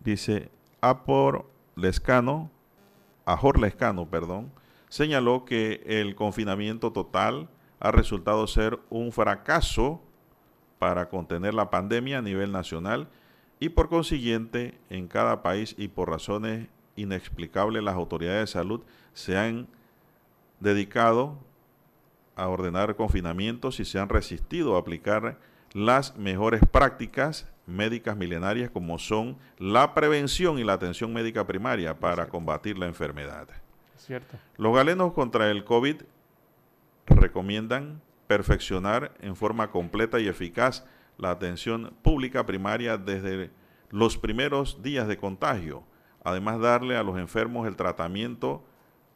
dice 0.00 0.50
Apor 0.80 1.48
Lescano 1.76 2.50
Ajor 3.24 3.58
Lescano, 3.58 4.08
perdón, 4.08 4.52
señaló 4.88 5.44
que 5.44 5.82
el 5.86 6.14
confinamiento 6.14 6.92
total 6.92 7.48
ha 7.80 7.90
resultado 7.90 8.46
ser 8.46 8.78
un 8.90 9.12
fracaso 9.12 10.02
para 10.78 11.08
contener 11.08 11.54
la 11.54 11.70
pandemia 11.70 12.18
a 12.18 12.22
nivel 12.22 12.52
nacional 12.52 13.08
y 13.60 13.70
por 13.70 13.88
consiguiente 13.88 14.78
en 14.90 15.08
cada 15.08 15.42
país 15.42 15.74
y 15.78 15.88
por 15.88 16.10
razones 16.10 16.68
inexplicables 16.96 17.82
las 17.82 17.94
autoridades 17.94 18.40
de 18.40 18.46
salud 18.52 18.82
se 19.12 19.36
han 19.38 19.68
dedicado 20.60 21.38
a 22.36 22.48
ordenar 22.48 22.96
confinamientos 22.96 23.80
y 23.80 23.84
se 23.84 23.98
han 23.98 24.08
resistido 24.08 24.76
a 24.76 24.80
aplicar 24.80 25.38
las 25.72 26.16
mejores 26.16 26.62
prácticas 26.70 27.48
médicas 27.66 28.16
milenarias 28.16 28.70
como 28.70 28.98
son 28.98 29.36
la 29.58 29.94
prevención 29.94 30.58
y 30.58 30.64
la 30.64 30.74
atención 30.74 31.12
médica 31.12 31.46
primaria 31.46 31.98
para 31.98 32.28
combatir 32.28 32.78
la 32.78 32.86
enfermedad. 32.86 33.48
Cierto. 33.96 34.36
Los 34.56 34.74
galenos 34.74 35.12
contra 35.12 35.50
el 35.50 35.64
COVID 35.64 36.02
recomiendan 37.06 38.02
perfeccionar 38.26 39.14
en 39.20 39.36
forma 39.36 39.70
completa 39.70 40.20
y 40.20 40.28
eficaz 40.28 40.84
la 41.18 41.30
atención 41.30 41.94
pública 42.02 42.44
primaria 42.46 42.98
desde 42.98 43.50
los 43.90 44.18
primeros 44.18 44.82
días 44.82 45.06
de 45.06 45.16
contagio. 45.16 45.84
Además, 46.24 46.60
darle 46.60 46.96
a 46.96 47.02
los 47.02 47.18
enfermos 47.18 47.66
el 47.68 47.76
tratamiento 47.76 48.64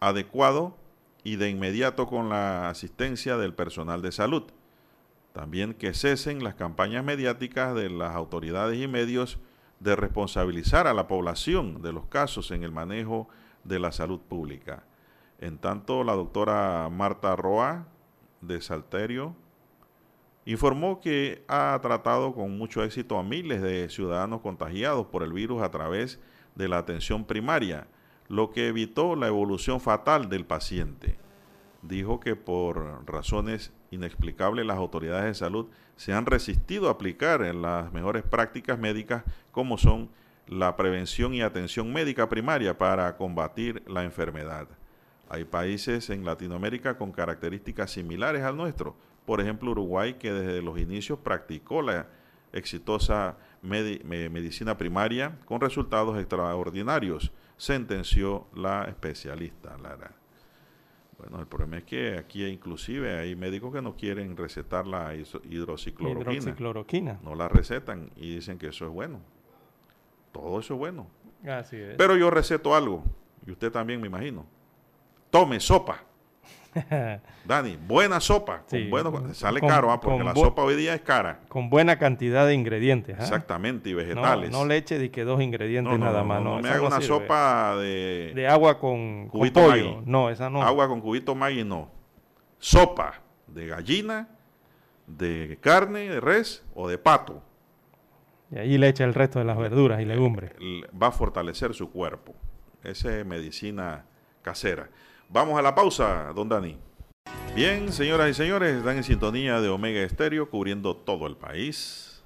adecuado 0.01 0.77
y 1.25 1.37
de 1.37 1.51
inmediato 1.51 2.07
con 2.07 2.29
la 2.29 2.69
asistencia 2.69 3.37
del 3.37 3.55
personal 3.55 4.03
de 4.03 4.13
salud. 4.13 4.45
También 5.39 5.73
que 5.73 5.95
cesen 5.95 6.43
las 6.43 6.57
campañas 6.57 7.05
mediáticas 7.05 7.73
de 7.73 7.89
las 7.89 8.17
autoridades 8.17 8.77
y 8.77 8.89
medios 8.89 9.39
de 9.79 9.95
responsabilizar 9.95 10.89
a 10.89 10.95
la 10.95 11.07
población 11.07 11.81
de 11.81 11.93
los 11.93 12.07
casos 12.07 12.51
en 12.51 12.65
el 12.65 12.73
manejo 12.73 13.29
de 13.63 13.79
la 13.79 13.93
salud 13.93 14.19
pública. 14.19 14.83
En 15.39 15.59
tanto, 15.59 16.03
la 16.03 16.15
doctora 16.15 16.89
Marta 16.91 17.37
Roa 17.37 17.87
de 18.41 18.61
Salterio 18.61 19.37
informó 20.45 21.01
que 21.01 21.45
ha 21.47 21.79
tratado 21.81 22.35
con 22.35 22.59
mucho 22.59 22.83
éxito 22.83 23.17
a 23.17 23.23
miles 23.23 23.63
de 23.63 23.89
ciudadanos 23.91 24.41
contagiados 24.41 25.07
por 25.07 25.23
el 25.23 25.33
virus 25.33 25.63
a 25.63 25.71
través 25.71 26.19
de 26.57 26.67
la 26.67 26.79
atención 26.79 27.25
primaria, 27.25 27.87
lo 28.27 28.51
que 28.51 28.67
evitó 28.67 29.15
la 29.15 29.29
evolución 29.29 29.81
fatal 29.81 30.29
del 30.29 30.45
paciente. 30.45 31.17
Dijo 31.83 32.19
que 32.19 32.35
por 32.35 33.09
razones 33.09 33.73
inexplicables 33.91 34.67
las 34.67 34.77
autoridades 34.77 35.25
de 35.25 35.35
salud 35.35 35.67
se 35.97 36.13
han 36.13 36.27
resistido 36.27 36.89
a 36.89 36.93
aplicar 36.93 37.41
las 37.55 37.93
mejores 37.93 38.23
prácticas 38.23 38.79
médicas 38.79 39.25
como 39.51 39.79
son 39.79 40.11
la 40.47 40.77
prevención 40.77 41.35
y 41.35 41.43
atención 41.43 41.93
médica 41.93 42.29
primaria 42.29 42.77
para 42.79 43.17
combatir 43.17 43.83
la 43.87 44.05
enfermedad. 44.05 44.69
Hay 45.29 45.45
países 45.45 46.09
en 46.09 46.25
Latinoamérica 46.25 46.97
con 46.97 47.13
características 47.13 47.91
similares 47.91 48.43
al 48.43 48.57
nuestro, 48.57 48.97
por 49.27 49.43
ejemplo, 49.43 49.73
Uruguay, 49.73 50.15
que 50.15 50.33
desde 50.33 50.63
los 50.63 50.79
inicios 50.79 51.19
practicó 51.19 51.83
la 51.83 52.07
exitosa 52.53 53.37
medicina 53.61 54.79
primaria 54.79 55.39
con 55.45 55.61
resultados 55.61 56.19
extraordinarios, 56.19 57.31
sentenció 57.59 58.47
la 58.55 58.85
especialista 58.85 59.77
Lara. 59.77 60.13
Bueno, 61.19 61.41
el 61.41 61.47
problema 61.47 61.79
es 61.79 61.85
que 61.85 62.17
aquí 62.17 62.47
inclusive 62.47 63.19
hay 63.19 63.35
médicos 63.35 63.73
que 63.73 63.83
no 63.83 63.97
quieren 63.97 64.37
recetar 64.37 64.87
la 64.87 65.15
hidroxicloroquina. 65.15 66.33
hidroxicloroquina. 66.33 67.19
No 67.25 67.35
la 67.35 67.49
recetan 67.49 68.11
y 68.17 68.37
dicen 68.37 68.57
que 68.57 68.69
eso 68.69 68.87
es 68.87 68.93
bueno. 68.93 69.21
Todo 70.33 70.61
eso 70.61 70.75
es 70.75 70.79
bueno. 70.79 71.09
Así 71.45 71.77
es. 71.77 71.97
Pero 71.97 72.17
yo 72.17 72.31
receto 72.31 72.75
algo, 72.75 73.03
y 73.45 73.51
usted 73.51 73.73
también 73.73 74.01
me 74.01 74.07
imagino. 74.07 74.47
Tome 75.31 75.59
sopa. 75.59 76.05
Dani, 77.45 77.77
buena 77.77 78.21
sopa. 78.21 78.65
sale 79.33 79.61
caro, 79.61 79.91
¿ah? 79.91 80.01
porque 80.01 80.25
la 80.25 80.35
sopa 80.35 80.63
hoy 80.63 80.77
día 80.77 80.95
es 80.95 81.01
cara. 81.01 81.41
Con 81.49 81.71
buena 81.71 81.99
cantidad 81.99 82.47
de 82.47 82.55
ingredientes. 82.55 83.17
¿ah? 83.19 83.23
Exactamente, 83.23 83.91
y 83.91 83.95
vegetales. 83.95 84.51
No, 84.51 84.65
leche 84.65 84.99
de 84.99 85.11
que 85.11 85.25
dos 85.25 85.41
ingredientes 85.41 85.99
nada 85.99 86.25
más. 86.25 86.43
No, 86.43 86.61
me 86.61 86.69
haga 86.69 86.87
una 86.87 87.01
sopa 87.01 87.77
de... 87.77 88.33
De 88.35 88.47
agua 88.47 88.79
con, 88.79 89.29
cubito 89.29 89.61
pollo. 89.61 90.03
No, 90.05 90.31
esa 90.31 90.51
no. 90.51 90.63
Agua 90.63 90.89
con 90.89 91.01
cubito 91.01 91.35
Maggi, 91.35 91.65
no. 91.65 91.91
Sopa 92.59 93.23
de 93.47 93.67
gallina, 93.67 94.29
de 95.07 95.59
carne, 95.61 96.09
de 96.09 96.21
res 96.21 96.65
o 96.75 96.89
de 96.89 96.99
pato. 96.99 97.43
Y 98.51 98.59
ahí 98.59 98.79
le 98.79 98.89
echa 98.89 99.05
el 99.05 99.15
resto 99.15 99.39
de 99.39 99.45
las 99.45 99.59
verduras 99.59 100.01
y 100.01 100.05
legumbres. 100.05 100.53
Va 101.01 101.09
a 101.09 101.13
fortalecer 101.13 101.75
su 101.75 101.91
cuerpo. 101.91 102.35
Esa 102.83 103.19
es 103.19 103.27
medicina 103.27 104.07
casera. 104.43 104.89
Vamos 105.31 105.59
a 105.59 105.63
la 105.63 105.75
pausa, 105.75 106.33
don 106.35 106.49
Dani. 106.49 106.75
Bien, 107.55 107.93
señoras 107.93 108.31
y 108.31 108.35
señores, 108.35 108.79
están 108.79 108.97
en 108.97 109.05
sintonía 109.05 109.61
de 109.61 109.69
Omega 109.69 110.01
Estéreo, 110.01 110.49
cubriendo 110.49 110.97
todo 110.97 111.27
el 111.27 111.37
país. 111.37 112.25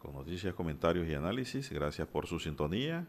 Con 0.00 0.14
noticias, 0.14 0.54
comentarios 0.54 1.08
y 1.08 1.14
análisis. 1.14 1.68
Gracias 1.68 2.06
por 2.06 2.28
su 2.28 2.38
sintonía. 2.38 3.04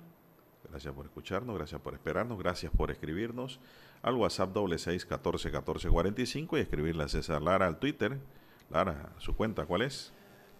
Gracias 0.67 0.91
por 0.95 1.05
escucharnos, 1.05 1.55
gracias 1.55 1.79
por 1.79 1.93
esperarnos, 1.93 2.39
gracias 2.39 2.71
por 2.75 2.89
escribirnos 2.89 3.59
al 4.01 4.15
WhatsApp 4.15 4.51
doble 4.51 4.79
seis 4.79 5.05
catorce 5.05 5.51
catorce 5.51 5.89
cuarenta 5.89 6.23
y 6.23 6.25
cinco 6.25 6.57
y 6.57 6.61
escribirle 6.61 7.03
a 7.03 7.07
César 7.07 7.43
Lara 7.43 7.67
al 7.67 7.77
Twitter. 7.77 8.17
Lara, 8.71 9.11
su 9.19 9.35
cuenta, 9.35 9.67
¿cuál 9.67 9.83
es? 9.83 10.11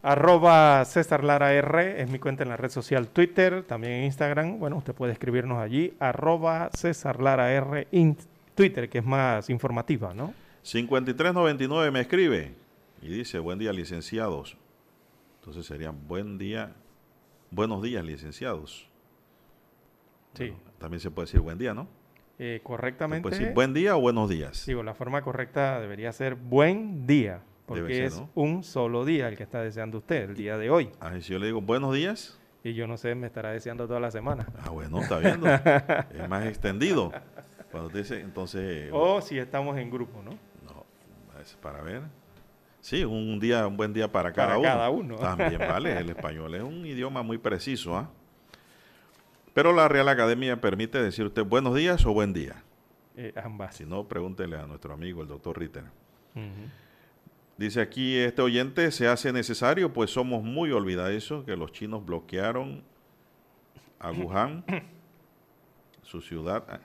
Arroba 0.07 0.85
César 0.85 1.25
Lara 1.25 1.51
R 1.51 2.01
es 2.01 2.09
mi 2.09 2.17
cuenta 2.17 2.43
en 2.43 2.47
la 2.47 2.55
red 2.55 2.69
social 2.69 3.09
Twitter, 3.09 3.63
también 3.63 3.91
en 3.91 4.03
Instagram. 4.05 4.57
Bueno, 4.57 4.77
usted 4.77 4.93
puede 4.93 5.11
escribirnos 5.11 5.57
allí. 5.57 5.95
Arroba 5.99 6.69
César 6.73 7.21
Lara 7.21 7.51
R 7.51 7.89
en 7.91 8.15
Twitter, 8.55 8.87
que 8.87 8.99
es 8.99 9.05
más 9.05 9.49
informativa, 9.49 10.13
¿no? 10.13 10.33
5399 10.61 11.91
me 11.91 11.99
escribe 11.99 12.53
y 13.01 13.09
dice, 13.09 13.39
buen 13.39 13.59
día 13.59 13.73
licenciados. 13.73 14.55
Entonces 15.41 15.65
sería 15.65 15.89
buen 15.91 16.37
día, 16.37 16.73
buenos 17.51 17.83
días 17.83 18.05
licenciados. 18.05 18.87
Sí. 20.35 20.53
también 20.77 21.01
se 21.01 21.11
puede 21.11 21.25
decir 21.25 21.41
buen 21.41 21.57
día, 21.57 21.73
¿no? 21.73 21.85
Eh, 22.39 22.61
correctamente. 22.63 23.23
puede 23.23 23.39
decir 23.39 23.53
buen 23.53 23.73
día 23.73 23.97
o 23.97 23.99
buenos 23.99 24.29
días. 24.29 24.65
Digo, 24.67 24.83
la 24.83 24.93
forma 24.93 25.21
correcta 25.21 25.81
debería 25.81 26.13
ser 26.13 26.35
buen 26.35 27.05
día. 27.05 27.41
Porque 27.67 28.05
es 28.05 28.23
un 28.33 28.63
solo 28.63 29.03
día 29.03 29.27
el 29.27 29.35
que 29.35 29.43
está 29.43 29.61
deseando 29.61 29.97
usted, 29.97 30.29
el 30.29 30.35
día 30.35 30.57
de 30.57 30.69
hoy. 30.69 30.89
Ah, 31.01 31.11
si 31.19 31.33
yo 31.33 31.37
le 31.37 31.47
digo 31.47 31.59
buenos 31.59 31.93
días. 31.93 32.39
Y 32.63 32.73
yo 32.73 32.87
no 32.87 32.95
sé, 32.95 33.13
me 33.13 33.27
estará 33.27 33.51
deseando 33.51 33.85
toda 33.87 33.99
la 33.99 34.09
semana. 34.09 34.47
Ah, 34.63 34.69
bueno, 34.69 35.01
está 35.01 35.19
viendo. 35.19 35.47
es 36.15 36.29
más 36.29 36.45
extendido. 36.45 37.11
Cuando 37.69 37.89
dice, 37.89 38.21
entonces. 38.21 38.89
O 38.93 39.19
si 39.19 39.37
estamos 39.37 39.77
en 39.77 39.91
grupo, 39.91 40.23
¿no? 40.23 40.31
No, 40.31 40.85
es 41.41 41.57
para 41.61 41.81
ver. 41.81 42.03
Sí, 42.79 43.03
un 43.03 43.37
día, 43.37 43.67
un 43.67 43.75
buen 43.75 43.91
día 43.91 44.09
para 44.09 44.31
cada 44.31 44.55
para 44.55 44.59
uno. 44.59 44.67
Cada 44.69 44.89
uno. 44.89 45.15
También 45.17 45.59
vale. 45.59 45.97
El 45.97 46.09
español 46.09 46.55
es 46.55 46.63
un 46.63 46.85
idioma 46.85 47.21
muy 47.21 47.37
preciso, 47.37 47.97
¿ah? 47.97 48.09
Pero 49.53 49.73
la 49.73 49.89
Real 49.89 50.07
Academia 50.07 50.61
permite 50.61 51.03
decir 51.03 51.25
usted 51.25 51.43
buenos 51.43 51.75
días 51.75 52.05
o 52.05 52.13
buen 52.13 52.31
día. 52.31 52.63
Eh, 53.17 53.33
ambas. 53.43 53.75
Si 53.75 53.85
no, 53.85 54.07
pregúntele 54.07 54.55
a 54.55 54.65
nuestro 54.67 54.93
amigo, 54.93 55.21
el 55.21 55.27
doctor 55.27 55.59
Ritter. 55.59 55.83
Dice 57.57 57.81
aquí 57.81 58.15
este 58.17 58.41
oyente, 58.41 58.91
se 58.91 59.07
hace 59.07 59.33
necesario, 59.33 59.91
pues 59.91 60.11
somos 60.11 60.43
muy 60.43 60.71
olvidadizos 60.71 61.43
que 61.43 61.55
los 61.55 61.71
chinos 61.71 62.05
bloquearon 62.05 62.83
a 63.99 64.11
Wuhan, 64.11 64.63
su 66.03 66.21
ciudad, 66.21 66.63
ah, 66.69 66.79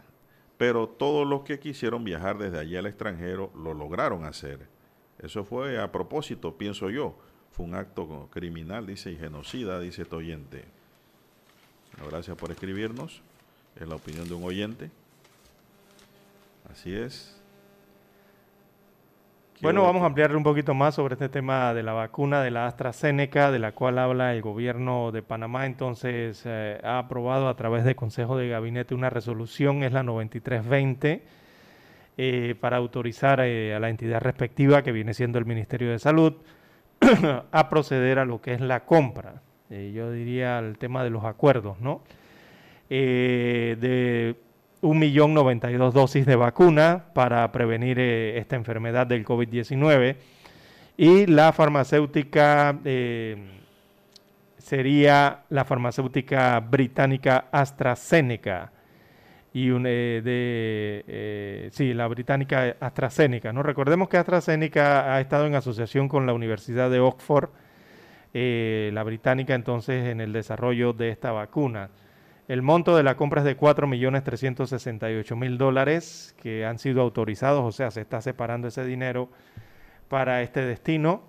pero 0.56 0.88
todos 0.88 1.26
los 1.26 1.42
que 1.42 1.58
quisieron 1.58 2.04
viajar 2.04 2.38
desde 2.38 2.58
allí 2.58 2.76
al 2.76 2.86
extranjero 2.86 3.52
lo 3.54 3.74
lograron 3.74 4.24
hacer. 4.24 4.66
Eso 5.18 5.44
fue 5.44 5.78
a 5.78 5.92
propósito, 5.92 6.56
pienso 6.56 6.88
yo. 6.88 7.18
Fue 7.50 7.66
un 7.66 7.74
acto 7.74 8.28
criminal, 8.32 8.86
dice, 8.86 9.10
y 9.12 9.16
genocida, 9.16 9.78
dice 9.78 10.02
este 10.02 10.16
oyente. 10.16 10.64
Gracias 12.08 12.36
por 12.36 12.50
escribirnos. 12.50 13.20
Es 13.76 13.86
la 13.86 13.96
opinión 13.96 14.26
de 14.26 14.34
un 14.34 14.44
oyente. 14.44 14.90
Así 16.70 16.94
es. 16.94 17.41
Bueno, 19.62 19.84
vamos 19.84 20.02
a 20.02 20.06
ampliarle 20.06 20.36
un 20.36 20.42
poquito 20.42 20.74
más 20.74 20.96
sobre 20.96 21.14
este 21.14 21.28
tema 21.28 21.72
de 21.72 21.84
la 21.84 21.92
vacuna 21.92 22.42
de 22.42 22.50
la 22.50 22.66
AstraZeneca, 22.66 23.52
de 23.52 23.60
la 23.60 23.70
cual 23.70 23.96
habla 24.00 24.34
el 24.34 24.42
gobierno 24.42 25.12
de 25.12 25.22
Panamá. 25.22 25.66
Entonces, 25.66 26.42
eh, 26.44 26.80
ha 26.82 26.98
aprobado 26.98 27.46
a 27.48 27.54
través 27.54 27.84
del 27.84 27.94
Consejo 27.94 28.36
de 28.36 28.48
Gabinete 28.48 28.92
una 28.92 29.08
resolución, 29.08 29.84
es 29.84 29.92
la 29.92 30.02
9320, 30.02 31.22
eh, 32.18 32.56
para 32.58 32.78
autorizar 32.78 33.38
eh, 33.42 33.72
a 33.72 33.78
la 33.78 33.88
entidad 33.88 34.20
respectiva, 34.20 34.82
que 34.82 34.90
viene 34.90 35.14
siendo 35.14 35.38
el 35.38 35.46
Ministerio 35.46 35.92
de 35.92 36.00
Salud, 36.00 36.34
a 37.52 37.68
proceder 37.68 38.18
a 38.18 38.24
lo 38.24 38.40
que 38.40 38.54
es 38.54 38.60
la 38.60 38.84
compra. 38.84 39.42
yo 39.70 40.10
diría 40.10 40.58
el 40.58 40.76
tema 40.76 41.04
de 41.04 41.10
los 41.10 41.24
acuerdos, 41.24 41.78
¿no? 41.78 42.02
de 42.88 44.36
1.092 44.82 45.92
dosis 45.92 46.26
de 46.26 46.34
vacuna 46.34 47.04
para 47.14 47.50
prevenir 47.52 47.98
eh, 48.00 48.38
esta 48.38 48.56
enfermedad 48.56 49.06
del 49.06 49.24
COVID-19 49.24 50.16
y 50.96 51.26
la 51.26 51.52
farmacéutica 51.52 52.76
eh, 52.84 53.36
sería 54.58 55.44
la 55.50 55.64
farmacéutica 55.64 56.58
británica 56.60 57.46
AstraZeneca. 57.52 58.72
Y 59.54 59.70
un, 59.70 59.84
eh, 59.86 60.22
de 60.24 61.68
sí 61.72 61.92
la 61.92 62.08
británica 62.08 62.74
AstraZeneca 62.80 63.52
no 63.52 63.62
recordemos 63.62 64.08
que 64.08 64.16
AstraZeneca 64.16 65.14
ha 65.14 65.20
estado 65.20 65.46
en 65.46 65.54
asociación 65.54 66.08
con 66.08 66.26
la 66.26 66.32
Universidad 66.32 66.90
de 66.90 67.00
Oxford 67.00 67.50
la 68.32 69.02
británica 69.02 69.54
entonces 69.54 70.06
en 70.06 70.22
el 70.22 70.32
desarrollo 70.32 70.94
de 70.94 71.10
esta 71.10 71.32
vacuna 71.32 71.90
el 72.52 72.60
monto 72.60 72.94
de 72.94 73.02
la 73.02 73.16
compra 73.16 73.40
es 73.40 73.46
de 73.46 73.56
4.368.000 73.56 75.56
dólares 75.56 76.36
que 76.38 76.66
han 76.66 76.78
sido 76.78 77.00
autorizados, 77.00 77.64
o 77.64 77.72
sea, 77.72 77.90
se 77.90 78.02
está 78.02 78.20
separando 78.20 78.68
ese 78.68 78.84
dinero 78.84 79.30
para 80.08 80.42
este 80.42 80.60
destino. 80.60 81.22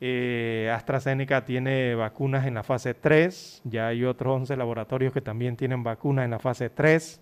Eh, 0.00 0.68
AstraZeneca 0.74 1.44
tiene 1.44 1.94
vacunas 1.94 2.44
en 2.44 2.54
la 2.54 2.64
fase 2.64 2.94
3, 2.94 3.62
ya 3.66 3.86
hay 3.86 4.04
otros 4.04 4.34
11 4.34 4.56
laboratorios 4.56 5.12
que 5.12 5.20
también 5.20 5.56
tienen 5.56 5.84
vacunas 5.84 6.24
en 6.24 6.32
la 6.32 6.40
fase 6.40 6.70
3. 6.70 7.20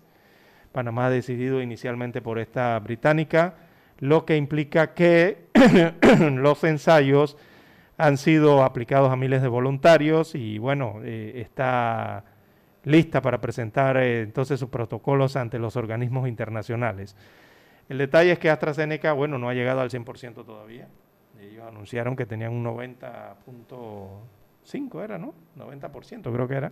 Panamá 0.71 1.05
ha 1.05 1.11
decidido 1.11 1.61
inicialmente 1.61 2.23
por 2.23 2.39
esta 2.39 2.79
británica, 2.79 3.53
lo 3.99 4.25
que 4.25 4.35
implica 4.35 4.95
que 4.95 5.45
los 6.31 6.63
ensayos 6.63 7.37
han 7.99 8.17
sido 8.17 8.63
aplicados 8.63 9.11
a 9.11 9.15
miles 9.15 9.43
de 9.43 9.47
voluntarios 9.47 10.33
y 10.33 10.57
bueno, 10.57 11.01
eh, 11.03 11.33
está 11.35 12.23
lista 12.87 13.21
para 13.21 13.39
presentar 13.39 13.97
eh, 13.97 14.21
entonces 14.21 14.59
sus 14.59 14.69
protocolos 14.69 15.35
ante 15.35 15.59
los 15.59 15.75
organismos 15.75 16.27
internacionales. 16.27 17.15
El 17.89 17.99
detalle 17.99 18.31
es 18.31 18.39
que 18.39 18.49
AstraZeneca, 18.49 19.13
bueno, 19.13 19.37
no 19.37 19.49
ha 19.49 19.53
llegado 19.53 19.81
al 19.81 19.89
100% 19.89 20.45
todavía. 20.45 20.87
Ellos 21.39 21.65
anunciaron 21.67 22.15
que 22.15 22.25
tenían 22.25 22.53
un 22.53 22.65
90.5, 22.65 25.03
era, 25.03 25.17
¿no? 25.17 25.33
90% 25.57 26.33
creo 26.33 26.47
que 26.47 26.55
era, 26.55 26.71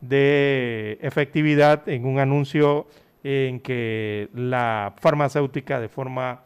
de 0.00 0.98
efectividad 1.00 1.88
en 1.88 2.06
un 2.06 2.18
anuncio 2.18 2.86
en 3.22 3.60
que 3.60 4.28
la 4.34 4.94
farmacéutica 4.98 5.80
de 5.80 5.88
forma 5.88 6.42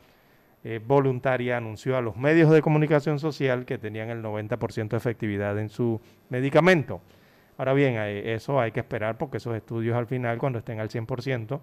eh, 0.64 0.80
voluntaria 0.84 1.56
anunció 1.56 1.96
a 1.96 2.00
los 2.00 2.16
medios 2.16 2.50
de 2.50 2.62
comunicación 2.62 3.18
social 3.18 3.64
que 3.64 3.78
tenían 3.78 4.10
el 4.10 4.22
90% 4.22 4.88
de 4.88 4.96
efectividad 4.96 5.58
en 5.58 5.68
su 5.68 6.00
medicamento. 6.28 7.00
Ahora 7.62 7.74
bien, 7.74 7.94
eso 7.94 8.60
hay 8.60 8.72
que 8.72 8.80
esperar 8.80 9.16
porque 9.16 9.36
esos 9.36 9.54
estudios 9.54 9.96
al 9.96 10.08
final, 10.08 10.36
cuando 10.36 10.58
estén 10.58 10.80
al 10.80 10.88
100%, 10.88 11.60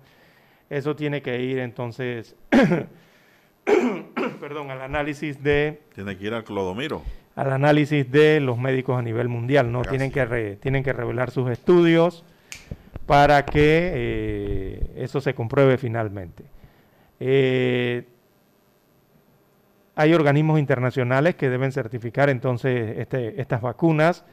eso 0.69 0.95
tiene 0.95 1.21
que 1.21 1.41
ir 1.41 1.59
entonces, 1.59 2.37
perdón, 4.39 4.71
al 4.71 4.81
análisis 4.81 5.43
de... 5.43 5.81
Tiene 5.93 6.17
que 6.17 6.27
ir 6.27 6.33
al 6.33 6.45
clodomiro. 6.45 7.01
Al 7.35 7.51
análisis 7.51 8.09
de 8.09 8.39
los 8.39 8.57
médicos 8.57 8.97
a 8.97 9.01
nivel 9.01 9.27
mundial, 9.27 9.73
¿no? 9.73 9.81
Tienen 9.81 10.09
que, 10.09 10.57
tienen 10.61 10.85
que 10.85 10.93
revelar 10.93 11.31
sus 11.31 11.51
estudios 11.51 12.23
para 13.05 13.43
que 13.43 13.91
eh, 13.93 14.91
eso 14.95 15.19
se 15.19 15.33
compruebe 15.33 15.77
finalmente. 15.77 16.45
Eh, 17.19 18.05
hay 19.95 20.13
organismos 20.13 20.59
internacionales 20.59 21.35
que 21.35 21.49
deben 21.49 21.73
certificar 21.73 22.29
entonces 22.29 22.99
este, 22.99 23.41
estas 23.41 23.59
vacunas 23.59 24.23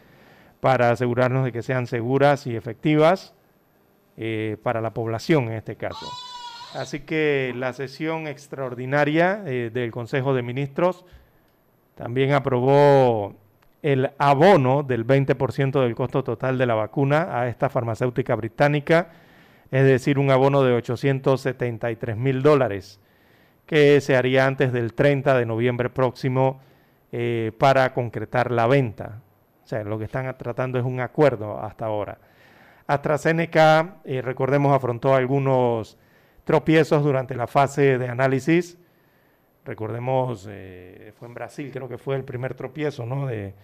para 0.60 0.90
asegurarnos 0.90 1.44
de 1.44 1.52
que 1.52 1.62
sean 1.62 1.86
seguras 1.86 2.46
y 2.46 2.56
efectivas 2.56 3.34
eh, 4.16 4.56
para 4.62 4.80
la 4.80 4.94
población 4.94 5.44
en 5.44 5.54
este 5.54 5.76
caso. 5.76 6.06
Así 6.74 7.00
que 7.00 7.54
la 7.56 7.72
sesión 7.72 8.26
extraordinaria 8.26 9.42
eh, 9.46 9.70
del 9.72 9.90
Consejo 9.90 10.34
de 10.34 10.42
Ministros 10.42 11.04
también 11.94 12.32
aprobó 12.32 13.34
el 13.82 14.10
abono 14.18 14.82
del 14.82 15.06
20% 15.06 15.80
del 15.80 15.94
costo 15.94 16.24
total 16.24 16.58
de 16.58 16.66
la 16.66 16.74
vacuna 16.74 17.40
a 17.40 17.48
esta 17.48 17.68
farmacéutica 17.68 18.34
británica, 18.34 19.10
es 19.70 19.84
decir, 19.84 20.18
un 20.18 20.30
abono 20.30 20.62
de 20.62 20.72
873 20.72 22.16
mil 22.16 22.42
dólares 22.42 23.00
que 23.66 24.00
se 24.00 24.16
haría 24.16 24.46
antes 24.46 24.72
del 24.72 24.94
30 24.94 25.36
de 25.38 25.46
noviembre 25.46 25.90
próximo 25.90 26.60
eh, 27.12 27.52
para 27.58 27.92
concretar 27.94 28.50
la 28.50 28.66
venta. 28.66 29.22
O 29.66 29.68
sea, 29.68 29.82
lo 29.82 29.98
que 29.98 30.04
están 30.04 30.32
tratando 30.38 30.78
es 30.78 30.84
un 30.84 31.00
acuerdo 31.00 31.58
hasta 31.58 31.86
ahora. 31.86 32.18
AstraZeneca, 32.86 33.96
eh, 34.04 34.22
recordemos, 34.22 34.72
afrontó 34.72 35.12
algunos 35.12 35.98
tropiezos 36.44 37.02
durante 37.02 37.34
la 37.34 37.48
fase 37.48 37.98
de 37.98 38.08
análisis. 38.08 38.78
Recordemos, 39.64 40.46
eh, 40.48 41.12
fue 41.18 41.26
en 41.26 41.34
Brasil, 41.34 41.70
creo 41.72 41.88
que 41.88 41.98
fue 41.98 42.14
el 42.14 42.22
primer 42.22 42.54
tropiezo, 42.54 43.04
¿no? 43.06 43.26
De, 43.26 43.54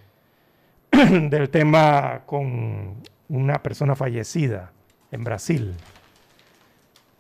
del 0.91 1.51
tema 1.51 2.23
con 2.27 2.97
una 3.29 3.63
persona 3.63 3.95
fallecida 3.95 4.73
en 5.13 5.23
Brasil. 5.23 5.77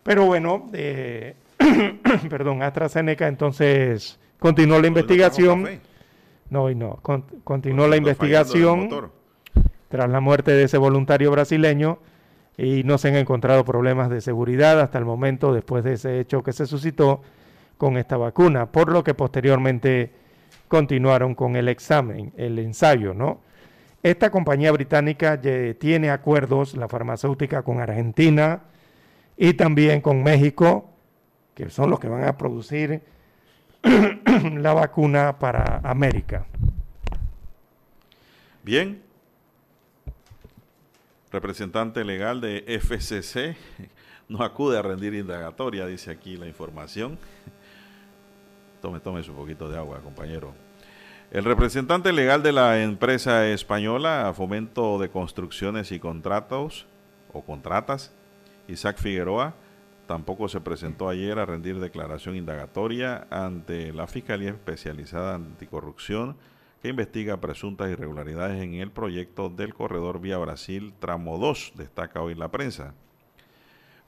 Pero 0.02 0.26
bueno, 0.26 0.68
eh, 0.72 1.36
perdón, 2.28 2.64
AstraZeneca 2.64 3.28
entonces 3.28 4.18
continuó 4.40 4.80
la 4.80 4.88
investigación. 4.88 5.80
No, 6.52 6.68
y 6.68 6.74
no, 6.74 7.00
continuó 7.44 7.88
la 7.88 7.96
investigación 7.96 9.10
tras 9.88 10.10
la 10.10 10.20
muerte 10.20 10.52
de 10.52 10.64
ese 10.64 10.76
voluntario 10.76 11.30
brasileño 11.30 11.98
y 12.58 12.82
no 12.84 12.98
se 12.98 13.08
han 13.08 13.16
encontrado 13.16 13.64
problemas 13.64 14.10
de 14.10 14.20
seguridad 14.20 14.78
hasta 14.78 14.98
el 14.98 15.06
momento 15.06 15.54
después 15.54 15.82
de 15.82 15.94
ese 15.94 16.20
hecho 16.20 16.42
que 16.42 16.52
se 16.52 16.66
suscitó 16.66 17.22
con 17.78 17.96
esta 17.96 18.18
vacuna, 18.18 18.66
por 18.66 18.92
lo 18.92 19.02
que 19.02 19.14
posteriormente 19.14 20.12
continuaron 20.68 21.34
con 21.34 21.56
el 21.56 21.70
examen, 21.70 22.34
el 22.36 22.58
ensayo, 22.58 23.14
¿no? 23.14 23.40
Esta 24.02 24.30
compañía 24.30 24.72
británica 24.72 25.40
tiene 25.40 26.10
acuerdos, 26.10 26.76
la 26.76 26.86
farmacéutica, 26.86 27.62
con 27.62 27.80
Argentina 27.80 28.64
y 29.38 29.54
también 29.54 30.02
con 30.02 30.22
México, 30.22 30.90
que 31.54 31.70
son 31.70 31.88
los 31.88 31.98
que 31.98 32.08
van 32.08 32.24
a 32.24 32.36
producir 32.36 33.00
la 33.82 34.74
vacuna 34.74 35.38
para 35.38 35.80
América. 35.84 36.46
Bien. 38.62 39.02
Representante 41.30 42.04
legal 42.04 42.40
de 42.40 42.64
FCC 42.80 43.56
no 44.28 44.42
acude 44.42 44.78
a 44.78 44.82
rendir 44.82 45.14
indagatoria, 45.14 45.86
dice 45.86 46.10
aquí 46.10 46.36
la 46.36 46.46
información. 46.46 47.18
Tome, 48.80 49.00
tome 49.00 49.22
su 49.22 49.32
poquito 49.32 49.68
de 49.68 49.78
agua, 49.78 50.00
compañero. 50.00 50.54
El 51.30 51.44
representante 51.44 52.12
legal 52.12 52.42
de 52.42 52.52
la 52.52 52.82
empresa 52.82 53.46
española 53.48 54.32
Fomento 54.36 54.98
de 54.98 55.08
Construcciones 55.08 55.90
y 55.92 55.98
Contratos 55.98 56.86
o 57.32 57.42
Contratas, 57.42 58.12
Isaac 58.68 58.98
Figueroa, 58.98 59.54
tampoco 60.06 60.48
se 60.48 60.60
presentó 60.60 61.08
ayer 61.08 61.38
a 61.38 61.46
rendir 61.46 61.80
declaración 61.80 62.36
indagatoria 62.36 63.26
ante 63.30 63.92
la 63.92 64.06
Fiscalía 64.06 64.50
Especializada 64.50 65.34
Anticorrupción 65.34 66.36
que 66.82 66.88
investiga 66.88 67.40
presuntas 67.40 67.90
irregularidades 67.90 68.60
en 68.60 68.74
el 68.74 68.90
proyecto 68.90 69.48
del 69.48 69.72
corredor 69.72 70.20
Vía 70.20 70.38
Brasil 70.38 70.92
Tramo 70.98 71.38
2, 71.38 71.74
destaca 71.76 72.20
hoy 72.20 72.34
la 72.34 72.50
prensa. 72.50 72.94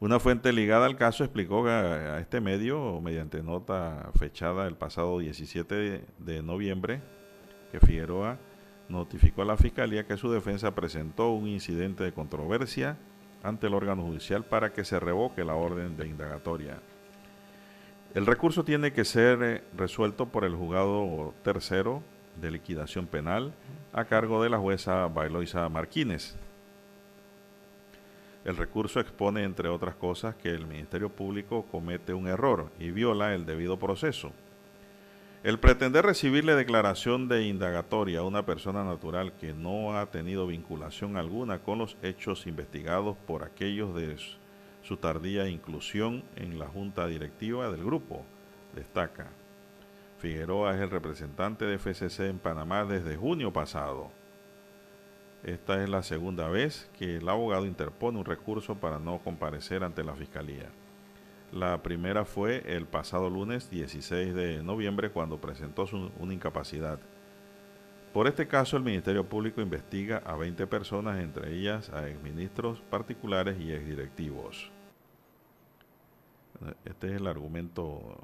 Una 0.01 0.19
fuente 0.19 0.53
ligada 0.53 0.87
al 0.87 0.97
caso 0.97 1.23
explicó 1.23 1.67
a, 1.69 2.19
este 2.19 2.41
medio, 2.41 3.01
mediante 3.01 3.43
nota 3.43 4.11
fechada 4.19 4.67
el 4.67 4.75
pasado 4.77 5.21
17 5.21 6.05
de, 6.19 6.43
noviembre, 6.43 7.01
que 7.71 7.79
Figueroa 7.79 8.39
notificó 8.89 9.43
a 9.43 9.47
la 9.47 9.57
Fiscalía 9.57 10.07
que 10.07 10.17
su 10.17 10.31
defensa 10.31 10.75
presentó 10.75 11.31
un 11.31 11.47
incidente 11.47 12.03
de 12.03 12.13
controversia 12.13 12.99
ante 13.45 13.69
el 13.69 13.75
órgano 13.75 14.03
judicial 14.03 14.43
para 14.43 14.73
que 14.73 14.85
se 14.85 14.99
revoque 14.99 15.45
la 15.45 15.55
orden 15.55 15.97
de 15.97 16.09
indagatoria. 16.09 16.79
El 18.15 18.27
recurso 18.27 18.65
tiene 18.65 18.93
que 18.93 19.05
ser 19.05 19.43
eh, 19.43 19.63
resuelto 19.77 20.27
por 20.27 20.45
el 20.45 20.55
juzgado 20.55 21.35
tercero 21.43 22.03
de 22.41 22.51
liquidación 22.51 23.07
penal 23.07 23.53
a 23.93 24.05
cargo 24.07 24.43
de 24.43 24.51
la 24.51 24.59
jueza 24.59 25.07
Bailoisa 25.09 25.69
Martínez. 25.69 26.37
El 28.45 28.57
recurso 28.57 29.01
expone, 29.01 29.45
entre 29.45 29.69
otras 29.69 29.95
cosas, 29.95 30.35
que 30.37 30.51
el 30.51 30.67
Ministerio 30.67 31.09
Público 31.09 31.67
comete 31.71 32.15
un 32.15 32.27
error 32.27 32.71
y 32.79 32.91
viola 32.91 33.35
el 33.35 33.47
debido 33.47 33.79
proceso. 33.79 34.33
El 35.45 35.61
pretender 35.61 36.05
recibirle 36.05 36.57
declaración 36.57 37.29
de 37.29 37.45
indagatoria 37.45 38.19
a 38.19 38.25
una 38.25 38.45
persona 38.45 38.83
natural 38.83 39.35
que 39.35 39.53
no 39.53 39.97
ha 39.97 40.07
tenido 40.11 40.49
vinculación 40.49 41.17
alguna 41.17 41.61
con 41.61 41.79
los 41.79 41.97
hechos 42.03 42.49
investigados 42.49 43.17
por 43.27 43.45
aquellos 43.45 43.95
de 43.95 44.17
su 44.83 44.97
tardía 44.97 45.47
inclusión 45.49 46.25
en 46.35 46.59
la 46.59 46.67
junta 46.67 47.07
directiva 47.07 47.71
del 47.71 47.85
grupo, 47.85 48.25
destaca. 48.75 49.31
Figueroa 50.19 50.75
es 50.75 50.81
el 50.81 50.91
representante 50.91 51.65
de 51.67 51.79
FCC 51.79 52.21
en 52.31 52.39
Panamá 52.41 52.85
desde 52.85 53.17
junio 53.17 53.53
pasado 53.53 54.11
esta 55.45 55.83
es 55.83 55.91
la 55.91 56.03
segunda 56.03 56.49
vez 56.49 56.91
que 56.99 57.17
el 57.17 57.29
abogado 57.29 57.67
interpone 57.67 58.19
un 58.19 58.25
recurso 58.25 58.77
para 58.77 58.99
no 58.99 59.19
comparecer 59.19 59.85
ante 59.85 60.03
la 60.03 60.15
Fiscalía. 60.15 60.71
La 61.55 61.85
primera 61.85 62.25
fue 62.25 62.65
el 62.67 62.85
pasado 62.85 63.31
lunes 63.31 63.71
16 63.71 64.35
de 64.35 64.61
noviembre 64.65 65.13
cuando 65.13 65.41
presentó 65.41 65.87
su, 65.87 66.11
una 66.19 66.35
incapacidad. 66.35 66.99
Por 68.13 68.27
este 68.27 68.49
caso, 68.49 68.77
el 68.77 68.83
Ministerio 68.83 69.29
Público 69.29 69.61
investiga 69.61 70.21
a 70.27 70.35
20 70.35 70.67
personas, 70.67 71.21
entre 71.21 71.55
ellas 71.55 71.91
a 71.91 72.09
exministros 72.09 72.81
particulares 72.91 73.57
y 73.61 73.73
exdirectivos. 73.73 74.73
Este 76.85 77.15
es 77.15 77.21
el 77.21 77.29
argumento 77.29 78.19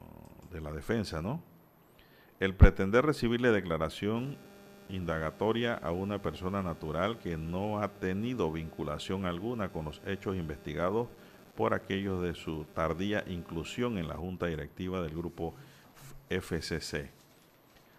de 0.51 0.61
la 0.61 0.72
defensa, 0.72 1.22
¿no? 1.22 1.41
El 2.41 2.57
pretender 2.57 3.07
recibirle 3.07 3.53
declaración 3.53 4.39
indagatoria 4.89 5.74
a 5.74 5.93
una 5.93 6.20
persona 6.20 6.64
natural 6.64 7.18
que 7.18 7.37
no 7.37 7.78
ha 7.78 7.93
tenido 7.93 8.51
vinculación 8.51 9.24
alguna 9.24 9.68
con 9.68 9.85
los 9.85 10.03
hechos 10.05 10.35
investigados 10.35 11.07
por 11.61 11.74
aquellos 11.74 12.22
de 12.22 12.32
su 12.32 12.64
tardía 12.72 13.22
inclusión 13.26 13.98
en 13.98 14.08
la 14.08 14.14
junta 14.14 14.46
directiva 14.46 15.02
del 15.02 15.14
grupo 15.14 15.54
FCC. 16.30 17.11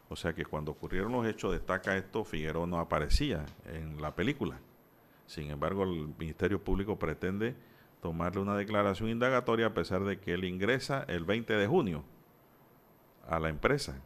O 0.09 0.16
sea 0.16 0.34
que 0.34 0.45
cuando 0.45 0.72
ocurrieron 0.72 1.12
los 1.12 1.28
hechos, 1.28 1.51
destaca 1.51 1.95
esto, 1.95 2.24
Figueroa 2.24 2.66
no 2.66 2.80
aparecía 2.80 3.45
en 3.68 4.01
la 4.01 4.16
película. 4.16 4.59
Sin 5.28 5.51
embargo, 5.51 5.84
el 5.84 6.12
Ministerio 6.18 6.59
Público 6.64 6.97
pretende 6.97 7.55
tomarle 8.01 8.41
una 8.41 8.57
declaración 8.57 9.09
indagatoria 9.09 9.68
a 9.68 9.74
pesar 9.76 10.05
de 10.05 10.20
que 10.20 10.34
él 10.34 10.43
ingresa 10.43 11.05
el 11.07 11.24
20 11.24 11.53
de 11.53 11.68
junio 11.68 12.03
a 13.28 13.39
la 13.39 13.49
empresa. 13.49 14.01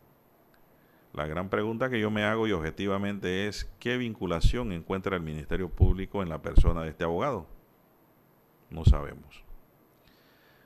La 1.13 1.27
gran 1.27 1.47
pregunta 1.47 1.89
que 1.89 2.01
yo 2.01 2.11
me 2.11 2.25
hago 2.25 2.45
y 2.45 2.51
objetivamente 2.51 3.47
es 3.47 3.71
qué 3.79 3.95
vinculación 3.95 4.73
encuentra 4.73 5.15
el 5.15 5.21
Ministerio 5.21 5.69
Público 5.69 6.21
en 6.21 6.27
la 6.27 6.41
persona 6.41 6.83
de 6.83 6.89
este 6.89 7.05
abogado. 7.05 7.47
No 8.69 8.83
sabemos. 8.83 9.44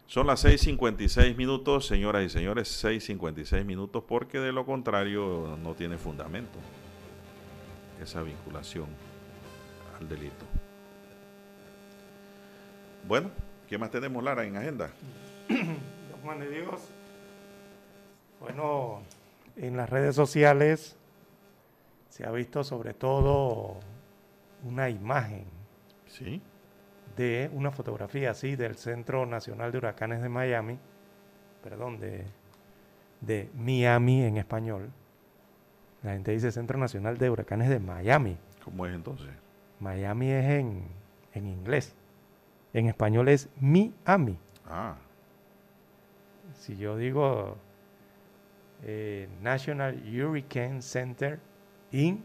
Son 0.09 0.25
las 0.25 0.43
6.56 0.43 1.35
minutos, 1.35 1.85
señoras 1.85 2.23
y 2.23 2.29
señores, 2.29 2.83
6.56 2.83 3.63
minutos, 3.63 4.03
porque 4.07 4.39
de 4.39 4.51
lo 4.51 4.65
contrario 4.65 5.55
no 5.61 5.75
tiene 5.75 5.99
fundamento 5.99 6.57
esa 8.01 8.23
vinculación 8.23 8.87
al 9.99 10.09
delito. 10.09 10.45
Bueno, 13.07 13.29
¿qué 13.67 13.77
más 13.77 13.91
tenemos, 13.91 14.23
Lara, 14.23 14.45
en 14.45 14.57
agenda? 14.57 14.89
Juan 16.23 16.39
de 16.39 16.49
Dios. 16.49 16.89
Bueno, 18.39 19.03
en 19.57 19.77
las 19.77 19.91
redes 19.91 20.15
sociales 20.15 20.97
se 22.09 22.25
ha 22.25 22.31
visto 22.31 22.63
sobre 22.63 22.95
todo 22.95 23.79
una 24.63 24.89
imagen. 24.89 25.45
Sí. 26.07 26.41
De 27.19 27.49
una 27.51 27.69
fotografía 27.69 28.31
así 28.31 28.55
del 28.55 28.77
Centro 28.77 29.25
Nacional 29.25 29.73
de 29.73 29.77
Huracanes 29.79 30.21
de 30.21 30.29
Miami, 30.29 30.79
perdón, 31.61 31.99
de, 31.99 32.23
de 33.19 33.49
Miami 33.55 34.23
en 34.23 34.37
español. 34.37 34.89
La 36.01 36.13
gente 36.13 36.31
dice 36.31 36.49
Centro 36.49 36.79
Nacional 36.79 37.17
de 37.17 37.29
Huracanes 37.29 37.67
de 37.67 37.81
Miami. 37.81 38.37
¿Cómo 38.63 38.85
es 38.85 38.95
entonces? 38.95 39.27
Miami 39.81 40.31
es 40.31 40.45
en, 40.45 40.83
en 41.33 41.45
inglés. 41.45 41.93
En 42.71 42.85
español 42.87 43.27
es 43.27 43.49
Miami. 43.59 44.37
Ah. 44.65 44.95
Si 46.53 46.77
yo 46.77 46.95
digo 46.95 47.57
eh, 48.83 49.27
National 49.41 50.01
Hurricane 50.07 50.81
Center 50.81 51.37
in 51.91 52.23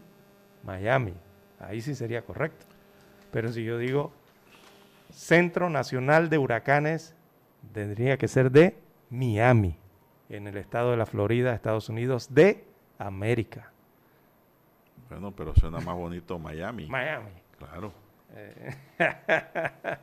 Miami. 0.62 1.14
Ahí 1.58 1.80
sí 1.80 1.96
sería 1.96 2.22
correcto. 2.22 2.64
Pero 3.32 3.50
si 3.50 3.64
yo 3.64 3.76
digo 3.76 4.12
Centro 5.14 5.70
Nacional 5.70 6.28
de 6.28 6.38
Huracanes, 6.38 7.14
tendría 7.72 8.18
que 8.18 8.28
ser 8.28 8.50
de 8.50 8.76
Miami, 9.10 9.76
en 10.28 10.46
el 10.46 10.56
estado 10.56 10.90
de 10.90 10.96
la 10.96 11.06
Florida, 11.06 11.54
Estados 11.54 11.88
Unidos 11.88 12.34
de 12.34 12.64
América. 12.98 13.70
Bueno, 15.08 15.32
pero 15.32 15.54
suena 15.54 15.78
más 15.80 15.94
bonito 15.94 16.38
Miami. 16.38 16.86
Miami. 16.86 17.30
Claro. 17.58 17.92
Eh, 18.34 18.74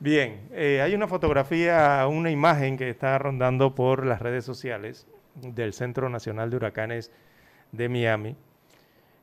Bien, 0.00 0.48
eh, 0.52 0.80
hay 0.80 0.94
una 0.94 1.08
fotografía, 1.08 2.06
una 2.08 2.30
imagen 2.30 2.76
que 2.76 2.88
está 2.88 3.18
rondando 3.18 3.74
por 3.74 4.06
las 4.06 4.22
redes 4.22 4.44
sociales 4.44 5.06
del 5.34 5.72
Centro 5.72 6.08
Nacional 6.08 6.50
de 6.50 6.56
Huracanes 6.56 7.12
de 7.72 7.88
Miami, 7.88 8.36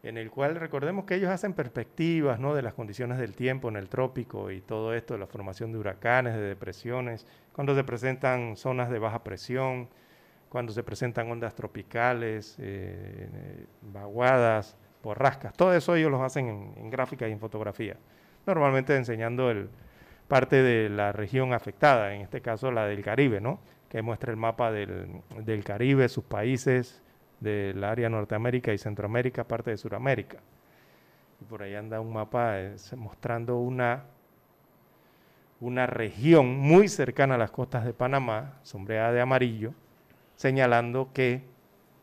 en 0.05 0.17
el 0.17 0.29
cual 0.29 0.55
recordemos 0.55 1.05
que 1.05 1.15
ellos 1.15 1.31
hacen 1.31 1.53
perspectivas 1.53 2.39
¿no? 2.39 2.53
de 2.53 2.61
las 2.61 2.73
condiciones 2.73 3.17
del 3.17 3.35
tiempo 3.35 3.69
en 3.69 3.75
el 3.75 3.89
trópico 3.89 4.51
y 4.51 4.61
todo 4.61 4.93
esto, 4.93 5.15
de 5.15 5.19
la 5.19 5.27
formación 5.27 5.71
de 5.71 5.79
huracanes, 5.79 6.35
de 6.35 6.41
depresiones, 6.41 7.25
cuando 7.53 7.75
se 7.75 7.83
presentan 7.83 8.55
zonas 8.55 8.89
de 8.91 8.99
baja 8.99 9.23
presión, 9.23 9.89
cuando 10.49 10.73
se 10.73 10.83
presentan 10.83 11.29
ondas 11.29 11.55
tropicales, 11.55 12.55
eh, 12.59 13.65
vaguadas, 13.81 14.77
borrascas, 15.03 15.53
todo 15.53 15.73
eso 15.73 15.95
ellos 15.95 16.11
lo 16.11 16.23
hacen 16.23 16.47
en, 16.47 16.73
en 16.77 16.89
gráfica 16.91 17.27
y 17.27 17.31
en 17.31 17.39
fotografía, 17.39 17.97
normalmente 18.45 18.95
enseñando 18.95 19.49
el, 19.49 19.69
parte 20.27 20.61
de 20.61 20.89
la 20.89 21.11
región 21.11 21.53
afectada, 21.53 22.13
en 22.13 22.21
este 22.21 22.41
caso 22.41 22.71
la 22.71 22.85
del 22.85 23.03
Caribe, 23.03 23.41
¿no? 23.41 23.59
que 23.89 24.01
muestra 24.01 24.31
el 24.31 24.37
mapa 24.37 24.71
del, 24.71 25.21
del 25.43 25.63
Caribe, 25.63 26.09
sus 26.09 26.23
países, 26.23 27.01
del 27.39 27.83
área 27.83 28.09
Norteamérica 28.09 28.73
y 28.73 28.77
Centroamérica, 28.77 29.43
parte 29.43 29.71
de 29.71 29.77
Sudamérica. 29.77 30.37
Y 31.41 31.45
por 31.45 31.63
ahí 31.63 31.75
anda 31.75 31.99
un 31.99 32.13
mapa 32.13 32.55
mostrando 32.95 33.57
una, 33.57 34.05
una 35.59 35.85
región 35.87 36.57
muy 36.57 36.87
cercana 36.87 37.35
a 37.35 37.37
las 37.37 37.51
costas 37.51 37.85
de 37.85 37.93
Panamá, 37.93 38.59
sombreada 38.63 39.11
de 39.11 39.21
amarillo, 39.21 39.73
señalando 40.35 41.09
que 41.13 41.43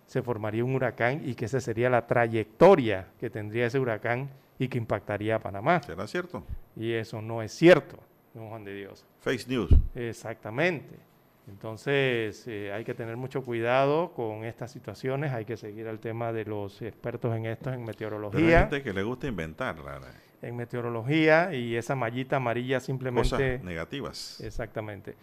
se 0.07 0.23
formaría 0.23 0.65
un 0.65 0.75
huracán 0.75 1.23
y 1.25 1.35
que 1.35 1.47
esa 1.47 1.61
sería 1.61 1.89
la 1.89 2.07
trayectoria 2.07 3.09
que 3.19 3.31
tendría 3.31 3.67
ese 3.67 3.79
huracán 3.79 4.29
y 4.59 4.69
que 4.69 4.79
impactaría 4.79 5.37
a 5.37 5.39
Panamá. 5.39 5.83
¿Será 5.83 6.07
cierto? 6.07 6.45
Y 6.77 6.93
eso 6.93 7.23
no 7.23 7.43
es 7.43 7.53
cierto, 7.53 7.99
don 8.35 8.49
Juan 8.51 8.65
de 8.65 8.75
Dios. 8.75 9.07
Face 9.21 9.47
News. 9.49 9.71
Exactamente. 9.95 11.12
Entonces 11.49 12.47
eh, 12.47 12.73
hay 12.73 12.85
que 12.85 12.95
tener 12.95 13.17
mucho 13.17 13.43
cuidado 13.43 14.13
con 14.13 14.45
estas 14.45 14.71
situaciones, 14.71 15.33
hay 15.33 15.45
que 15.45 15.57
seguir 15.57 15.87
el 15.89 15.99
tema 15.99 16.33
de 16.33 16.45
los 16.45 16.81
expertos 16.83 17.35
en 17.37 17.47
esto, 17.47 17.73
en 17.73 17.85
meteorología. 17.85 18.41
Pero 18.41 18.57
hay 18.57 18.63
gente 18.63 18.83
que 18.83 18.93
le 18.93 19.03
gusta 19.03 19.27
inventar, 19.27 19.79
Lara. 19.81 20.15
En 20.41 20.57
meteorología 20.57 21.53
y 21.53 21.77
esa 21.77 21.95
mallita 21.95 22.37
amarilla 22.37 22.81
simplemente... 22.81 23.31
Cosas 23.31 23.65
negativas. 23.65 24.41
Exactamente. 24.41 25.17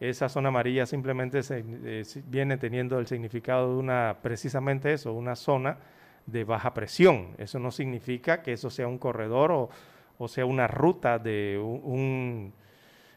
Esa 0.00 0.28
zona 0.28 0.48
amarilla 0.48 0.86
simplemente 0.86 1.42
se, 1.42 1.64
eh, 1.66 2.02
viene 2.26 2.56
teniendo 2.56 2.98
el 2.98 3.06
significado 3.06 3.72
de 3.72 3.76
una, 3.76 4.18
precisamente 4.22 4.92
eso, 4.92 5.12
una 5.12 5.36
zona 5.36 5.78
de 6.26 6.44
baja 6.44 6.72
presión. 6.74 7.34
Eso 7.38 7.58
no 7.58 7.70
significa 7.70 8.42
que 8.42 8.52
eso 8.52 8.70
sea 8.70 8.86
un 8.86 8.98
corredor 8.98 9.52
o, 9.52 9.70
o 10.18 10.28
sea 10.28 10.46
una 10.46 10.66
ruta 10.66 11.18
de 11.18 11.58
un, 11.60 12.52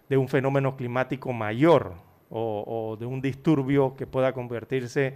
de 0.09 0.17
un 0.17 0.27
fenómeno 0.27 0.75
climático 0.75 1.33
mayor 1.33 2.06
o, 2.29 2.63
o, 2.67 2.97
de 2.97 3.05
un 3.05 3.21
disturbio 3.21 3.95
que 3.95 4.07
pueda 4.07 4.33
convertirse 4.33 5.13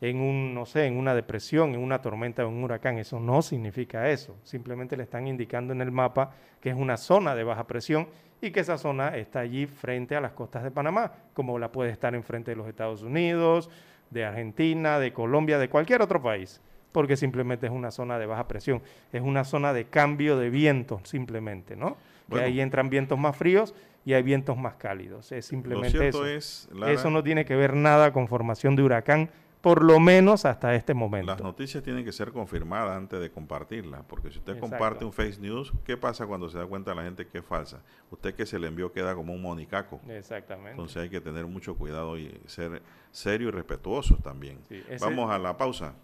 en 0.00 0.20
un, 0.20 0.54
no 0.54 0.66
sé, 0.66 0.86
en 0.86 0.96
una 0.96 1.14
depresión, 1.14 1.74
en 1.74 1.80
una 1.80 2.00
tormenta, 2.00 2.42
en 2.42 2.48
un 2.48 2.64
huracán. 2.64 2.98
Eso 2.98 3.20
no 3.20 3.42
significa 3.42 4.10
eso. 4.10 4.36
Simplemente 4.44 4.96
le 4.96 5.02
están 5.02 5.26
indicando 5.26 5.72
en 5.72 5.80
el 5.80 5.90
mapa 5.90 6.32
que 6.60 6.70
es 6.70 6.76
una 6.76 6.96
zona 6.96 7.34
de 7.34 7.44
baja 7.44 7.66
presión 7.66 8.08
y 8.40 8.50
que 8.50 8.60
esa 8.60 8.78
zona 8.78 9.16
está 9.16 9.40
allí 9.40 9.66
frente 9.66 10.16
a 10.16 10.20
las 10.20 10.32
costas 10.32 10.62
de 10.62 10.70
Panamá, 10.70 11.12
como 11.34 11.58
la 11.58 11.70
puede 11.70 11.90
estar 11.90 12.14
enfrente 12.14 12.52
de 12.52 12.56
los 12.56 12.68
Estados 12.68 13.02
Unidos, 13.02 13.68
de 14.10 14.24
Argentina, 14.24 14.98
de 14.98 15.12
Colombia, 15.12 15.58
de 15.58 15.68
cualquier 15.68 16.02
otro 16.02 16.22
país 16.22 16.60
porque 16.92 17.16
simplemente 17.16 17.66
es 17.66 17.72
una 17.72 17.90
zona 17.90 18.18
de 18.18 18.26
baja 18.26 18.48
presión, 18.48 18.82
es 19.12 19.22
una 19.22 19.44
zona 19.44 19.72
de 19.72 19.86
cambio 19.86 20.36
de 20.36 20.50
vientos 20.50 21.08
simplemente, 21.08 21.76
¿no? 21.76 21.96
Bueno. 22.30 22.44
Que 22.46 22.50
ahí 22.52 22.60
entran 22.60 22.88
vientos 22.88 23.18
más 23.18 23.36
fríos 23.36 23.74
y 24.06 24.14
hay 24.14 24.22
vientos 24.22 24.56
más 24.56 24.76
cálidos, 24.76 25.30
es 25.32 25.44
simplemente 25.44 26.08
eso. 26.08 26.24
Es, 26.26 26.68
Lara, 26.72 26.92
eso 26.92 27.10
no 27.10 27.22
tiene 27.22 27.44
que 27.44 27.54
ver 27.54 27.74
nada 27.74 28.12
con 28.14 28.26
formación 28.28 28.74
de 28.76 28.82
huracán, 28.82 29.28
por 29.60 29.84
lo 29.84 30.00
menos 30.00 30.46
hasta 30.46 30.74
este 30.74 30.94
momento. 30.94 31.26
Las 31.32 31.42
noticias 31.42 31.82
tienen 31.82 32.02
que 32.02 32.12
ser 32.12 32.32
confirmadas 32.32 32.96
antes 32.96 33.20
de 33.20 33.30
compartirlas, 33.30 34.02
porque 34.08 34.30
si 34.30 34.38
usted 34.38 34.52
Exacto. 34.54 34.70
comparte 34.70 35.04
un 35.04 35.12
fake 35.12 35.38
news, 35.40 35.70
¿qué 35.84 35.98
pasa 35.98 36.26
cuando 36.26 36.48
se 36.48 36.56
da 36.56 36.64
cuenta 36.64 36.94
la 36.94 37.02
gente 37.02 37.26
que 37.26 37.38
es 37.38 37.44
falsa? 37.44 37.82
Usted 38.10 38.34
que 38.34 38.46
se 38.46 38.58
le 38.58 38.68
envió 38.68 38.90
queda 38.90 39.14
como 39.14 39.34
un 39.34 39.42
monicaco. 39.42 40.00
Exactamente. 40.08 40.70
Entonces 40.70 40.96
hay 41.02 41.10
que 41.10 41.20
tener 41.20 41.44
mucho 41.46 41.76
cuidado 41.76 42.16
y 42.16 42.40
ser 42.46 42.80
serio 43.10 43.48
y 43.48 43.50
respetuosos 43.50 44.22
también. 44.22 44.60
Sí, 44.66 44.82
ese- 44.88 45.04
Vamos 45.04 45.30
a 45.30 45.38
la 45.38 45.54
pausa. 45.58 45.94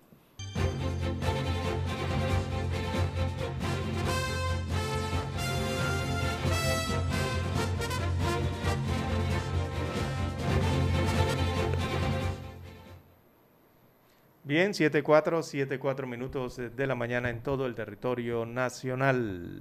Bien, 14.46 14.74
7-4, 14.74 15.42
7-4 15.42 16.06
minutos 16.06 16.56
de 16.56 16.86
la 16.86 16.94
mañana 16.94 17.30
en 17.30 17.42
todo 17.42 17.66
el 17.66 17.74
territorio 17.74 18.46
nacional. 18.46 19.60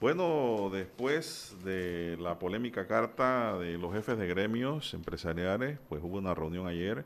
Bueno, 0.00 0.70
después 0.72 1.54
de 1.64 2.16
la 2.18 2.38
polémica 2.38 2.86
carta 2.86 3.58
de 3.58 3.76
los 3.76 3.92
jefes 3.92 4.16
de 4.16 4.26
gremios 4.26 4.94
empresariales, 4.94 5.80
pues 5.90 6.02
hubo 6.02 6.16
una 6.16 6.32
reunión 6.32 6.66
ayer. 6.66 7.04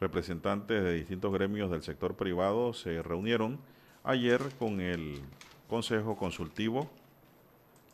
Representantes 0.00 0.82
de 0.82 0.94
distintos 0.94 1.32
gremios 1.32 1.70
del 1.70 1.84
sector 1.84 2.16
privado 2.16 2.72
se 2.72 3.02
reunieron 3.02 3.60
ayer 4.02 4.40
con 4.58 4.80
el 4.80 5.20
Consejo 5.68 6.16
Consultivo 6.16 6.90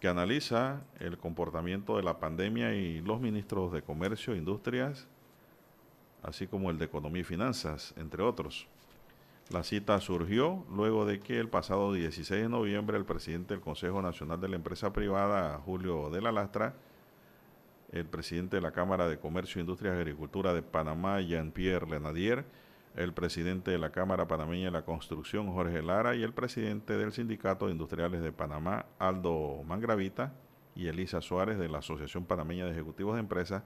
que 0.01 0.09
analiza 0.09 0.81
el 1.01 1.19
comportamiento 1.19 1.99
de 1.99 2.03
la 2.03 2.19
pandemia 2.19 2.75
y 2.75 3.03
los 3.03 3.21
ministros 3.21 3.75
de 3.75 3.83
Comercio, 3.83 4.35
Industrias, 4.35 5.07
así 6.27 6.47
como 6.47 6.71
el 6.71 6.79
de 6.79 6.87
Economía 6.87 7.23
y 7.23 7.25
Finanzas, 7.25 7.95
entre 7.97 8.23
otros. 8.23 8.67
La 9.51 9.63
cita 9.63 10.01
surgió 10.01 10.65
luego 10.75 11.07
de 11.07 11.21
que 11.21 11.39
el 11.39 11.49
pasado 11.49 11.93
16 11.93 12.43
de 12.43 12.49
noviembre 12.49 12.97
el 12.97 13.05
presidente 13.05 13.55
del 13.55 13.63
Consejo 13.63 14.03
Nacional 14.03 14.41
de 14.41 14.49
la 14.49 14.57
Empresa 14.57 14.93
Privada, 14.93 15.57
Julio 15.65 16.11
de 16.11 16.21
la 16.21 16.33
Lastra, 16.33 16.75
el 17.93 18.07
presidente 18.07 18.57
de 18.57 18.63
la 18.63 18.73
Cámara 18.73 19.09
de 19.09 19.21
Comercio, 19.21 19.61
Industrias 19.61 19.95
y 19.95 20.01
Agricultura 20.01 20.53
de 20.53 20.63
Panamá, 20.63 21.21
Jean-Pierre 21.21 21.89
Lenadier, 21.89 22.45
el 22.97 23.13
presidente 23.13 23.71
de 23.71 23.79
la 23.79 23.93
Cámara 23.93 24.27
Panameña 24.27 24.67
de 24.67 24.71
la 24.73 24.85
Construcción, 24.85 25.53
Jorge 25.53 25.81
Lara, 25.81 26.17
y 26.17 26.25
el 26.25 26.33
presidente 26.33 26.97
del 26.97 27.13
Sindicato 27.13 27.67
de 27.67 27.73
Industriales 27.73 28.23
de 28.23 28.33
Panamá, 28.33 28.87
Aldo 28.99 29.63
Mangravita, 29.65 30.33
y 30.75 30.89
Elisa 30.89 31.21
Suárez 31.21 31.59
de 31.59 31.69
la 31.69 31.79
Asociación 31.79 32.25
Panameña 32.25 32.65
de 32.65 32.73
Ejecutivos 32.73 33.15
de 33.15 33.21
Empresas, 33.21 33.63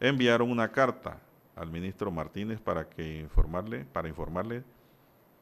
enviaron 0.00 0.50
una 0.50 0.72
carta 0.72 1.20
al 1.56 1.70
ministro 1.70 2.10
Martínez 2.10 2.60
para 2.60 2.88
que 2.88 3.20
informarle, 3.20 3.84
para 3.84 4.08
informarle 4.08 4.64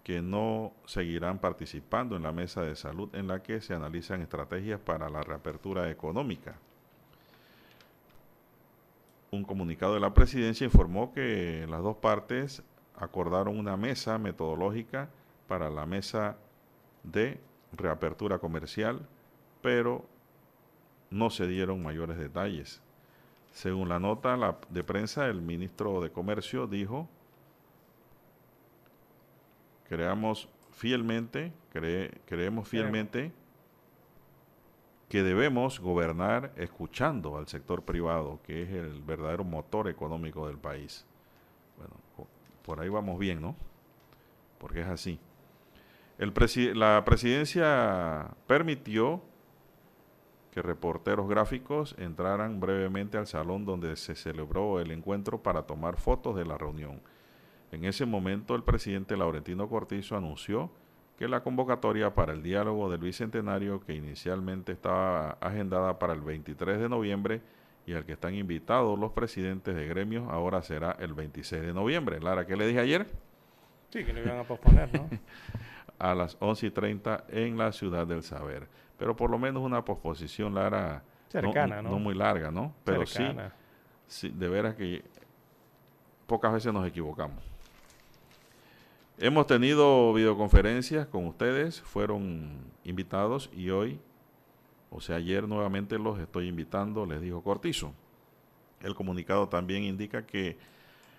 que 0.05 0.21
no 0.21 0.73
seguirán 0.85 1.39
participando 1.39 2.17
en 2.17 2.23
la 2.23 2.33
mesa 2.33 2.63
de 2.63 2.75
salud 2.77 3.09
en 3.15 3.29
la 3.29 3.43
que 3.43 3.61
se 3.61 3.75
analizan 3.75 4.21
estrategias 4.21 4.81
para 4.81 5.09
la 5.09 5.23
reapertura 5.23 5.91
económica. 5.91 6.57
Un 9.31 9.45
comunicado 9.45 9.95
de 9.95 10.01
la 10.01 10.13
presidencia 10.13 10.65
informó 10.65 11.13
que 11.13 11.67
las 11.69 11.83
dos 11.83 11.97
partes 11.97 12.63
acordaron 12.97 13.59
una 13.59 13.77
mesa 13.77 14.19
metodológica 14.19 15.09
para 15.49 15.71
la 15.71 15.87
mesa 15.87 16.37
de 17.03 17.41
reapertura 17.73 18.39
comercial, 18.39 19.07
pero 19.63 20.05
no 21.11 21.31
se 21.31 21.47
dieron 21.47 21.83
mayores 21.83 22.19
detalles. 22.19 22.83
Según 23.53 23.89
la 23.89 23.99
nota 23.99 24.57
de 24.71 24.83
prensa, 24.83 25.27
el 25.27 25.43
ministro 25.43 26.01
de 26.01 26.11
Comercio 26.11 26.67
dijo, 26.67 27.09
creamos 29.89 30.49
fielmente, 30.73 31.53
creemos 31.71 32.67
fielmente 32.67 33.31
que 35.11 35.23
debemos 35.23 35.79
gobernar 35.81 36.53
escuchando 36.57 37.37
al 37.37 37.47
sector 37.47 37.83
privado, 37.83 38.41
que 38.47 38.63
es 38.63 38.71
el 38.71 39.03
verdadero 39.03 39.45
motor 39.45 39.89
económico 39.89 40.47
del 40.47 40.57
país. 40.57 41.05
Bueno, 41.77 41.95
por 42.65 42.81
ahí 42.81 42.89
vamos 42.89 43.19
bien, 43.19 43.43
¿no? 43.43 43.55
Porque 44.57 44.81
es 44.81 44.89
así. 44.89 45.21
El 46.17 46.33
la 46.79 47.05
presidencia 47.05 48.31
permitió 48.47 49.23
que 50.53 50.61
reporteros 50.61 51.29
gráficos 51.29 51.97
entraran 51.99 52.61
brevemente 52.61 53.17
al 53.17 53.27
salón 53.27 53.65
donde 53.65 53.97
se 53.97 54.15
celebró 54.15 54.81
el 54.81 54.91
encuentro 54.91 55.43
para 55.43 55.63
tomar 55.63 55.97
fotos 55.97 56.37
de 56.37 56.45
la 56.45 56.59
reunión. 56.59 57.01
En 57.73 57.87
ese 57.87 58.05
momento 58.05 58.55
el 58.55 58.63
presidente 58.63 59.17
Laurentino 59.17 59.67
Cortizo 59.71 60.15
anunció 60.15 60.71
que 61.19 61.27
la 61.27 61.43
convocatoria 61.43 62.15
para 62.15 62.35
el 62.35 62.43
diálogo 62.43 62.91
del 62.91 63.01
Bicentenario, 63.01 63.81
que 63.81 63.95
inicialmente 63.95 64.73
estaba 64.73 65.39
agendada 65.41 65.99
para 65.99 66.13
el 66.13 66.21
23 66.21 66.81
de 66.81 66.89
noviembre 66.89 67.41
y 67.87 67.95
al 67.95 68.05
que 68.05 68.13
están 68.13 68.35
invitados 68.35 68.99
los 68.99 69.13
presidentes 69.13 69.75
de 69.75 69.87
gremios, 69.87 70.29
ahora 70.31 70.63
será 70.63 70.97
el 71.01 71.15
26 71.15 71.63
de 71.63 71.73
noviembre. 71.73 72.21
Lara, 72.21 72.47
¿qué 72.47 72.57
le 72.57 72.67
dije 72.67 72.81
ayer? 72.81 73.07
Sí, 73.89 74.05
que 74.05 74.13
lo 74.13 74.21
iban 74.21 74.39
a 74.39 74.45
posponer, 74.45 74.93
¿no? 74.93 75.09
a 75.99 76.15
las 76.15 76.37
11 76.41 76.67
y 76.67 76.71
30 76.71 77.25
en 77.29 77.57
la 77.57 77.73
Ciudad 77.73 78.07
del 78.07 78.23
Saber 78.23 78.69
pero 79.03 79.17
por 79.17 79.31
lo 79.31 79.37
menos 79.37 79.65
una 79.65 79.85
posposición, 79.85 80.55
Lara, 80.55 81.03
cercana, 81.29 81.83
no, 81.83 81.91
no, 81.91 81.99
muy 81.99 82.15
larga, 82.15 82.53
¿no? 82.53 82.73
Pero 82.85 83.05
sí, 83.05 83.25
sí, 84.07 84.29
de 84.29 84.49
veras 84.49 84.77
que 84.77 85.03
pocas 86.29 86.53
veces 86.53 86.73
nos 86.73 86.87
equivocamos. 86.87 87.43
Hemos 89.19 89.49
tenido 89.49 90.13
videoconferencias 90.13 91.09
con 91.09 91.27
ustedes, 91.27 91.81
fueron 91.81 92.61
invitados 92.85 93.51
y 93.53 93.71
hoy, 93.71 93.99
o 94.89 95.01
sea, 95.01 95.17
ayer 95.17 95.49
nuevamente 95.49 95.99
los 95.99 96.21
estoy 96.21 96.47
invitando, 96.47 97.05
les 97.05 97.21
dijo 97.21 97.43
Cortizo. 97.43 97.93
El 98.83 98.95
comunicado 98.95 99.49
también 99.49 99.83
indica 99.83 100.25
que 100.25 100.59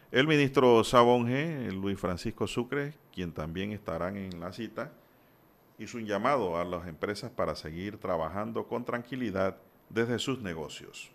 el 0.10 0.26
ministro 0.26 0.86
Sabonge, 0.86 1.70
Luis 1.74 2.00
Francisco 2.00 2.48
Sucre, 2.48 2.94
quien 3.14 3.34
también 3.34 3.74
estarán 3.74 4.16
en 4.16 4.40
la 4.40 4.54
cita, 4.54 4.94
hizo 5.78 5.98
un 5.98 6.06
llamado 6.06 6.58
a 6.58 6.66
las 6.66 6.88
empresas 6.88 7.32
para 7.32 7.56
seguir 7.56 7.98
trabajando 7.98 8.68
con 8.68 8.86
tranquilidad 8.86 9.58
desde 9.90 10.20
sus 10.20 10.40
negocios. 10.42 11.12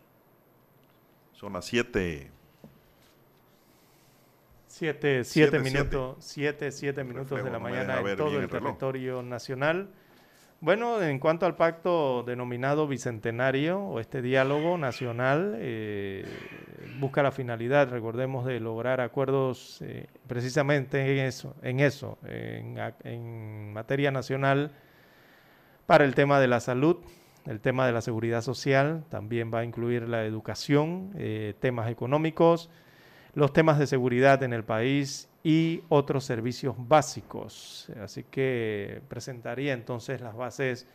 Son 1.33 1.53
las 1.53 1.67
7. 1.67 2.33
Siete, 4.67 5.25
siete, 5.25 5.59
minutos, 5.61 6.17
siete, 6.21 6.71
siete 6.71 7.03
minutos 7.03 7.43
de 7.43 7.51
la 7.51 7.59
mañana 7.59 8.01
en 8.01 8.17
todo 8.17 8.39
el, 8.39 8.49
territorio 8.49 9.23
nacional. 9.23 9.89
Bueno, 10.61 11.01
en 11.01 11.21
cuanto 11.21 11.47
al 11.47 11.55
pacto 11.55 12.25
denominado 12.25 12.89
bicentenario 12.89 13.79
o 13.79 14.01
este 14.01 14.21
diálogo 14.23 14.77
nacional, 14.77 15.55
eh, 15.59 16.25
busca 16.99 17.23
la 17.23 17.31
finalidad, 17.31 17.89
recordemos, 17.91 18.45
de 18.45 18.59
lograr 18.59 19.01
acuerdos 19.01 19.81
eh, 19.83 20.09
precisamente 20.27 21.13
en 21.13 21.27
eso, 21.27 21.55
en 21.63 21.79
eso, 21.79 22.19
en, 22.25 23.73
materia 23.73 24.11
nacional 24.11 24.73
para 25.87 26.05
el 26.05 26.17
tema 26.17 26.41
de 26.41 26.49
la 26.49 26.59
salud, 26.59 26.97
el 27.47 27.61
tema 27.61 27.87
de 27.87 27.93
la 27.93 28.01
seguridad 28.01 28.43
social, 28.43 29.05
también 29.11 29.55
va 29.55 29.61
a 29.61 29.65
incluir 29.65 30.09
la 30.09 30.25
educación, 30.25 31.13
eh, 31.17 31.55
temas 31.61 31.89
económicos, 31.89 32.69
los 33.33 33.53
temas 33.53 33.79
de 33.79 33.87
seguridad 33.87 34.43
en 34.43 34.53
el 34.53 34.65
país 34.65 35.28
y 35.43 35.83
otros 35.89 36.25
servicios 36.25 36.75
básicos. 36.77 37.91
Así 38.03 38.25
que 38.25 39.01
presentaría 39.09 39.73
entonces 39.73 40.21
las 40.21 40.37
bases 40.37 40.87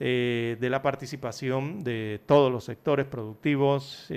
eh, 0.00 0.56
de 0.60 0.70
la 0.70 0.82
participación 0.82 1.82
de 1.82 2.20
todos 2.26 2.52
los 2.52 2.64
sectores 2.64 3.06
productivos 3.06 4.10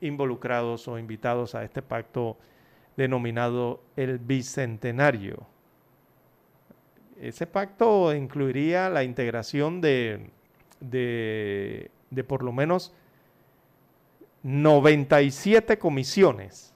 involucrados 0.00 0.88
o 0.88 0.98
invitados 0.98 1.54
a 1.54 1.64
este 1.64 1.82
pacto 1.82 2.36
denominado 2.96 3.82
el 3.96 4.18
Bicentenario. 4.18 5.46
Ese 7.20 7.46
pacto 7.46 8.14
incluiría 8.14 8.90
la 8.90 9.02
integración 9.02 9.80
de, 9.80 10.30
de, 10.80 11.90
por 12.26 12.42
lo 12.42 12.52
menos 12.52 12.92
97 14.42 15.78
comisiones. 15.78 16.74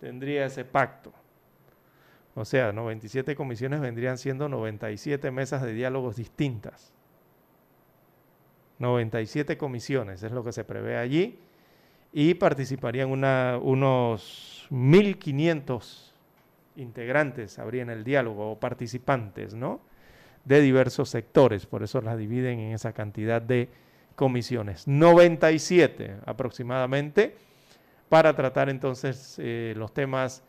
Tendría 0.00 0.46
ese 0.46 0.64
pacto. 0.64 1.12
O 2.34 2.44
sea, 2.44 2.72
97 2.72 3.34
comisiones 3.36 3.80
vendrían 3.80 4.16
siendo 4.16 4.48
97 4.48 5.30
mesas 5.30 5.62
de 5.62 5.74
diálogos 5.74 6.16
distintas. 6.16 6.92
97 8.78 9.58
comisiones 9.58 10.22
es 10.22 10.32
lo 10.32 10.42
que 10.42 10.52
se 10.52 10.64
prevé 10.64 10.96
allí 10.96 11.38
y 12.12 12.34
participarían 12.34 13.10
unos 13.10 14.66
1.500 14.70 16.12
integrantes, 16.76 17.58
habrían 17.58 17.90
el 17.90 18.04
diálogo 18.04 18.52
o 18.52 18.58
participantes, 18.58 19.54
¿no? 19.54 19.80
De 20.44 20.62
diversos 20.62 21.10
sectores, 21.10 21.66
por 21.66 21.82
eso 21.82 22.00
las 22.00 22.16
dividen 22.16 22.58
en 22.58 22.72
esa 22.72 22.94
cantidad 22.94 23.42
de 23.42 23.68
comisiones. 24.16 24.88
97 24.88 26.16
aproximadamente 26.24 27.36
para 28.10 28.34
tratar 28.34 28.68
entonces 28.68 29.36
eh, 29.38 29.72
los 29.76 29.94
temas 29.94 30.42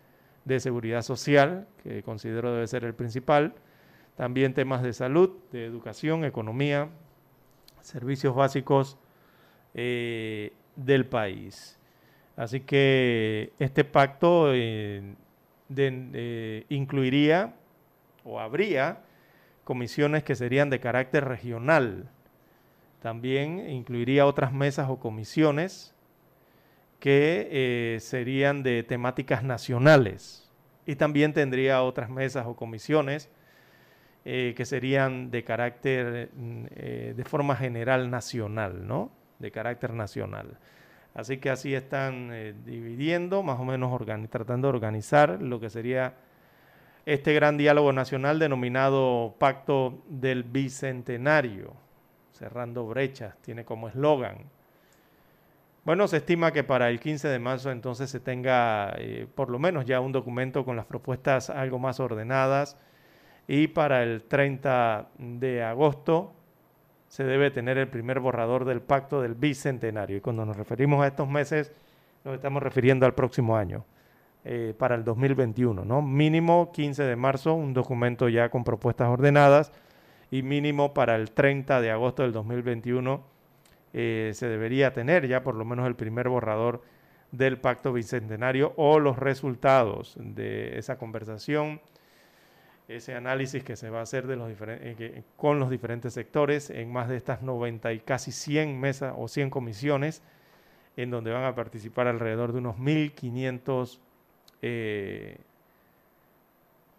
de 0.45 0.59
seguridad 0.59 1.03
social, 1.03 1.67
que 1.83 2.01
considero 2.01 2.51
debe 2.51 2.65
ser 2.65 2.83
el 2.83 2.95
principal, 2.95 3.53
también 4.15 4.55
temas 4.55 4.81
de 4.81 4.93
salud, 4.93 5.29
de 5.51 5.65
educación, 5.65 6.25
economía, 6.25 6.89
servicios 7.81 8.35
básicos, 8.35 8.97
eh, 9.75 10.53
del 10.75 11.05
país. 11.05 11.77
Así 12.35 12.61
que 12.61 13.53
este 13.59 13.83
pacto 13.83 14.51
eh, 14.55 15.13
incluiría 16.67 17.53
o 18.23 18.39
habría 18.39 19.03
comisiones 19.63 20.23
que 20.23 20.33
serían 20.33 20.71
de 20.71 20.79
carácter 20.79 21.25
regional. 21.25 22.09
También 23.03 23.69
incluiría 23.69 24.25
otras 24.25 24.51
mesas 24.51 24.89
o 24.89 24.99
comisiones 24.99 25.93
que 27.01 27.49
eh, 27.51 27.99
serían 27.99 28.63
de 28.63 28.83
temáticas 28.83 29.43
nacionales. 29.43 30.49
Y 30.85 30.95
también 30.95 31.33
tendría 31.33 31.83
otras 31.83 32.09
mesas 32.09 32.45
o 32.47 32.55
comisiones 32.55 33.29
que 34.23 34.65
serían 34.65 35.31
de 35.31 35.43
carácter, 35.43 36.29
mm, 36.35 36.65
de 37.15 37.23
forma 37.25 37.55
general 37.55 38.11
nacional, 38.11 38.87
¿no? 38.87 39.11
de 39.41 39.51
carácter 39.51 39.93
nacional. 39.93 40.57
Así 41.13 41.37
que 41.37 41.49
así 41.49 41.75
están 41.75 42.29
eh, 42.31 42.53
dividiendo, 42.65 43.43
más 43.43 43.59
o 43.59 43.65
menos 43.65 43.99
tratando 44.29 44.67
de 44.69 44.73
organizar 44.73 45.41
lo 45.41 45.59
que 45.59 45.69
sería 45.69 46.13
este 47.05 47.33
gran 47.33 47.57
diálogo 47.57 47.91
nacional 47.91 48.39
denominado 48.39 49.35
Pacto 49.37 50.03
del 50.07 50.43
Bicentenario, 50.43 51.73
cerrando 52.31 52.87
brechas, 52.87 53.35
tiene 53.41 53.65
como 53.65 53.89
eslogan. 53.89 54.45
Bueno, 55.83 56.07
se 56.07 56.17
estima 56.17 56.51
que 56.51 56.63
para 56.63 56.89
el 56.89 56.99
15 56.99 57.27
de 57.27 57.39
marzo 57.39 57.71
entonces 57.71 58.09
se 58.11 58.19
tenga 58.19 58.93
eh, 58.97 59.25
por 59.33 59.49
lo 59.49 59.57
menos 59.57 59.85
ya 59.85 59.99
un 59.99 60.11
documento 60.11 60.63
con 60.63 60.75
las 60.75 60.85
propuestas 60.85 61.49
algo 61.49 61.79
más 61.79 61.99
ordenadas 61.99 62.77
y 63.47 63.67
para 63.67 64.03
el 64.03 64.23
30 64.23 65.09
de 65.17 65.63
agosto 65.63 66.33
se 67.07 67.23
debe 67.23 67.49
tener 67.49 67.79
el 67.79 67.87
primer 67.87 68.19
borrador 68.19 68.63
del 68.63 68.81
pacto 68.81 69.21
del 69.23 69.33
bicentenario. 69.33 70.17
Y 70.17 70.21
cuando 70.21 70.45
nos 70.45 70.55
referimos 70.55 71.03
a 71.03 71.07
estos 71.07 71.27
meses, 71.27 71.71
nos 72.23 72.35
estamos 72.35 72.61
refiriendo 72.61 73.05
al 73.07 73.15
próximo 73.15 73.57
año, 73.57 73.83
eh, 74.45 74.73
para 74.77 74.95
el 74.95 75.03
2021, 75.03 75.83
¿no? 75.83 76.01
Mínimo 76.01 76.71
15 76.71 77.03
de 77.03 77.15
marzo, 77.15 77.53
un 77.53 77.73
documento 77.73 78.29
ya 78.29 78.49
con 78.49 78.63
propuestas 78.63 79.09
ordenadas, 79.09 79.73
y 80.29 80.43
mínimo 80.43 80.93
para 80.93 81.15
el 81.17 81.31
30 81.31 81.81
de 81.81 81.91
agosto 81.91 82.23
del 82.23 82.31
2021 82.31 83.21
eh, 83.93 84.31
se 84.33 84.47
debería 84.47 84.93
tener 84.93 85.27
ya 85.27 85.43
por 85.43 85.55
lo 85.55 85.65
menos 85.65 85.87
el 85.87 85.95
primer 85.95 86.29
borrador 86.29 86.81
del 87.31 87.57
Pacto 87.57 87.93
Bicentenario 87.93 88.73
o 88.77 88.99
los 88.99 89.17
resultados 89.17 90.15
de 90.17 90.77
esa 90.77 90.97
conversación, 90.97 91.81
ese 92.87 93.15
análisis 93.15 93.63
que 93.63 93.75
se 93.75 93.89
va 93.89 93.99
a 93.99 94.03
hacer 94.03 94.25
eh, 94.29 95.23
con 95.37 95.59
los 95.59 95.69
diferentes 95.69 96.13
sectores 96.13 96.69
en 96.69 96.91
más 96.91 97.09
de 97.09 97.17
estas 97.17 97.41
90 97.41 97.93
y 97.93 97.99
casi 97.99 98.31
100 98.31 98.79
mesas 98.79 99.13
o 99.17 99.27
100 99.27 99.49
comisiones, 99.49 100.21
en 100.97 101.09
donde 101.09 101.31
van 101.31 101.45
a 101.45 101.55
participar 101.55 102.07
alrededor 102.07 102.51
de 102.51 102.59
unos 102.59 102.75
1.500 102.77 103.99
eh, 104.61 105.37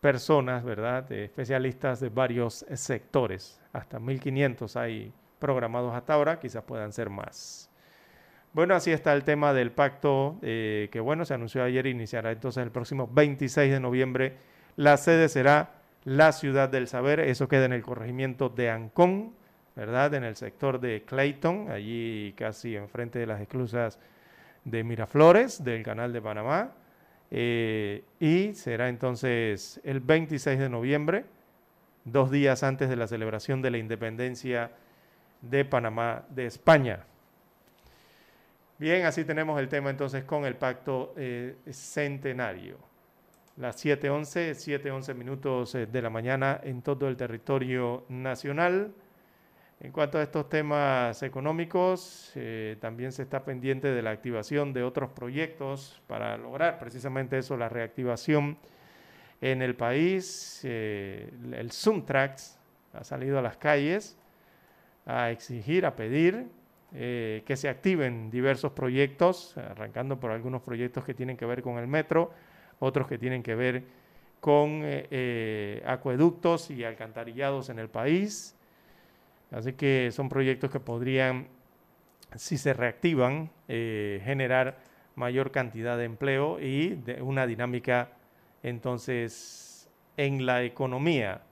personas, 0.00 0.64
¿verdad? 0.64 1.10
especialistas 1.12 2.00
de 2.00 2.08
varios 2.08 2.64
sectores. 2.74 3.60
Hasta 3.72 3.98
1.500 3.98 4.76
hay 4.76 5.12
programados 5.42 5.92
hasta 5.92 6.14
ahora, 6.14 6.38
quizás 6.38 6.62
puedan 6.62 6.92
ser 6.92 7.10
más. 7.10 7.68
Bueno, 8.52 8.74
así 8.74 8.92
está 8.92 9.12
el 9.12 9.24
tema 9.24 9.52
del 9.52 9.72
pacto 9.72 10.38
eh, 10.40 10.88
que, 10.92 11.00
bueno, 11.00 11.24
se 11.24 11.34
anunció 11.34 11.64
ayer, 11.64 11.86
iniciará 11.86 12.30
entonces 12.30 12.62
el 12.62 12.70
próximo 12.70 13.10
26 13.12 13.72
de 13.72 13.80
noviembre. 13.80 14.36
La 14.76 14.96
sede 14.96 15.28
será 15.28 15.70
la 16.04 16.30
ciudad 16.32 16.68
del 16.68 16.86
saber, 16.86 17.20
eso 17.20 17.48
queda 17.48 17.64
en 17.64 17.72
el 17.72 17.82
corregimiento 17.82 18.50
de 18.50 18.70
Ancón, 18.70 19.32
¿verdad? 19.74 20.14
En 20.14 20.22
el 20.22 20.36
sector 20.36 20.78
de 20.80 21.02
Clayton, 21.02 21.70
allí 21.70 22.34
casi 22.36 22.76
enfrente 22.76 23.18
de 23.18 23.26
las 23.26 23.40
esclusas 23.40 23.98
de 24.64 24.84
Miraflores, 24.84 25.64
del 25.64 25.82
canal 25.82 26.12
de 26.12 26.22
Panamá. 26.22 26.72
Eh, 27.32 28.04
y 28.20 28.54
será 28.54 28.88
entonces 28.88 29.80
el 29.82 30.00
26 30.00 30.58
de 30.58 30.68
noviembre, 30.68 31.24
dos 32.04 32.30
días 32.30 32.62
antes 32.62 32.88
de 32.88 32.96
la 32.96 33.06
celebración 33.06 33.62
de 33.62 33.70
la 33.70 33.78
independencia 33.78 34.70
de 35.42 35.64
Panamá 35.64 36.24
de 36.30 36.46
España. 36.46 37.04
Bien, 38.78 39.04
así 39.04 39.24
tenemos 39.24 39.60
el 39.60 39.68
tema 39.68 39.90
entonces 39.90 40.24
con 40.24 40.44
el 40.44 40.56
pacto 40.56 41.14
eh, 41.16 41.56
centenario. 41.70 42.78
Las 43.56 43.84
7.11, 43.84 44.54
7.11 44.82 45.14
minutos 45.14 45.74
eh, 45.74 45.86
de 45.86 46.02
la 46.02 46.10
mañana 46.10 46.60
en 46.64 46.82
todo 46.82 47.06
el 47.06 47.16
territorio 47.16 48.04
nacional. 48.08 48.92
En 49.78 49.92
cuanto 49.92 50.18
a 50.18 50.22
estos 50.22 50.48
temas 50.48 51.22
económicos, 51.22 52.32
eh, 52.34 52.76
también 52.80 53.12
se 53.12 53.22
está 53.22 53.44
pendiente 53.44 53.88
de 53.88 54.02
la 54.02 54.10
activación 54.10 54.72
de 54.72 54.84
otros 54.84 55.10
proyectos 55.10 56.00
para 56.06 56.36
lograr 56.36 56.78
precisamente 56.78 57.38
eso, 57.38 57.56
la 57.56 57.68
reactivación 57.68 58.58
en 59.40 59.60
el 59.60 59.74
país. 59.74 60.64
el 60.64 61.70
Sumtrax 61.70 62.58
ha 62.92 63.04
salido 63.04 63.38
a 63.38 63.42
las 63.42 63.56
calles 63.56 64.16
a 65.06 65.30
exigir, 65.30 65.86
a 65.86 65.96
pedir 65.96 66.46
eh, 66.94 67.42
que 67.46 67.56
se 67.56 67.70
activen 67.70 68.30
diversos 68.30 68.72
proyectos, 68.72 69.56
arrancando 69.56 70.20
por 70.20 70.30
algunos 70.30 70.60
proyectos 70.60 71.04
que 71.04 71.14
tienen 71.14 71.38
que 71.38 71.46
ver 71.46 71.62
con 71.62 71.78
el 71.78 71.86
metro, 71.86 72.32
otros 72.80 73.06
que 73.06 73.16
tienen 73.16 73.42
que 73.42 73.54
ver 73.54 73.84
con 74.40 74.82
eh, 74.84 75.06
eh, 75.10 75.82
acueductos 75.86 76.70
y 76.70 76.84
alcantarillados 76.84 77.70
en 77.70 77.78
el 77.78 77.88
país. 77.88 78.54
Así 79.50 79.72
que 79.72 80.10
son 80.12 80.28
proyectos 80.28 80.70
que 80.70 80.80
podrían, 80.80 81.48
si 82.34 82.58
se 82.58 82.74
reactivan, 82.74 83.50
generar 83.68 84.78
mayor 85.14 85.50
cantidad 85.50 85.96
de 85.96 86.04
empleo 86.04 86.58
y 86.60 86.94
de 86.96 87.22
una 87.22 87.46
dinámica 87.46 88.10
entonces 88.62 89.90
en 90.16 90.46
la 90.46 90.62
economía. 90.62 91.42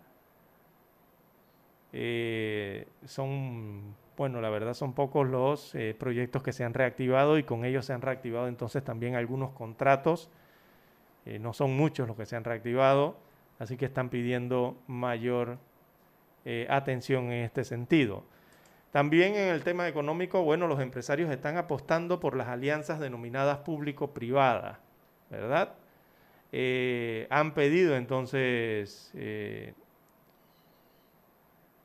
Son 3.05 3.95
bueno, 4.21 4.43
la 4.43 4.51
verdad 4.51 4.75
son 4.75 4.93
pocos 4.93 5.27
los 5.27 5.75
eh, 5.75 5.97
proyectos 5.99 6.43
que 6.43 6.53
se 6.53 6.63
han 6.63 6.75
reactivado 6.75 7.39
y 7.39 7.43
con 7.43 7.65
ellos 7.65 7.87
se 7.87 7.95
han 7.95 8.03
reactivado 8.03 8.49
entonces 8.49 8.85
también 8.85 9.15
algunos 9.15 9.53
contratos. 9.53 10.29
Eh, 11.25 11.39
no 11.39 11.55
son 11.55 11.75
muchos 11.75 12.07
los 12.07 12.19
que 12.19 12.27
se 12.27 12.37
han 12.37 12.45
reactivado, 12.45 13.17
así 13.59 13.79
que 13.79 13.87
están 13.87 14.11
pidiendo 14.11 14.77
mayor 14.87 15.57
eh, 16.45 16.67
atención 16.69 17.33
en 17.33 17.45
este 17.45 17.65
sentido. 17.65 18.23
También 18.91 19.37
en 19.37 19.49
el 19.49 19.65
tema 19.65 19.89
económico, 19.89 20.43
bueno, 20.43 20.67
los 20.67 20.81
empresarios 20.81 21.31
están 21.31 21.57
apostando 21.57 22.21
por 22.21 22.37
las 22.37 22.49
alianzas 22.49 23.01
denominadas 23.01 23.61
público-privadas, 23.61 24.81
¿verdad? 25.31 25.77
han 27.31 27.55
pedido 27.55 27.97
entonces 27.97 29.15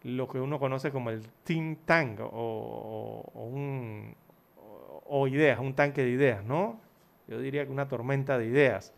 lo 0.06 0.28
que 0.28 0.40
uno 0.40 0.60
conoce 0.60 0.92
como 0.92 1.10
el 1.10 1.24
think 1.44 1.80
tank 1.86 2.20
o, 2.22 3.32
un, 3.34 4.16
ideas, 5.28 5.60
un 5.60 5.74
tanque 5.74 6.04
de 6.04 6.12
ideas, 6.12 6.46
¿no? 6.46 6.80
Yo 7.28 7.40
diría 7.40 7.66
que 7.66 7.72
una 7.72 7.88
tormenta 7.88 8.38
de 8.38 8.46
ideas 8.46 8.94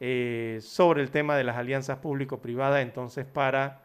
eh, 0.00 0.58
sobre 0.60 1.00
el 1.00 1.10
tema 1.10 1.38
de 1.38 1.44
las 1.44 1.56
alianzas 1.56 1.96
público-privadas, 1.96 2.82
entonces 2.82 3.24
para 3.24 3.80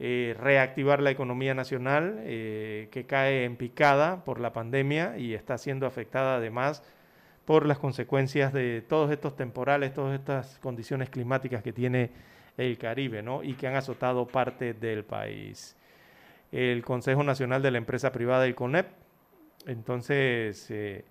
eh, 0.00 0.34
reactivar 0.40 1.00
la 1.00 1.12
economía 1.12 1.54
nacional 1.54 2.16
eh, 2.24 2.88
que 2.90 3.06
cae 3.06 3.44
en 3.44 3.54
picada 3.54 4.24
por 4.24 4.40
la 4.40 4.52
pandemia 4.52 5.18
y 5.18 5.34
está 5.34 5.56
siendo 5.56 5.86
afectada 5.86 6.38
además 6.38 6.82
por 7.44 7.64
las 7.64 7.78
consecuencias 7.78 8.52
de 8.52 8.82
todos 8.82 9.12
estos 9.12 9.36
temporales, 9.36 9.94
todas 9.94 10.18
estas 10.18 10.58
condiciones 10.58 11.10
climáticas 11.10 11.62
que 11.62 11.72
tiene 11.72 12.10
el 12.58 12.76
Caribe, 12.76 13.22
¿no? 13.22 13.42
Y 13.42 13.54
que 13.54 13.66
han 13.66 13.76
azotado 13.76 14.26
parte 14.26 14.74
del 14.74 15.04
país. 15.04 15.76
El 16.52 16.84
Consejo 16.84 17.22
Nacional 17.22 17.62
de 17.62 17.70
la 17.70 17.78
Empresa 17.78 18.12
Privada, 18.12 18.44
el 18.46 18.54
CONEP, 18.54 18.86
entonces 19.66 20.70
eh, 20.70 21.04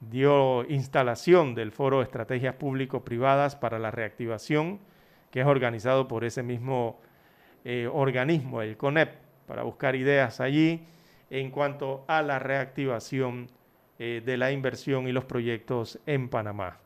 dio 0.00 0.64
instalación 0.68 1.54
del 1.54 1.72
Foro 1.72 2.02
Estrategias 2.02 2.54
Público-Privadas 2.54 3.56
para 3.56 3.78
la 3.78 3.90
Reactivación, 3.90 4.78
que 5.30 5.40
es 5.40 5.46
organizado 5.46 6.06
por 6.08 6.24
ese 6.24 6.42
mismo 6.42 7.00
eh, 7.64 7.88
organismo, 7.92 8.62
el 8.62 8.76
CONEP, 8.76 9.10
para 9.46 9.62
buscar 9.62 9.96
ideas 9.96 10.40
allí 10.40 10.86
en 11.30 11.50
cuanto 11.50 12.04
a 12.06 12.22
la 12.22 12.38
reactivación 12.38 13.48
eh, 13.98 14.22
de 14.24 14.36
la 14.36 14.52
inversión 14.52 15.08
y 15.08 15.12
los 15.12 15.24
proyectos 15.24 15.98
en 16.06 16.28
Panamá. 16.28 16.78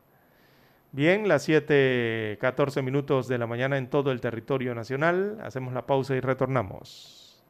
Bien, 0.94 1.27
las 1.27 1.48
7:14 1.48 2.82
minutos 2.82 3.27
de 3.27 3.39
la 3.39 3.47
mañana 3.47 3.78
en 3.78 3.89
todo 3.89 4.12
el 4.12 4.20
territorio 4.20 4.74
nacional. 4.74 5.39
Hacemos 5.43 5.73
la 5.73 5.86
pausa 5.86 6.14
y 6.14 6.20
retornamos. 6.20 7.43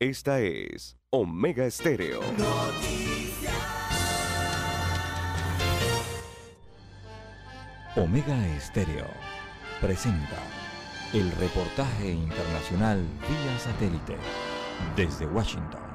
Esta 0.00 0.40
es 0.40 0.96
Omega 1.10 1.66
Estéreo. 1.66 2.20
Omega 7.96 8.48
Estéreo 8.56 9.06
presenta 9.82 10.38
el 11.12 11.30
reportaje 11.32 12.12
internacional 12.12 13.04
vía 13.28 13.58
satélite 13.58 14.16
desde 14.96 15.26
Washington. 15.26 15.91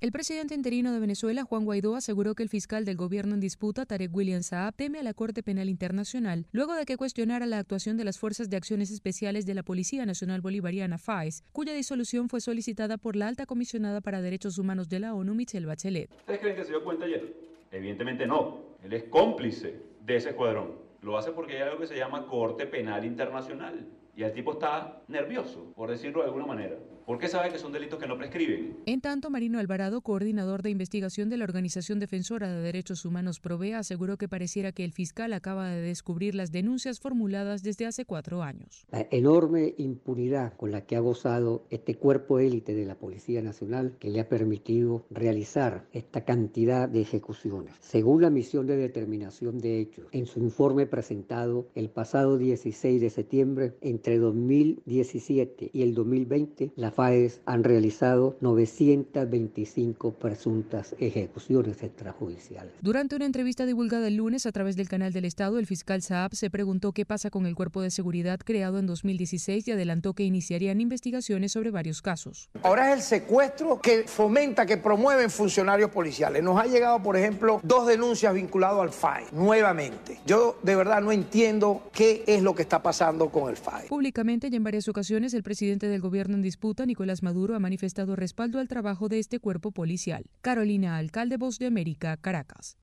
El 0.00 0.12
presidente 0.12 0.54
interino 0.54 0.92
de 0.92 1.00
Venezuela, 1.00 1.42
Juan 1.42 1.64
Guaidó, 1.64 1.96
aseguró 1.96 2.36
que 2.36 2.44
el 2.44 2.48
fiscal 2.48 2.84
del 2.84 2.96
gobierno 2.96 3.34
en 3.34 3.40
disputa, 3.40 3.84
Tarek 3.84 4.14
William 4.14 4.44
Saab, 4.44 4.76
teme 4.76 5.00
a 5.00 5.02
la 5.02 5.12
Corte 5.12 5.42
Penal 5.42 5.68
Internacional 5.68 6.46
luego 6.52 6.74
de 6.74 6.84
que 6.84 6.96
cuestionara 6.96 7.46
la 7.46 7.58
actuación 7.58 7.96
de 7.96 8.04
las 8.04 8.16
Fuerzas 8.16 8.48
de 8.48 8.56
Acciones 8.56 8.92
Especiales 8.92 9.44
de 9.44 9.54
la 9.54 9.64
Policía 9.64 10.06
Nacional 10.06 10.40
Bolivariana, 10.40 10.98
FAES, 10.98 11.42
cuya 11.50 11.72
disolución 11.72 12.28
fue 12.28 12.40
solicitada 12.40 12.96
por 12.96 13.16
la 13.16 13.26
alta 13.26 13.44
comisionada 13.44 14.00
para 14.00 14.22
Derechos 14.22 14.56
Humanos 14.58 14.88
de 14.88 15.00
la 15.00 15.14
ONU, 15.14 15.34
Michelle 15.34 15.66
Bachelet. 15.66 16.12
¿Ustedes 16.12 16.38
creen 16.38 16.54
que 16.54 16.62
se 16.62 16.70
dio 16.70 16.84
cuenta 16.84 17.04
ayer? 17.04 17.34
Evidentemente 17.72 18.24
no. 18.24 18.76
Él 18.84 18.92
es 18.92 19.02
cómplice 19.02 19.80
de 20.06 20.14
ese 20.14 20.28
escuadrón. 20.28 20.76
Lo 21.02 21.18
hace 21.18 21.32
porque 21.32 21.56
hay 21.56 21.62
algo 21.62 21.80
que 21.80 21.88
se 21.88 21.96
llama 21.96 22.24
Corte 22.28 22.66
Penal 22.66 23.04
Internacional. 23.04 23.84
Y 24.14 24.22
el 24.22 24.32
tipo 24.32 24.52
está 24.52 25.02
nervioso, 25.08 25.72
por 25.74 25.90
decirlo 25.90 26.20
de 26.20 26.26
alguna 26.26 26.46
manera. 26.46 26.76
¿Por 27.08 27.18
qué 27.18 27.28
sabe 27.28 27.50
que 27.50 27.58
son 27.58 27.72
delitos 27.72 27.98
que 27.98 28.06
no 28.06 28.18
prescriben? 28.18 28.80
En 28.84 29.00
tanto, 29.00 29.30
Marino 29.30 29.58
Alvarado, 29.58 30.02
coordinador 30.02 30.60
de 30.60 30.68
investigación 30.68 31.30
de 31.30 31.38
la 31.38 31.44
Organización 31.44 32.00
Defensora 32.00 32.52
de 32.52 32.60
Derechos 32.60 33.06
Humanos 33.06 33.40
Provea, 33.40 33.78
aseguró 33.78 34.18
que 34.18 34.28
pareciera 34.28 34.72
que 34.72 34.84
el 34.84 34.92
fiscal 34.92 35.32
acaba 35.32 35.70
de 35.70 35.80
descubrir 35.80 36.34
las 36.34 36.52
denuncias 36.52 37.00
formuladas 37.00 37.62
desde 37.62 37.86
hace 37.86 38.04
cuatro 38.04 38.42
años. 38.42 38.84
La 38.92 39.08
enorme 39.10 39.74
impunidad 39.78 40.52
con 40.58 40.70
la 40.70 40.82
que 40.84 40.96
ha 40.96 41.00
gozado 41.00 41.64
este 41.70 41.94
cuerpo 41.94 42.40
élite 42.40 42.74
de 42.74 42.84
la 42.84 42.96
Policía 42.96 43.40
Nacional 43.40 43.96
que 43.98 44.10
le 44.10 44.20
ha 44.20 44.28
permitido 44.28 45.06
realizar 45.08 45.86
esta 45.94 46.26
cantidad 46.26 46.90
de 46.90 47.00
ejecuciones. 47.00 47.72
Según 47.80 48.20
la 48.20 48.28
misión 48.28 48.66
de 48.66 48.76
determinación 48.76 49.60
de 49.60 49.80
hechos, 49.80 50.08
en 50.12 50.26
su 50.26 50.40
informe 50.40 50.84
presentado 50.84 51.70
el 51.74 51.88
pasado 51.88 52.36
16 52.36 53.00
de 53.00 53.08
septiembre, 53.08 53.78
entre 53.80 54.18
2017 54.18 55.70
y 55.72 55.82
el 55.82 55.94
2020, 55.94 56.72
la 56.76 56.97
FAES 56.98 57.42
han 57.46 57.62
realizado 57.62 58.36
925 58.40 60.14
presuntas 60.14 60.96
ejecuciones 60.98 61.80
extrajudiciales. 61.84 62.72
Durante 62.80 63.14
una 63.14 63.24
entrevista 63.24 63.66
divulgada 63.66 64.08
el 64.08 64.16
lunes 64.16 64.46
a 64.46 64.50
través 64.50 64.74
del 64.74 64.88
canal 64.88 65.12
del 65.12 65.24
Estado, 65.24 65.60
el 65.60 65.66
fiscal 65.66 66.02
Saab 66.02 66.34
se 66.34 66.50
preguntó 66.50 66.90
qué 66.90 67.06
pasa 67.06 67.30
con 67.30 67.46
el 67.46 67.54
cuerpo 67.54 67.82
de 67.82 67.92
seguridad 67.92 68.40
creado 68.44 68.80
en 68.80 68.86
2016 68.86 69.68
y 69.68 69.70
adelantó 69.70 70.12
que 70.14 70.24
iniciarían 70.24 70.80
investigaciones 70.80 71.52
sobre 71.52 71.70
varios 71.70 72.02
casos. 72.02 72.50
Ahora 72.64 72.90
es 72.90 72.96
el 72.96 73.02
secuestro 73.02 73.80
que 73.80 74.02
fomenta, 74.08 74.66
que 74.66 74.76
promueven 74.76 75.30
funcionarios 75.30 75.92
policiales. 75.92 76.42
Nos 76.42 76.60
ha 76.60 76.66
llegado, 76.66 77.00
por 77.00 77.16
ejemplo, 77.16 77.60
dos 77.62 77.86
denuncias 77.86 78.34
vinculadas 78.34 78.80
al 78.80 78.90
FAE, 78.90 79.26
nuevamente. 79.30 80.18
Yo 80.26 80.58
de 80.64 80.74
verdad 80.74 81.00
no 81.00 81.12
entiendo 81.12 81.80
qué 81.92 82.24
es 82.26 82.42
lo 82.42 82.56
que 82.56 82.62
está 82.62 82.82
pasando 82.82 83.28
con 83.28 83.50
el 83.50 83.56
FAE. 83.56 83.86
Públicamente 83.86 84.48
y 84.50 84.56
en 84.56 84.64
varias 84.64 84.88
ocasiones, 84.88 85.32
el 85.32 85.44
presidente 85.44 85.86
del 85.86 86.00
gobierno 86.00 86.34
en 86.34 86.42
disputa, 86.42 86.87
Nicolás 86.88 87.22
Maduro, 87.22 87.54
ha 87.54 87.60
manifestado 87.60 88.16
respaldo 88.16 88.58
al 88.58 88.66
trabajo 88.66 89.08
de 89.08 89.20
este 89.20 89.38
cuerpo 89.38 89.70
policial. 89.70 90.24
Carolina 90.40 90.96
Alcalde, 90.96 91.36
Voz 91.36 91.60
de 91.60 91.66
América, 91.66 92.16
Caracas. 92.16 92.76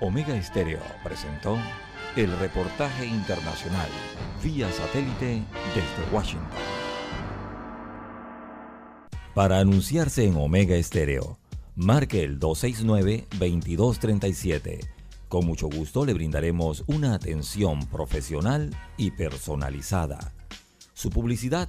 Omega 0.00 0.36
Estéreo 0.36 0.78
presentó 1.02 1.58
el 2.16 2.36
reportaje 2.38 3.06
internacional 3.06 3.88
vía 4.42 4.72
satélite 4.72 5.44
desde 5.74 6.12
Washington. 6.12 6.48
Para 9.34 9.58
anunciarse 9.58 10.24
en 10.24 10.36
Omega 10.36 10.76
Estéreo, 10.76 11.38
marque 11.76 12.22
el 12.22 12.40
269-2237. 12.40 14.80
Con 15.28 15.44
mucho 15.46 15.68
gusto 15.68 16.04
le 16.04 16.12
brindaremos 16.14 16.82
una 16.86 17.14
atención 17.14 17.86
profesional 17.86 18.74
y 18.96 19.12
personalizada. 19.12 20.32
Su 20.92 21.10
publicidad 21.10 21.68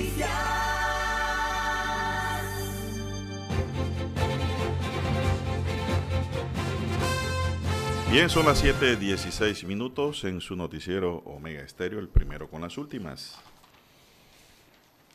Bien, 8.11 8.29
son 8.29 8.45
las 8.45 8.61
7:16 8.61 9.63
minutos 9.63 10.25
en 10.25 10.41
su 10.41 10.57
noticiero 10.57 11.19
Omega 11.19 11.61
Estéreo, 11.61 11.97
el 11.97 12.09
primero 12.09 12.49
con 12.49 12.59
las 12.61 12.77
últimas. 12.77 13.39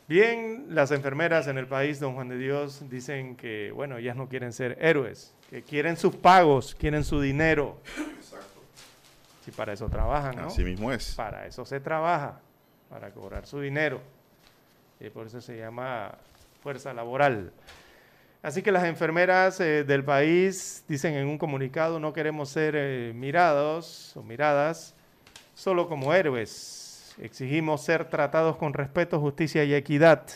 Bien, 0.08 0.64
las 0.70 0.90
enfermeras 0.92 1.46
en 1.46 1.58
el 1.58 1.66
país, 1.66 2.00
don 2.00 2.14
Juan 2.14 2.30
de 2.30 2.38
Dios, 2.38 2.88
dicen 2.88 3.36
que, 3.36 3.70
bueno, 3.70 3.98
ellas 3.98 4.16
no 4.16 4.30
quieren 4.30 4.50
ser 4.54 4.78
héroes, 4.80 5.34
que 5.50 5.62
quieren 5.62 5.98
sus 5.98 6.16
pagos, 6.16 6.74
quieren 6.74 7.04
su 7.04 7.20
dinero. 7.20 7.78
Exacto. 8.16 8.62
Si 9.44 9.50
para 9.50 9.74
eso 9.74 9.90
trabajan, 9.90 10.34
¿no? 10.34 10.46
Así 10.46 10.64
mismo 10.64 10.90
es. 10.90 11.14
Para 11.16 11.46
eso 11.46 11.66
se 11.66 11.80
trabaja, 11.80 12.40
para 12.88 13.10
cobrar 13.10 13.46
su 13.46 13.60
dinero. 13.60 14.00
Y 15.00 15.10
por 15.10 15.26
eso 15.26 15.42
se 15.42 15.58
llama 15.58 16.14
fuerza 16.62 16.94
laboral. 16.94 17.52
Así 18.42 18.62
que 18.62 18.70
las 18.72 18.84
enfermeras 18.84 19.60
eh, 19.60 19.84
del 19.84 20.04
país 20.04 20.84
dicen 20.88 21.14
en 21.14 21.26
un 21.26 21.38
comunicado, 21.38 21.98
no 21.98 22.12
queremos 22.12 22.48
ser 22.50 22.74
eh, 22.76 23.12
mirados 23.14 24.16
o 24.16 24.22
miradas 24.22 24.94
solo 25.54 25.88
como 25.88 26.14
héroes. 26.14 27.14
Exigimos 27.20 27.82
ser 27.82 28.04
tratados 28.04 28.56
con 28.56 28.74
respeto, 28.74 29.18
justicia 29.18 29.64
y 29.64 29.74
equidad. 29.74 30.26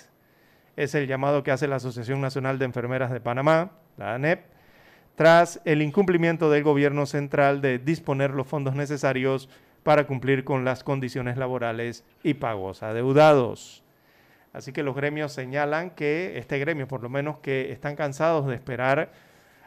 Es 0.76 0.94
el 0.94 1.06
llamado 1.06 1.42
que 1.42 1.50
hace 1.50 1.68
la 1.68 1.76
Asociación 1.76 2.20
Nacional 2.20 2.58
de 2.58 2.64
Enfermeras 2.64 3.10
de 3.10 3.20
Panamá, 3.20 3.72
la 3.98 4.14
ANEP, 4.14 4.46
tras 5.14 5.60
el 5.66 5.82
incumplimiento 5.82 6.50
del 6.50 6.62
gobierno 6.62 7.04
central 7.04 7.60
de 7.60 7.78
disponer 7.78 8.30
los 8.30 8.46
fondos 8.46 8.74
necesarios 8.74 9.50
para 9.82 10.06
cumplir 10.06 10.44
con 10.44 10.64
las 10.64 10.82
condiciones 10.82 11.36
laborales 11.36 12.04
y 12.22 12.34
pagos 12.34 12.82
adeudados. 12.82 13.82
Así 14.52 14.72
que 14.72 14.82
los 14.82 14.96
gremios 14.96 15.32
señalan 15.32 15.90
que, 15.90 16.38
este 16.38 16.58
gremio 16.58 16.88
por 16.88 17.02
lo 17.02 17.08
menos, 17.08 17.38
que 17.38 17.70
están 17.72 17.96
cansados 17.96 18.46
de 18.46 18.54
esperar 18.54 19.12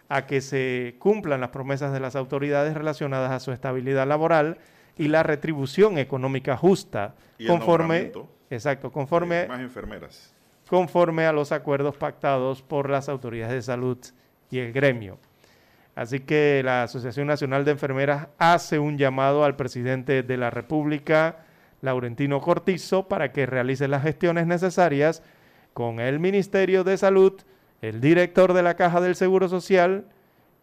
a 0.10 0.26
que 0.26 0.42
se 0.42 0.96
cumplan 1.00 1.42
las 1.42 1.50
promesas 1.50 1.94
de 1.94 2.00
las 2.00 2.16
autoridades 2.16 2.74
relacionadas 2.74 3.32
a 3.32 3.40
su 3.40 3.52
estabilidad 3.52 4.08
laboral 4.08 4.58
y 4.98 5.08
la 5.08 5.24
retribución 5.24 5.98
económica 5.98 6.58
justa, 6.58 7.16
Y 7.38 7.48
conforme, 7.48 8.12
exacto, 8.50 8.92
conforme, 8.92 9.48
Más 9.48 9.62
enfermeras. 9.62 10.34
conforme 10.70 11.26
a 11.26 11.32
los 11.32 11.52
acuerdos 11.52 11.98
pactados 11.98 12.62
por 12.62 12.90
las 12.90 13.10
autoridades 13.10 13.54
de 13.54 13.62
salud 13.62 13.98
y 14.52 14.60
el 14.60 14.72
gremio. 14.74 15.18
Así 15.96 16.20
que 16.20 16.62
la 16.64 16.84
Asociación 16.84 17.28
Nacional 17.28 17.66
de 17.66 17.72
Enfermeras 17.72 18.28
hace 18.38 18.80
un 18.80 18.98
llamado 18.98 19.46
al 19.46 19.56
presidente 19.56 20.24
de 20.24 20.38
la 20.38 20.50
República, 20.50 21.38
Laurentino 21.84 22.40
Cortizo, 22.40 23.10
para 23.10 23.34
que 23.34 23.46
realice 23.46 23.90
las 23.90 24.04
gestiones 24.04 24.48
necesarias 24.48 25.22
con 25.74 26.00
el 26.00 26.18
Ministerio 26.20 26.86
de 26.86 26.98
Salud, 26.98 27.34
el 27.82 28.00
director 28.00 28.54
de 28.54 28.64
la 28.64 28.76
Caja 28.76 29.02
del 29.02 29.16
Seguro 29.16 29.50
Social 29.50 30.06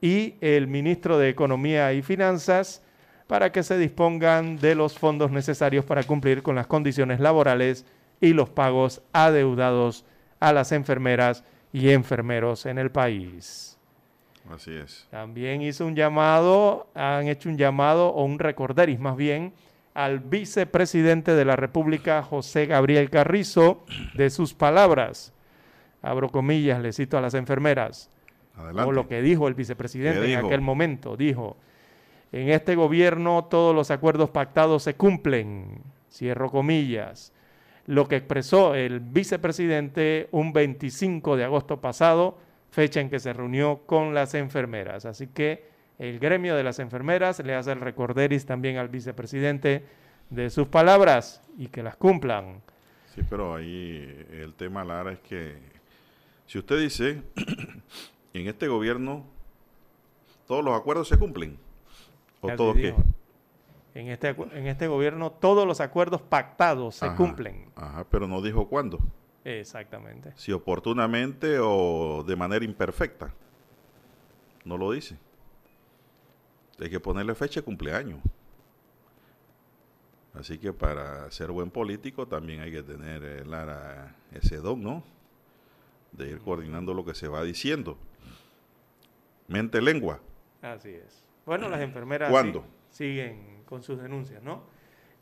y 0.00 0.36
el 0.40 0.66
ministro 0.66 1.18
de 1.18 1.28
Economía 1.28 1.92
y 1.92 2.00
Finanzas 2.00 2.82
para 3.26 3.52
que 3.52 3.62
se 3.62 3.76
dispongan 3.76 4.56
de 4.56 4.74
los 4.74 4.98
fondos 4.98 5.30
necesarios 5.30 5.84
para 5.84 6.04
cumplir 6.04 6.42
con 6.42 6.54
las 6.54 6.66
condiciones 6.66 7.20
laborales 7.20 7.84
y 8.20 8.32
los 8.32 8.48
pagos 8.48 9.02
adeudados 9.12 10.06
a 10.40 10.54
las 10.54 10.72
enfermeras 10.72 11.44
y 11.70 11.90
enfermeros 11.90 12.64
en 12.64 12.78
el 12.78 12.90
país. 12.90 13.78
Así 14.50 14.72
es. 14.72 15.06
También 15.10 15.60
hizo 15.60 15.86
un 15.86 15.94
llamado, 15.94 16.88
han 16.94 17.28
hecho 17.28 17.50
un 17.50 17.58
llamado 17.58 18.08
o 18.08 18.24
un 18.24 18.38
recorderis 18.38 18.98
más 18.98 19.16
bien 19.16 19.52
al 20.04 20.20
vicepresidente 20.20 21.34
de 21.34 21.44
la 21.44 21.56
República, 21.56 22.22
José 22.22 22.66
Gabriel 22.66 23.10
Carrizo, 23.10 23.84
de 24.14 24.30
sus 24.30 24.54
palabras. 24.54 25.32
Abro 26.02 26.30
comillas, 26.30 26.80
le 26.80 26.92
cito 26.92 27.18
a 27.18 27.20
las 27.20 27.34
enfermeras. 27.34 28.10
Adelante. 28.56 28.88
O 28.88 28.92
lo 28.92 29.08
que 29.08 29.20
dijo 29.20 29.48
el 29.48 29.54
vicepresidente 29.54 30.20
¿Qué 30.20 30.32
en 30.32 30.38
dijo? 30.38 30.46
aquel 30.46 30.62
momento. 30.62 31.16
Dijo, 31.16 31.56
en 32.32 32.48
este 32.48 32.74
gobierno 32.76 33.44
todos 33.50 33.74
los 33.74 33.90
acuerdos 33.90 34.30
pactados 34.30 34.82
se 34.82 34.94
cumplen. 34.94 35.82
Cierro 36.10 36.50
comillas. 36.50 37.32
Lo 37.86 38.08
que 38.08 38.16
expresó 38.16 38.74
el 38.74 39.00
vicepresidente 39.00 40.28
un 40.30 40.52
25 40.52 41.36
de 41.36 41.44
agosto 41.44 41.80
pasado, 41.80 42.38
fecha 42.70 43.00
en 43.00 43.10
que 43.10 43.18
se 43.18 43.32
reunió 43.32 43.82
con 43.86 44.14
las 44.14 44.34
enfermeras. 44.34 45.04
Así 45.04 45.26
que 45.26 45.69
el 46.00 46.18
gremio 46.18 46.56
de 46.56 46.64
las 46.64 46.78
enfermeras 46.78 47.40
le 47.44 47.54
hace 47.54 47.72
el 47.72 47.80
recorderis 47.80 48.46
también 48.46 48.78
al 48.78 48.88
vicepresidente 48.88 49.84
de 50.30 50.48
sus 50.48 50.66
palabras 50.66 51.42
y 51.58 51.68
que 51.68 51.82
las 51.82 51.94
cumplan. 51.96 52.62
Sí, 53.14 53.20
pero 53.28 53.54
ahí 53.56 54.26
el 54.30 54.54
tema, 54.54 54.82
Lara, 54.82 55.12
es 55.12 55.18
que 55.18 55.58
si 56.46 56.58
usted 56.58 56.80
dice, 56.80 57.22
en 58.32 58.48
este 58.48 58.66
gobierno 58.66 59.26
todos 60.46 60.64
los 60.64 60.74
acuerdos 60.74 61.06
se 61.06 61.18
cumplen, 61.18 61.58
o 62.40 62.50
todos 62.56 62.76
te 62.76 62.80
qué, 62.80 62.94
En 63.94 64.08
este, 64.08 64.28
en 64.30 64.68
este 64.68 64.86
gobierno 64.86 65.30
todos 65.32 65.66
los 65.66 65.82
acuerdos 65.82 66.22
pactados 66.22 66.94
se 66.94 67.04
Ajá, 67.06 67.16
cumplen. 67.16 67.66
Ajá, 67.76 68.06
pero 68.10 68.26
no 68.26 68.40
dijo 68.40 68.68
cuándo, 68.68 68.98
Exactamente. 69.44 70.32
si 70.36 70.50
oportunamente 70.52 71.58
o 71.60 72.24
de 72.26 72.36
manera 72.36 72.64
imperfecta. 72.64 73.34
No 74.64 74.78
lo 74.78 74.92
dice. 74.92 75.18
Hay 76.80 76.88
que 76.90 77.00
ponerle 77.00 77.34
fecha 77.34 77.60
de 77.60 77.64
cumpleaños. 77.64 78.20
Así 80.34 80.58
que 80.58 80.72
para 80.72 81.30
ser 81.30 81.50
buen 81.50 81.70
político 81.70 82.26
también 82.26 82.60
hay 82.60 82.70
que 82.72 82.82
tener, 82.82 83.22
eh, 83.24 83.44
Lara, 83.44 84.14
ese 84.32 84.56
don, 84.58 84.82
¿no? 84.82 85.02
De 86.12 86.28
ir 86.28 86.38
coordinando 86.38 86.94
lo 86.94 87.04
que 87.04 87.14
se 87.14 87.28
va 87.28 87.42
diciendo. 87.42 87.98
Mente, 89.48 89.82
lengua. 89.82 90.20
Así 90.62 90.90
es. 90.90 91.24
Bueno, 91.44 91.68
las 91.68 91.80
enfermeras 91.80 92.30
¿Cuándo? 92.30 92.64
sí- 92.90 92.98
siguen 93.08 93.62
con 93.66 93.82
sus 93.82 94.00
denuncias, 94.00 94.42
¿no? 94.42 94.62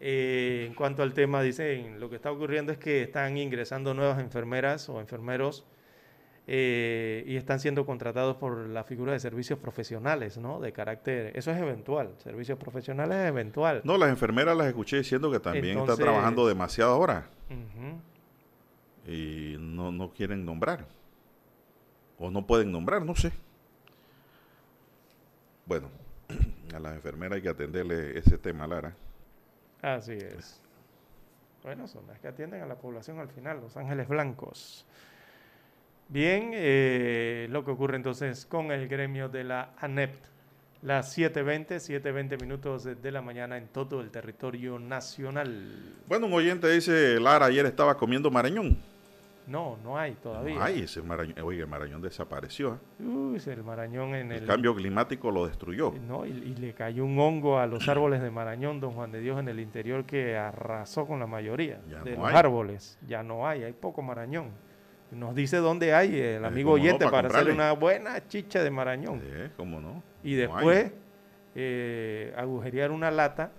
Eh, 0.00 0.64
en 0.68 0.74
cuanto 0.74 1.02
al 1.02 1.12
tema, 1.14 1.42
dicen, 1.42 1.98
lo 1.98 2.08
que 2.10 2.16
está 2.16 2.30
ocurriendo 2.30 2.70
es 2.70 2.78
que 2.78 3.02
están 3.02 3.36
ingresando 3.38 3.94
nuevas 3.94 4.20
enfermeras 4.20 4.88
o 4.88 5.00
enfermeros 5.00 5.64
eh, 6.50 7.24
y 7.26 7.36
están 7.36 7.60
siendo 7.60 7.84
contratados 7.84 8.36
por 8.36 8.56
la 8.68 8.82
figura 8.82 9.12
de 9.12 9.20
servicios 9.20 9.58
profesionales, 9.58 10.38
¿no? 10.38 10.60
De 10.60 10.72
carácter, 10.72 11.36
eso 11.36 11.50
es 11.50 11.58
eventual, 11.58 12.14
servicios 12.18 12.58
profesionales 12.58 13.18
es 13.18 13.28
eventual. 13.28 13.82
No, 13.84 13.98
las 13.98 14.08
enfermeras 14.08 14.56
las 14.56 14.66
escuché 14.68 14.96
diciendo 14.96 15.30
que 15.30 15.40
también 15.40 15.78
Entonces- 15.78 15.92
está 15.98 16.04
trabajando 16.10 16.48
demasiado 16.48 16.92
ahora 16.92 17.28
Ujú. 17.50 19.12
y 19.12 19.56
no, 19.58 19.92
no 19.92 20.10
quieren 20.10 20.44
nombrar. 20.46 20.86
O 22.18 22.30
no 22.30 22.46
pueden 22.46 22.72
nombrar, 22.72 23.02
no 23.04 23.14
sé. 23.14 23.30
Bueno, 25.66 25.90
a 26.74 26.78
las 26.78 26.94
enfermeras 26.94 27.36
hay 27.36 27.42
que 27.42 27.48
atenderle 27.50 28.18
ese 28.18 28.38
tema, 28.38 28.66
Lara. 28.66 28.94
Así 29.82 30.12
es. 30.14 30.60
Bueno, 31.62 31.86
son 31.86 32.06
las 32.06 32.18
que 32.20 32.28
atienden 32.28 32.62
a 32.62 32.66
la 32.66 32.76
población 32.76 33.18
al 33.18 33.28
final, 33.28 33.60
Los 33.60 33.76
Ángeles 33.76 34.08
Blancos. 34.08 34.86
Bien, 36.08 36.52
eh, 36.54 37.48
lo 37.50 37.66
que 37.66 37.70
ocurre 37.70 37.96
entonces 37.96 38.46
con 38.46 38.72
el 38.72 38.88
gremio 38.88 39.28
de 39.28 39.44
la 39.44 39.74
ANEP. 39.78 40.14
Las 40.80 41.18
7.20, 41.18 41.66
7.20 42.02 42.40
minutos 42.40 42.84
de 42.84 43.12
la 43.12 43.20
mañana 43.20 43.58
en 43.58 43.68
todo 43.68 44.00
el 44.00 44.10
territorio 44.10 44.78
nacional. 44.78 45.96
Bueno, 46.06 46.26
un 46.26 46.32
oyente 46.32 46.70
dice, 46.70 47.20
Lara 47.20 47.46
ayer 47.46 47.66
estaba 47.66 47.96
comiendo 47.96 48.30
marañón. 48.30 48.78
No, 49.48 49.76
no 49.82 49.98
hay 49.98 50.12
todavía. 50.14 50.54
No 50.54 50.62
hay 50.62 50.82
ese 50.82 51.02
marañón. 51.02 51.38
Oye, 51.40 51.60
el 51.60 51.66
marañón 51.66 52.00
desapareció. 52.00 52.74
¿eh? 52.74 53.02
Uy, 53.02 53.42
el 53.44 53.64
marañón 53.64 54.14
en 54.14 54.32
el... 54.32 54.42
El 54.42 54.46
cambio 54.46 54.74
climático 54.74 55.30
lo 55.30 55.46
destruyó. 55.46 55.92
No, 56.06 56.24
y, 56.24 56.32
le 56.32 56.74
cayó 56.74 57.04
un 57.04 57.18
hongo 57.18 57.58
a 57.58 57.66
los 57.66 57.88
árboles 57.88 58.22
de 58.22 58.30
marañón, 58.30 58.78
don 58.78 58.92
Juan 58.92 59.10
de 59.10 59.20
Dios, 59.20 59.40
en 59.40 59.48
el 59.48 59.58
interior 59.58 60.04
que 60.04 60.36
arrasó 60.36 61.06
con 61.06 61.18
la 61.18 61.26
mayoría 61.26 61.80
de 62.04 62.16
los 62.16 62.32
árboles. 62.32 62.98
Ya 63.06 63.22
no 63.22 63.46
hay, 63.46 63.64
hay 63.64 63.72
poco 63.72 64.00
marañón. 64.00 64.52
Nos 65.10 65.34
dice 65.34 65.56
dónde 65.58 65.94
hay 65.94 66.18
el 66.18 66.44
amigo 66.44 66.72
oyente 66.72 67.08
para, 67.08 67.28
hacer 67.28 67.50
una 67.50 67.72
buena 67.72 68.26
chicha 68.28 68.62
de 68.62 68.70
marañón. 68.70 69.20
Sí, 69.20 69.50
cómo 69.56 69.80
no. 69.80 70.02
Y 70.22 70.34
después 70.34 70.92
eh, 71.54 72.34
agujerear 72.36 72.90
una 72.90 73.10
lata 73.10 73.50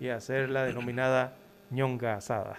y 0.00 0.08
hacer 0.08 0.48
la 0.48 0.64
denominada 0.64 1.36
ñonga 1.70 2.14
asada. 2.14 2.56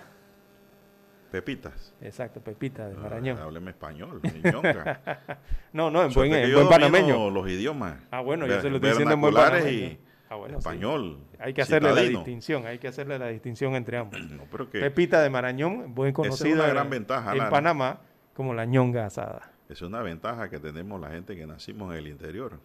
Pepitas. 1.31 1.93
Exacto, 2.01 2.39
pepita 2.39 2.87
de 2.87 2.95
ah, 2.95 2.99
Marañón. 3.01 3.37
hábleme 3.37 3.71
español, 3.71 4.21
no, 5.73 5.91
no, 5.91 6.03
en 6.03 6.13
buen, 6.13 6.33
en 6.33 6.53
buen 6.53 6.69
panameño. 6.69 7.29
los 7.29 7.49
idiomas. 7.49 7.97
Ah, 8.09 8.21
bueno, 8.21 8.47
yo 8.47 8.61
se 8.61 8.69
lo 8.69 8.77
estoy 8.77 8.91
diciendo 8.91 9.15
en 9.15 9.21
buen 9.21 9.33
panameño. 9.33 9.69
Y 9.69 9.99
ah, 10.29 10.35
bueno, 10.35 10.59
español. 10.59 11.19
Hay 11.39 11.53
que 11.53 11.61
hacerle 11.61 11.93
la 11.93 12.01
distinción, 12.03 12.65
hay 12.65 12.77
que 12.77 12.87
hacerle 12.87 13.19
la 13.19 13.27
distinción 13.27 13.75
entre 13.75 13.97
ambos. 13.97 14.17
Pepita 14.71 15.21
de 15.21 15.29
Marañón, 15.29 15.93
buen 15.93 16.13
conocido 16.13 16.63
una 16.63 16.67
gran 16.67 16.89
ventaja, 16.89 17.35
en 17.35 17.49
Panamá 17.49 17.99
como 18.35 18.53
la 18.53 18.65
ñonga 18.65 19.05
asada. 19.05 19.51
Es 19.69 19.81
una 19.81 20.01
ventaja 20.01 20.49
que 20.49 20.59
tenemos 20.59 21.01
la 21.01 21.09
gente 21.09 21.35
que 21.35 21.47
nacimos 21.47 21.91
en 21.91 21.99
el 21.99 22.07
interior. 22.07 22.59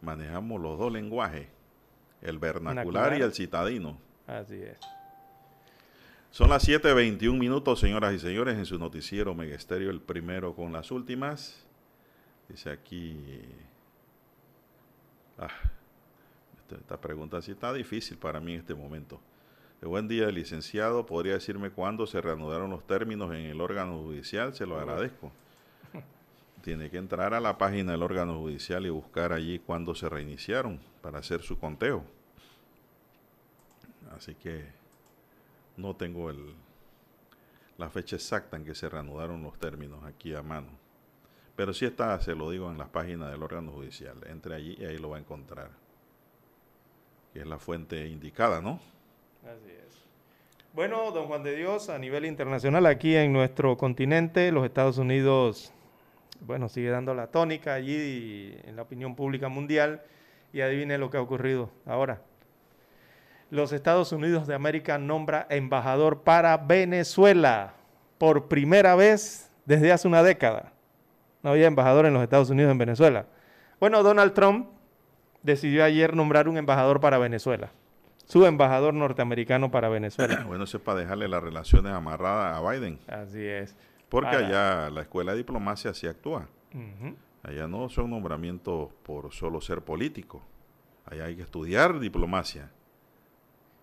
Manejamos 0.00 0.60
los 0.60 0.78
dos 0.78 0.92
lenguajes, 0.92 1.48
el 2.22 2.38
vernacular 2.38 3.18
y 3.18 3.22
el 3.22 3.34
citadino. 3.34 3.98
Así 4.26 4.62
es. 4.62 4.78
Son 6.30 6.48
las 6.50 6.66
7.21 6.68 7.38
minutos, 7.38 7.80
señoras 7.80 8.14
y 8.14 8.18
señores, 8.18 8.56
en 8.56 8.66
su 8.66 8.78
noticiero 8.78 9.34
Megesterio, 9.34 9.90
el 9.90 10.00
primero 10.00 10.54
con 10.54 10.72
las 10.72 10.90
últimas. 10.90 11.66
Dice 12.48 12.70
aquí... 12.70 13.42
Ah, 15.38 15.48
esta, 16.70 17.00
pregunta 17.00 17.40
sí 17.42 17.52
está 17.52 17.72
difícil 17.72 18.16
para 18.16 18.40
mí 18.40 18.54
en 18.54 18.60
este 18.60 18.74
momento. 18.74 19.20
Buen 19.86 20.08
día, 20.08 20.28
licenciado. 20.32 21.06
¿Podría 21.06 21.34
decirme 21.34 21.70
cuándo 21.70 22.08
se 22.08 22.20
reanudaron 22.20 22.70
los 22.70 22.84
términos 22.84 23.32
en 23.32 23.42
el 23.42 23.60
órgano 23.60 24.00
judicial? 24.00 24.52
Se 24.52 24.66
lo 24.66 24.76
agradezco. 24.76 25.30
Tiene 26.62 26.90
que 26.90 26.98
entrar 26.98 27.34
a 27.34 27.40
la 27.40 27.56
página 27.56 27.92
del 27.92 28.02
órgano 28.02 28.36
judicial 28.40 28.84
y 28.84 28.90
buscar 28.90 29.32
allí 29.32 29.60
cuándo 29.60 29.94
se 29.94 30.08
reiniciaron 30.08 30.80
para 31.02 31.20
hacer 31.20 31.42
su 31.42 31.56
conteo. 31.60 32.04
Así 34.16 34.34
que 34.34 34.64
no 35.76 35.94
tengo 35.94 36.30
el, 36.30 36.54
la 37.78 37.88
fecha 37.88 38.16
exacta 38.16 38.56
en 38.56 38.64
que 38.64 38.74
se 38.74 38.88
reanudaron 38.88 39.44
los 39.44 39.56
términos 39.56 40.02
aquí 40.04 40.34
a 40.34 40.42
mano. 40.42 40.70
Pero 41.54 41.72
sí 41.72 41.84
está, 41.84 42.20
se 42.20 42.34
lo 42.34 42.50
digo, 42.50 42.72
en 42.72 42.78
las 42.78 42.88
páginas 42.88 43.30
del 43.30 43.40
órgano 43.40 43.70
judicial. 43.70 44.16
Entre 44.26 44.52
allí 44.56 44.76
y 44.80 44.84
ahí 44.84 44.98
lo 44.98 45.10
va 45.10 45.18
a 45.18 45.20
encontrar. 45.20 45.70
Que 47.32 47.40
es 47.40 47.46
la 47.46 47.60
fuente 47.60 48.08
indicada, 48.08 48.60
¿no? 48.60 48.80
Bueno, 50.72 51.10
don 51.10 51.26
Juan 51.26 51.42
de 51.42 51.56
Dios, 51.56 51.88
a 51.88 51.98
nivel 51.98 52.26
internacional, 52.26 52.84
aquí 52.86 53.16
en 53.16 53.32
nuestro 53.32 53.76
continente, 53.76 54.52
los 54.52 54.64
Estados 54.64 54.98
Unidos, 54.98 55.72
bueno, 56.40 56.68
sigue 56.68 56.90
dando 56.90 57.14
la 57.14 57.28
tónica 57.28 57.74
allí 57.74 58.56
en 58.64 58.76
la 58.76 58.82
opinión 58.82 59.14
pública 59.16 59.48
mundial. 59.48 60.02
Y 60.52 60.60
adivine 60.60 60.96
lo 60.96 61.10
que 61.10 61.18
ha 61.18 61.20
ocurrido 61.20 61.70
ahora 61.84 62.20
los 63.50 63.72
Estados 63.72 64.12
Unidos 64.12 64.46
de 64.46 64.54
América 64.54 64.98
nombra 64.98 65.46
embajador 65.50 66.22
para 66.22 66.56
Venezuela 66.56 67.74
por 68.18 68.48
primera 68.48 68.94
vez 68.94 69.50
desde 69.64 69.92
hace 69.92 70.08
una 70.08 70.22
década. 70.22 70.72
No 71.42 71.50
había 71.50 71.66
embajador 71.66 72.06
en 72.06 72.14
los 72.14 72.22
Estados 72.22 72.50
Unidos 72.50 72.72
en 72.72 72.78
Venezuela. 72.78 73.26
Bueno, 73.78 74.02
Donald 74.02 74.32
Trump 74.32 74.68
decidió 75.42 75.84
ayer 75.84 76.16
nombrar 76.16 76.48
un 76.48 76.56
embajador 76.56 77.00
para 77.00 77.18
Venezuela, 77.18 77.70
su 78.26 78.44
embajador 78.44 78.92
norteamericano 78.92 79.70
para 79.70 79.88
Venezuela. 79.88 80.44
bueno, 80.46 80.64
eso 80.64 80.76
es 80.76 80.82
para 80.82 81.00
dejarle 81.00 81.28
las 81.28 81.42
relaciones 81.42 81.92
amarradas 81.92 82.56
a 82.56 82.70
Biden. 82.70 82.98
Así 83.08 83.44
es. 83.44 83.74
Porque 84.08 84.36
allá 84.36 84.90
la 84.90 85.02
escuela 85.02 85.32
de 85.32 85.38
diplomacia 85.38 85.94
sí 85.94 86.06
actúa. 86.06 86.48
Allá 87.42 87.66
no 87.66 87.88
son 87.88 88.10
nombramientos 88.10 88.90
por 89.02 89.32
solo 89.32 89.60
ser 89.60 89.82
político. 89.82 90.42
Allá 91.06 91.24
hay 91.24 91.36
que 91.36 91.42
estudiar 91.42 91.98
diplomacia 91.98 92.70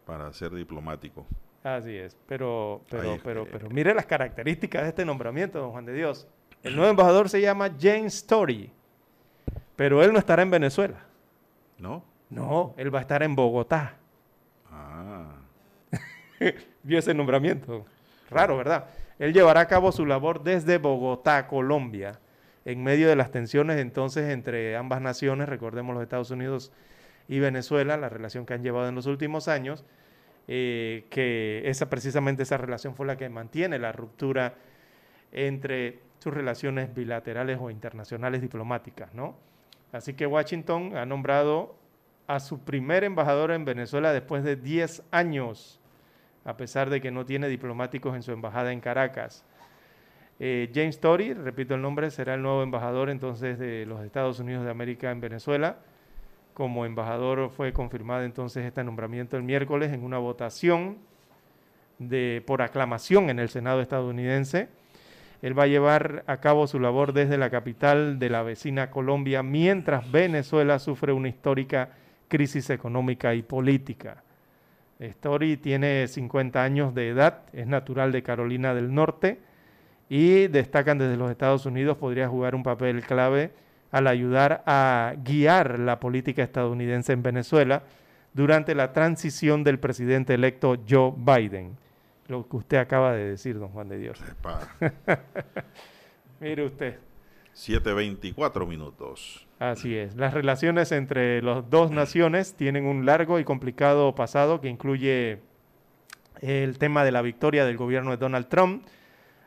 para 0.06 0.32
ser 0.34 0.52
diplomático. 0.52 1.26
Así 1.64 1.96
es, 1.96 2.18
pero, 2.28 2.82
pero, 2.90 3.18
pero, 3.24 3.48
pero 3.50 3.70
mire 3.70 3.94
las 3.94 4.06
características 4.06 4.84
de 4.84 4.90
este 4.90 5.06
nombramiento, 5.06 5.60
don 5.60 5.72
Juan 5.72 5.86
de 5.86 5.94
Dios. 5.94 6.28
El 6.62 6.76
nuevo 6.76 6.92
embajador 6.92 7.30
se 7.30 7.40
llama 7.40 7.72
James 7.80 8.16
Story, 8.16 8.70
pero 9.78 10.04
él 10.04 10.12
no 10.12 10.20
estará 10.20 10.44
en 10.44 10.52
Venezuela. 10.52 11.06
¿No? 11.78 12.04
No, 12.30 12.74
él 12.78 12.94
va 12.94 13.00
a 13.00 13.02
estar 13.02 13.24
en 13.24 13.36
Bogotá. 13.36 13.98
Vio 16.84 17.00
ese 17.00 17.14
nombramiento. 17.14 17.86
Raro, 18.30 18.58
¿verdad? 18.58 18.86
Él 19.20 19.34
llevará 19.34 19.62
a 19.62 19.68
cabo 19.68 19.92
su 19.92 20.06
labor 20.06 20.44
desde 20.44 20.78
Bogotá, 20.78 21.48
Colombia, 21.48 22.20
en 22.66 22.84
medio 22.84 23.08
de 23.10 23.16
las 23.16 23.32
tensiones 23.32 23.80
entonces 23.80 24.30
entre 24.30 24.76
ambas 24.76 25.02
naciones, 25.02 25.50
recordemos 25.50 25.94
los 25.94 26.04
Estados 26.04 26.32
Unidos 26.32 26.72
y 27.28 27.40
Venezuela, 27.40 27.98
la 27.98 28.10
relación 28.10 28.46
que 28.46 28.54
han 28.54 28.64
llevado 28.64 28.88
en 28.88 28.96
los 28.96 29.06
últimos 29.06 29.48
años, 29.48 29.86
eh, 30.48 31.06
que 31.10 31.62
esa 31.66 31.90
precisamente 31.90 32.44
esa 32.44 32.58
relación 32.58 32.96
fue 32.96 33.06
la 33.06 33.18
que 33.18 33.30
mantiene 33.30 33.80
la 33.80 33.92
ruptura 33.92 34.56
entre 35.32 36.00
sus 36.20 36.34
relaciones 36.34 36.94
bilaterales 36.94 37.60
o 37.62 37.70
internacionales 37.70 38.42
diplomáticas, 38.42 39.14
¿no? 39.14 39.36
Así 39.92 40.14
que 40.14 40.26
Washington 40.26 40.98
ha 40.98 41.06
nombrado 41.06 41.76
a 42.28 42.40
su 42.40 42.60
primer 42.60 43.04
embajador 43.04 43.52
en 43.52 43.66
Venezuela 43.66 44.14
después 44.14 44.44
de 44.44 44.56
10 44.56 45.04
años, 45.12 45.80
a 46.46 46.58
pesar 46.58 46.90
de 46.90 47.02
que 47.02 47.12
no 47.12 47.26
tiene 47.26 47.48
diplomáticos 47.48 48.16
en 48.16 48.24
su 48.24 48.32
embajada 48.32 48.72
en 48.72 48.82
Caracas. 48.82 49.46
Eh, 50.40 50.72
James 50.74 51.00
Tory, 51.00 51.34
repito 51.34 51.76
el 51.76 51.82
nombre, 51.82 52.10
será 52.12 52.34
el 52.34 52.42
nuevo 52.42 52.64
embajador 52.64 53.10
entonces 53.10 53.60
de 53.60 53.86
los 53.86 54.04
Estados 54.04 54.40
Unidos 54.40 54.66
de 54.66 54.72
América 54.72 55.12
en 55.12 55.22
Venezuela. 55.22 55.78
Como 56.54 56.86
embajador 56.86 57.50
fue 57.50 57.74
confirmado 57.74 58.24
entonces 58.24 58.66
este 58.66 58.84
nombramiento 58.84 59.38
el 59.38 59.44
miércoles 59.44 59.94
en 59.94 60.04
una 60.04 60.18
votación 60.18 60.98
de, 62.00 62.44
por 62.46 62.62
aclamación 62.62 63.30
en 63.30 63.40
el 63.40 63.50
Senado 63.50 63.82
estadounidense. 63.82 64.70
Él 65.42 65.58
va 65.58 65.64
a 65.64 65.68
llevar 65.68 66.24
a 66.28 66.38
cabo 66.38 66.68
su 66.68 66.80
labor 66.80 67.14
desde 67.14 67.38
la 67.38 67.50
capital 67.50 68.18
de 68.18 68.30
la 68.30 68.44
vecina 68.44 68.92
Colombia 68.92 69.44
mientras 69.44 70.10
Venezuela 70.12 70.80
sufre 70.80 71.12
una 71.12 71.28
histórica 71.28 71.90
crisis 72.28 72.70
económica 72.70 73.34
y 73.36 73.44
política. 73.44 74.24
Story 75.00 75.58
tiene 75.58 76.08
50 76.08 76.64
años 76.64 76.94
de 76.94 77.10
edad, 77.10 77.42
es 77.54 77.68
natural 77.68 78.12
de 78.12 78.24
Carolina 78.24 78.74
del 78.74 78.94
Norte 78.94 79.40
y 80.10 80.48
destacan 80.48 80.98
desde 80.98 81.18
los 81.18 81.32
Estados 81.32 81.66
Unidos, 81.66 81.98
podría 81.98 82.28
jugar 82.28 82.56
un 82.56 82.64
papel 82.64 83.02
clave 83.04 83.52
al 83.92 84.08
ayudar 84.08 84.64
a 84.66 85.14
guiar 85.24 85.80
la 85.80 86.00
política 86.00 86.44
estadounidense 86.44 87.14
en 87.14 87.24
Venezuela 87.24 87.84
durante 88.34 88.76
la 88.76 88.92
transición 88.92 89.64
del 89.64 89.80
presidente 89.80 90.34
electo 90.34 90.78
Joe 90.88 91.14
Biden. 91.16 91.78
Lo 92.28 92.48
que 92.48 92.58
usted 92.58 92.78
acaba 92.78 93.14
de 93.14 93.32
decir, 93.32 93.60
don 93.60 93.70
Juan 93.70 93.90
de 93.90 93.98
Dios. 94.00 94.20
Mire 96.40 96.66
usted. 96.66 96.98
7.24 97.56 98.68
minutos. 98.68 99.46
Así 99.64 99.96
es. 99.96 100.18
Las 100.18 100.34
relaciones 100.34 100.92
entre 100.92 101.42
las 101.42 101.70
dos 101.70 101.90
naciones 101.90 102.54
tienen 102.54 102.86
un 102.86 103.06
largo 103.06 103.40
y 103.40 103.46
complicado 103.46 104.14
pasado 104.14 104.60
que 104.60 104.68
incluye 104.68 105.40
el 106.42 106.78
tema 106.78 107.06
de 107.06 107.14
la 107.14 107.22
victoria 107.22 107.64
del 107.64 107.78
gobierno 107.78 108.12
de 108.12 108.18
Donald 108.18 108.50
Trump, 108.50 108.86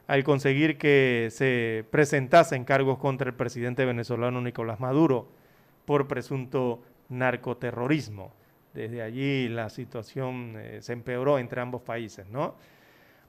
al 0.06 0.24
conseguir 0.24 0.78
que 0.78 1.28
se 1.30 1.84
presentasen 1.90 2.64
cargos 2.64 2.96
contra 2.96 3.28
el 3.28 3.34
presidente 3.34 3.84
venezolano 3.84 4.40
Nicolás 4.40 4.80
Maduro 4.80 5.28
por 5.84 6.08
presunto 6.08 6.80
narcoterrorismo. 7.10 8.32
Desde 8.72 9.02
allí 9.02 9.50
la 9.50 9.68
situación 9.68 10.54
eh, 10.56 10.78
se 10.80 10.94
empeoró 10.94 11.38
entre 11.38 11.60
ambos 11.60 11.82
países, 11.82 12.26
¿no? 12.30 12.54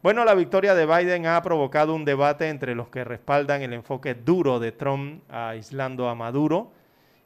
Bueno, 0.02 0.24
la 0.24 0.36
victoria 0.36 0.74
de 0.74 0.86
Biden 0.86 1.26
ha 1.26 1.42
provocado 1.42 1.94
un 1.94 2.06
debate 2.06 2.48
entre 2.48 2.76
los 2.76 2.88
que 2.88 3.04
respaldan 3.04 3.62
el 3.62 3.74
enfoque 3.74 4.16
duro 4.16 4.62
de 4.62 4.72
Trump 4.72 5.24
aislando 5.30 6.08
a 6.08 6.16
Maduro 6.16 6.77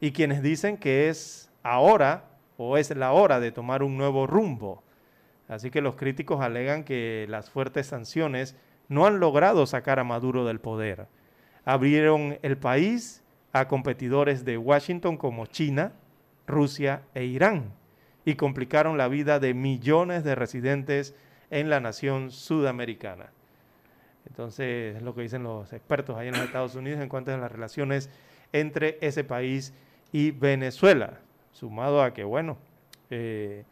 y 0.01 0.11
quienes 0.11 0.41
dicen 0.41 0.75
que 0.75 1.07
es 1.07 1.49
ahora 1.63 2.25
o 2.57 2.77
es 2.77 2.93
la 2.95 3.13
hora 3.13 3.39
de 3.39 3.53
tomar 3.53 3.83
un 3.83 3.97
nuevo 3.97 4.27
rumbo 4.27 4.83
Así 5.51 5.69
que 5.69 5.81
los 5.81 5.97
críticos 5.97 6.39
alegan 6.39 6.85
que 6.85 7.25
las 7.27 7.49
fuertes 7.49 7.87
sanciones 7.87 8.55
no 8.87 9.05
han 9.05 9.19
logrado 9.19 9.65
sacar 9.65 9.99
a 9.99 10.05
Maduro 10.05 10.45
del 10.45 10.61
poder. 10.61 11.07
Abrieron 11.65 12.39
el 12.41 12.57
país 12.57 13.21
a 13.51 13.67
competidores 13.67 14.45
de 14.45 14.57
Washington 14.57 15.17
como 15.17 15.47
China, 15.47 15.91
Rusia 16.47 17.01
e 17.13 17.25
Irán 17.25 17.73
y 18.23 18.35
complicaron 18.35 18.97
la 18.97 19.09
vida 19.09 19.41
de 19.41 19.53
millones 19.53 20.23
de 20.23 20.35
residentes 20.35 21.15
en 21.49 21.69
la 21.69 21.81
nación 21.81 22.31
sudamericana. 22.31 23.33
Entonces, 24.25 24.95
es 24.95 25.01
lo 25.01 25.13
que 25.13 25.23
dicen 25.23 25.43
los 25.43 25.73
expertos 25.73 26.15
ahí 26.15 26.29
en 26.29 26.35
los 26.35 26.45
Estados 26.45 26.75
Unidos 26.75 27.01
en 27.01 27.09
cuanto 27.09 27.33
a 27.33 27.37
las 27.37 27.51
relaciones 27.51 28.09
entre 28.53 28.97
ese 29.01 29.25
país 29.25 29.73
y 29.73 29.90
Venezuela, 30.31 31.19
sumado 31.53 32.03
a 32.03 32.13
que, 32.13 32.23
bueno, 32.23 32.57
eh, 33.09 33.63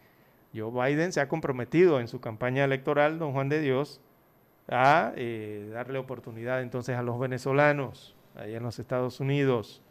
Joe 0.56 0.72
Biden 0.72 1.12
se 1.12 1.22
ha 1.22 1.28
comprometido 1.28 2.00
en 2.00 2.08
su 2.08 2.20
campaña 2.20 2.64
electoral, 2.64 3.20
don 3.20 3.34
Juan 3.34 3.50
de 3.50 3.62
Dios, 3.62 4.02
a 4.68 5.14
eh, 5.16 5.70
darle 5.74 6.00
oportunidad 6.00 6.62
entonces 6.62 6.96
a 6.96 7.02
los 7.02 7.20
venezolanos 7.20 8.16
allá 8.36 8.58
en 8.58 8.64
los 8.64 8.80
Estados 8.80 9.20
Unidos. 9.20 9.82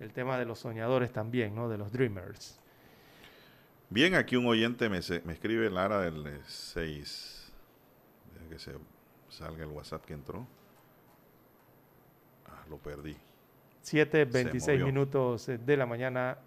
El 0.00 0.12
tema 0.12 0.38
de 0.38 0.44
los 0.44 0.58
soñadores 0.58 1.12
también, 1.12 1.54
¿no? 1.54 1.68
De 1.68 1.78
los 1.78 1.92
dreamers. 1.92 2.58
Bien, 3.90 4.14
aquí 4.14 4.36
un 4.36 4.46
oyente 4.46 4.88
me, 4.88 5.00
me 5.24 5.32
escribe 5.32 5.70
Lara 5.70 6.00
del 6.00 6.40
6. 6.46 7.52
Deja 8.34 8.48
que 8.48 8.58
se 8.58 8.72
salga 9.28 9.64
el 9.64 9.70
WhatsApp 9.70 10.04
que 10.04 10.14
entró. 10.14 10.46
Ah, 12.46 12.64
lo 12.68 12.78
perdí. 12.78 13.16
7.26 13.84 14.82
minutos 14.82 15.46
de 15.46 15.76
la 15.76 15.84
mañana 15.84 16.38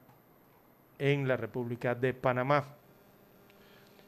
en 0.98 1.28
la 1.28 1.38
República 1.38 1.94
de 1.94 2.14
Panamá. 2.14 2.66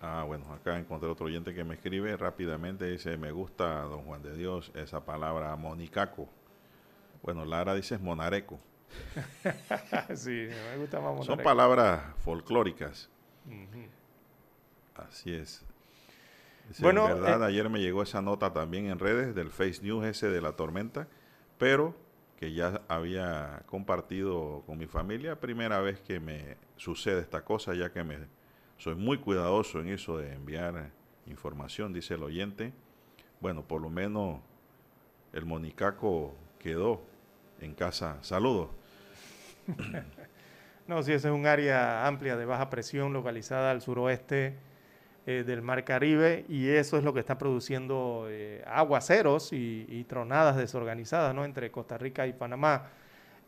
Ah, 0.02 0.24
bueno, 0.26 0.52
acá 0.54 0.80
encontré 0.80 1.08
otro 1.10 1.28
oyente 1.28 1.54
que 1.54 1.64
me 1.64 1.76
escribe 1.76 2.18
rápidamente. 2.18 2.90
Dice, 2.90 3.18
me 3.18 3.32
gusta, 3.32 3.82
don 3.82 4.04
Juan 4.06 4.24
de 4.24 4.36
Dios, 4.36 4.72
esa 4.74 5.06
palabra 5.06 5.56
monicaco. 5.58 6.28
Bueno, 7.22 7.46
Lara 7.46 7.76
dice 7.76 8.00
monareco. 8.00 8.60
sí, 10.16 10.48
me 10.72 10.78
gusta 10.78 11.00
más 11.00 11.10
monareco. 11.10 11.36
Son 11.36 11.38
palabras 11.44 12.02
folclóricas. 12.24 13.10
Así 14.96 15.34
es. 15.34 15.64
bueno, 16.80 17.06
verdad, 17.06 17.44
eh, 17.44 17.46
ayer 17.46 17.70
me 17.70 17.80
llegó 17.80 18.02
esa 18.02 18.22
nota 18.22 18.54
también 18.54 18.88
en 18.88 18.98
redes 18.98 19.36
del 19.36 19.52
Face 19.52 19.82
News 19.84 20.06
ese 20.06 20.30
de 20.30 20.42
la 20.42 20.54
tormenta, 20.54 21.08
pero 21.58 21.96
que 22.40 22.54
ya 22.54 22.82
había 22.88 23.64
compartido 23.66 24.64
con 24.66 24.78
mi 24.78 24.88
familia, 24.88 25.42
primera 25.42 25.82
vez 25.82 26.00
que 26.00 26.22
me 26.22 26.56
sucede 26.78 27.20
esta 27.20 27.44
cosa, 27.44 27.74
ya 27.74 27.92
que 27.92 28.02
me 28.06 28.18
soy 28.78 28.96
muy 28.96 29.18
cuidadoso 29.18 29.82
en 29.82 29.90
eso 29.90 30.18
de 30.18 30.36
enviar 30.36 30.90
información, 31.28 31.92
dice 31.92 32.14
el 32.14 32.24
oyente. 32.24 32.72
Bueno, 33.42 33.68
por 33.68 33.82
lo 33.82 33.90
menos 33.90 34.40
el 35.34 35.46
monicaco 35.46 36.34
quedó 36.60 37.02
en 37.60 37.74
casa. 37.74 38.18
Saludos. 38.22 38.70
no, 40.88 41.04
sí, 41.04 41.12
ese 41.12 41.28
es 41.28 41.34
un 41.34 41.46
área 41.46 42.08
amplia 42.08 42.38
de 42.38 42.46
baja 42.46 42.70
presión 42.70 43.12
localizada 43.12 43.70
al 43.72 43.82
suroeste 43.82 44.56
eh, 45.32 45.44
del 45.44 45.62
Mar 45.62 45.84
Caribe 45.84 46.44
y 46.50 46.70
eso 46.70 46.98
es 46.98 47.04
lo 47.04 47.14
que 47.14 47.20
está 47.20 47.38
produciendo 47.38 48.26
eh, 48.30 48.64
aguaceros 48.66 49.54
y, 49.54 50.04
tronadas 50.10 50.58
desorganizadas 50.58 51.36
¿no? 51.36 51.46
entre 51.46 51.70
Costa 51.70 52.00
Rica 52.00 52.26
y 52.26 52.34
Panamá. 52.34 52.88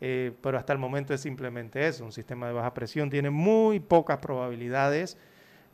Eh, 0.00 0.30
pero 0.40 0.58
hasta 0.58 0.72
el 0.72 0.78
momento 0.78 1.12
es 1.12 1.20
simplemente 1.20 1.84
eso, 1.84 2.04
un 2.04 2.12
sistema 2.12 2.46
de 2.46 2.52
baja 2.52 2.72
presión 2.72 3.10
tiene 3.10 3.30
muy 3.30 3.80
pocas 3.80 4.18
probabilidades 4.18 5.18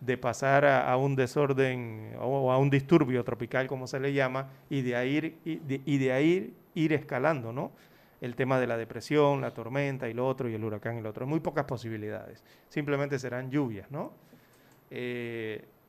de 0.01 0.17
pasar 0.17 0.65
a, 0.65 0.97
un 0.97 1.15
desorden 1.15 2.15
o 2.19 2.51
a 2.53 2.57
un 2.57 2.71
disturbio 2.71 3.23
tropical, 3.23 3.67
como 3.67 3.87
se 3.87 4.01
le 4.01 4.15
llama, 4.15 4.49
y 4.71 4.81
de 4.81 4.97
ahí, 4.97 5.39
y 5.45 5.99
de, 5.99 6.13
ahí 6.13 6.55
ir 6.75 6.95
escalando, 6.95 7.53
¿no? 7.53 7.71
El 8.23 8.35
tema 8.35 8.59
de 8.59 8.67
la 8.67 8.79
depresión, 8.79 9.43
la 9.43 9.53
tormenta 9.53 10.09
y 10.09 10.15
lo 10.15 10.27
otro, 10.27 10.49
y 10.49 10.55
el 10.55 10.65
huracán 10.65 10.97
y 10.97 11.03
lo 11.03 11.11
otro. 11.11 11.27
Muy 11.27 11.41
pocas 11.41 11.67
posibilidades. 11.67 12.43
Simplemente 12.71 13.19
serán 13.19 13.51
lluvias, 13.51 13.91
¿no? 13.91 14.15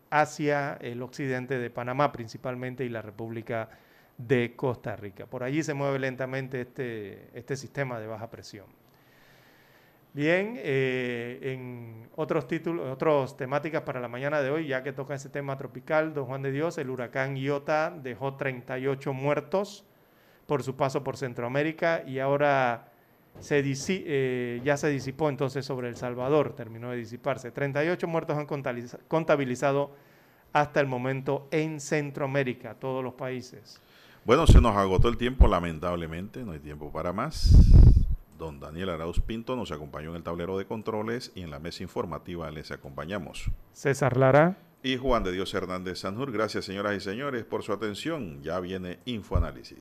Hacia 0.10 0.74
el 0.82 1.02
occidente 1.02 1.58
de 1.58 1.70
Panamá 1.70 2.12
principalmente 2.12 2.86
y 2.86 2.90
la 2.90 3.02
República 3.02 3.70
de 4.18 4.56
Costa 4.56 4.96
Rica. 4.96 5.26
Por 5.26 5.44
allí 5.44 5.64
se 5.64 5.74
mueve 5.74 6.00
lentamente 6.00 6.62
este, 6.62 7.30
este 7.34 7.56
sistema 7.56 8.00
de 8.00 8.08
baja 8.08 8.30
presión. 8.30 8.66
Bien, 10.12 10.56
eh, 10.58 11.40
en 11.54 12.10
otros 12.16 12.48
títulos, 12.48 12.92
otras 12.92 13.38
temáticas 13.38 13.84
para 13.84 14.00
la 14.00 14.08
mañana 14.08 14.42
de 14.42 14.50
hoy, 14.50 14.68
ya 14.68 14.82
que 14.82 14.92
toca 14.92 15.14
ese 15.14 15.30
tema 15.30 15.56
tropical, 15.56 16.16
don 16.16 16.26
Juan 16.26 16.42
de 16.42 16.52
Dios, 16.52 16.80
el 16.80 16.90
huracán 16.90 17.38
Iota 17.38 17.92
dejó 17.92 18.36
38 18.36 19.14
muertos 19.14 19.86
por 20.48 20.64
su 20.64 20.76
paso 20.76 21.04
por 21.04 21.16
Centroamérica 21.16 22.04
y 22.08 22.18
ahora 22.18 22.89
se 23.40 23.64
eh, 23.64 24.62
ya 24.64 24.78
se 24.78 24.90
disipó 24.90 25.30
entonces 25.30 25.66
sobre 25.66 25.88
El 25.88 25.96
Salvador, 25.96 26.56
terminó 26.56 26.92
de 26.92 26.98
disiparse. 26.98 27.52
38 27.52 28.08
muertos 28.08 28.38
han 28.38 28.48
contabilizado 29.08 29.92
hasta 30.54 30.80
el 30.80 30.88
momento 30.88 31.48
en 31.52 31.80
Centroamérica, 31.80 32.76
todos 32.76 33.04
los 33.04 33.14
países. 33.14 33.82
Bueno, 34.26 34.46
se 34.46 34.62
nos 34.62 34.76
agotó 34.76 35.08
el 35.08 35.18
tiempo, 35.18 35.48
lamentablemente, 35.48 36.44
no 36.44 36.52
hay 36.52 36.60
tiempo 36.60 36.92
para 36.92 37.14
más. 37.14 37.56
Don 38.38 38.60
Daniel 38.60 38.90
Arauz 38.90 39.20
Pinto 39.20 39.56
nos 39.56 39.72
acompañó 39.72 40.12
en 40.12 40.16
el 40.16 40.24
tablero 40.24 40.58
de 40.58 40.66
controles 40.66 41.32
y 41.36 41.42
en 41.42 41.52
la 41.52 41.60
mesa 41.60 41.84
informativa 41.84 42.50
les 42.52 42.72
acompañamos. 42.72 43.52
César 43.74 44.16
Lara. 44.16 44.58
Y 44.82 44.96
Juan 44.96 45.24
de 45.24 45.34
Dios 45.34 45.54
Hernández 45.54 46.00
Sanjur. 46.00 46.32
Gracias, 46.32 46.64
señoras 46.64 46.96
y 46.96 47.02
señores, 47.02 47.44
por 47.44 47.64
su 47.64 47.74
atención. 47.74 48.42
Ya 48.42 48.60
viene 48.62 49.00
Infoanálisis. 49.04 49.78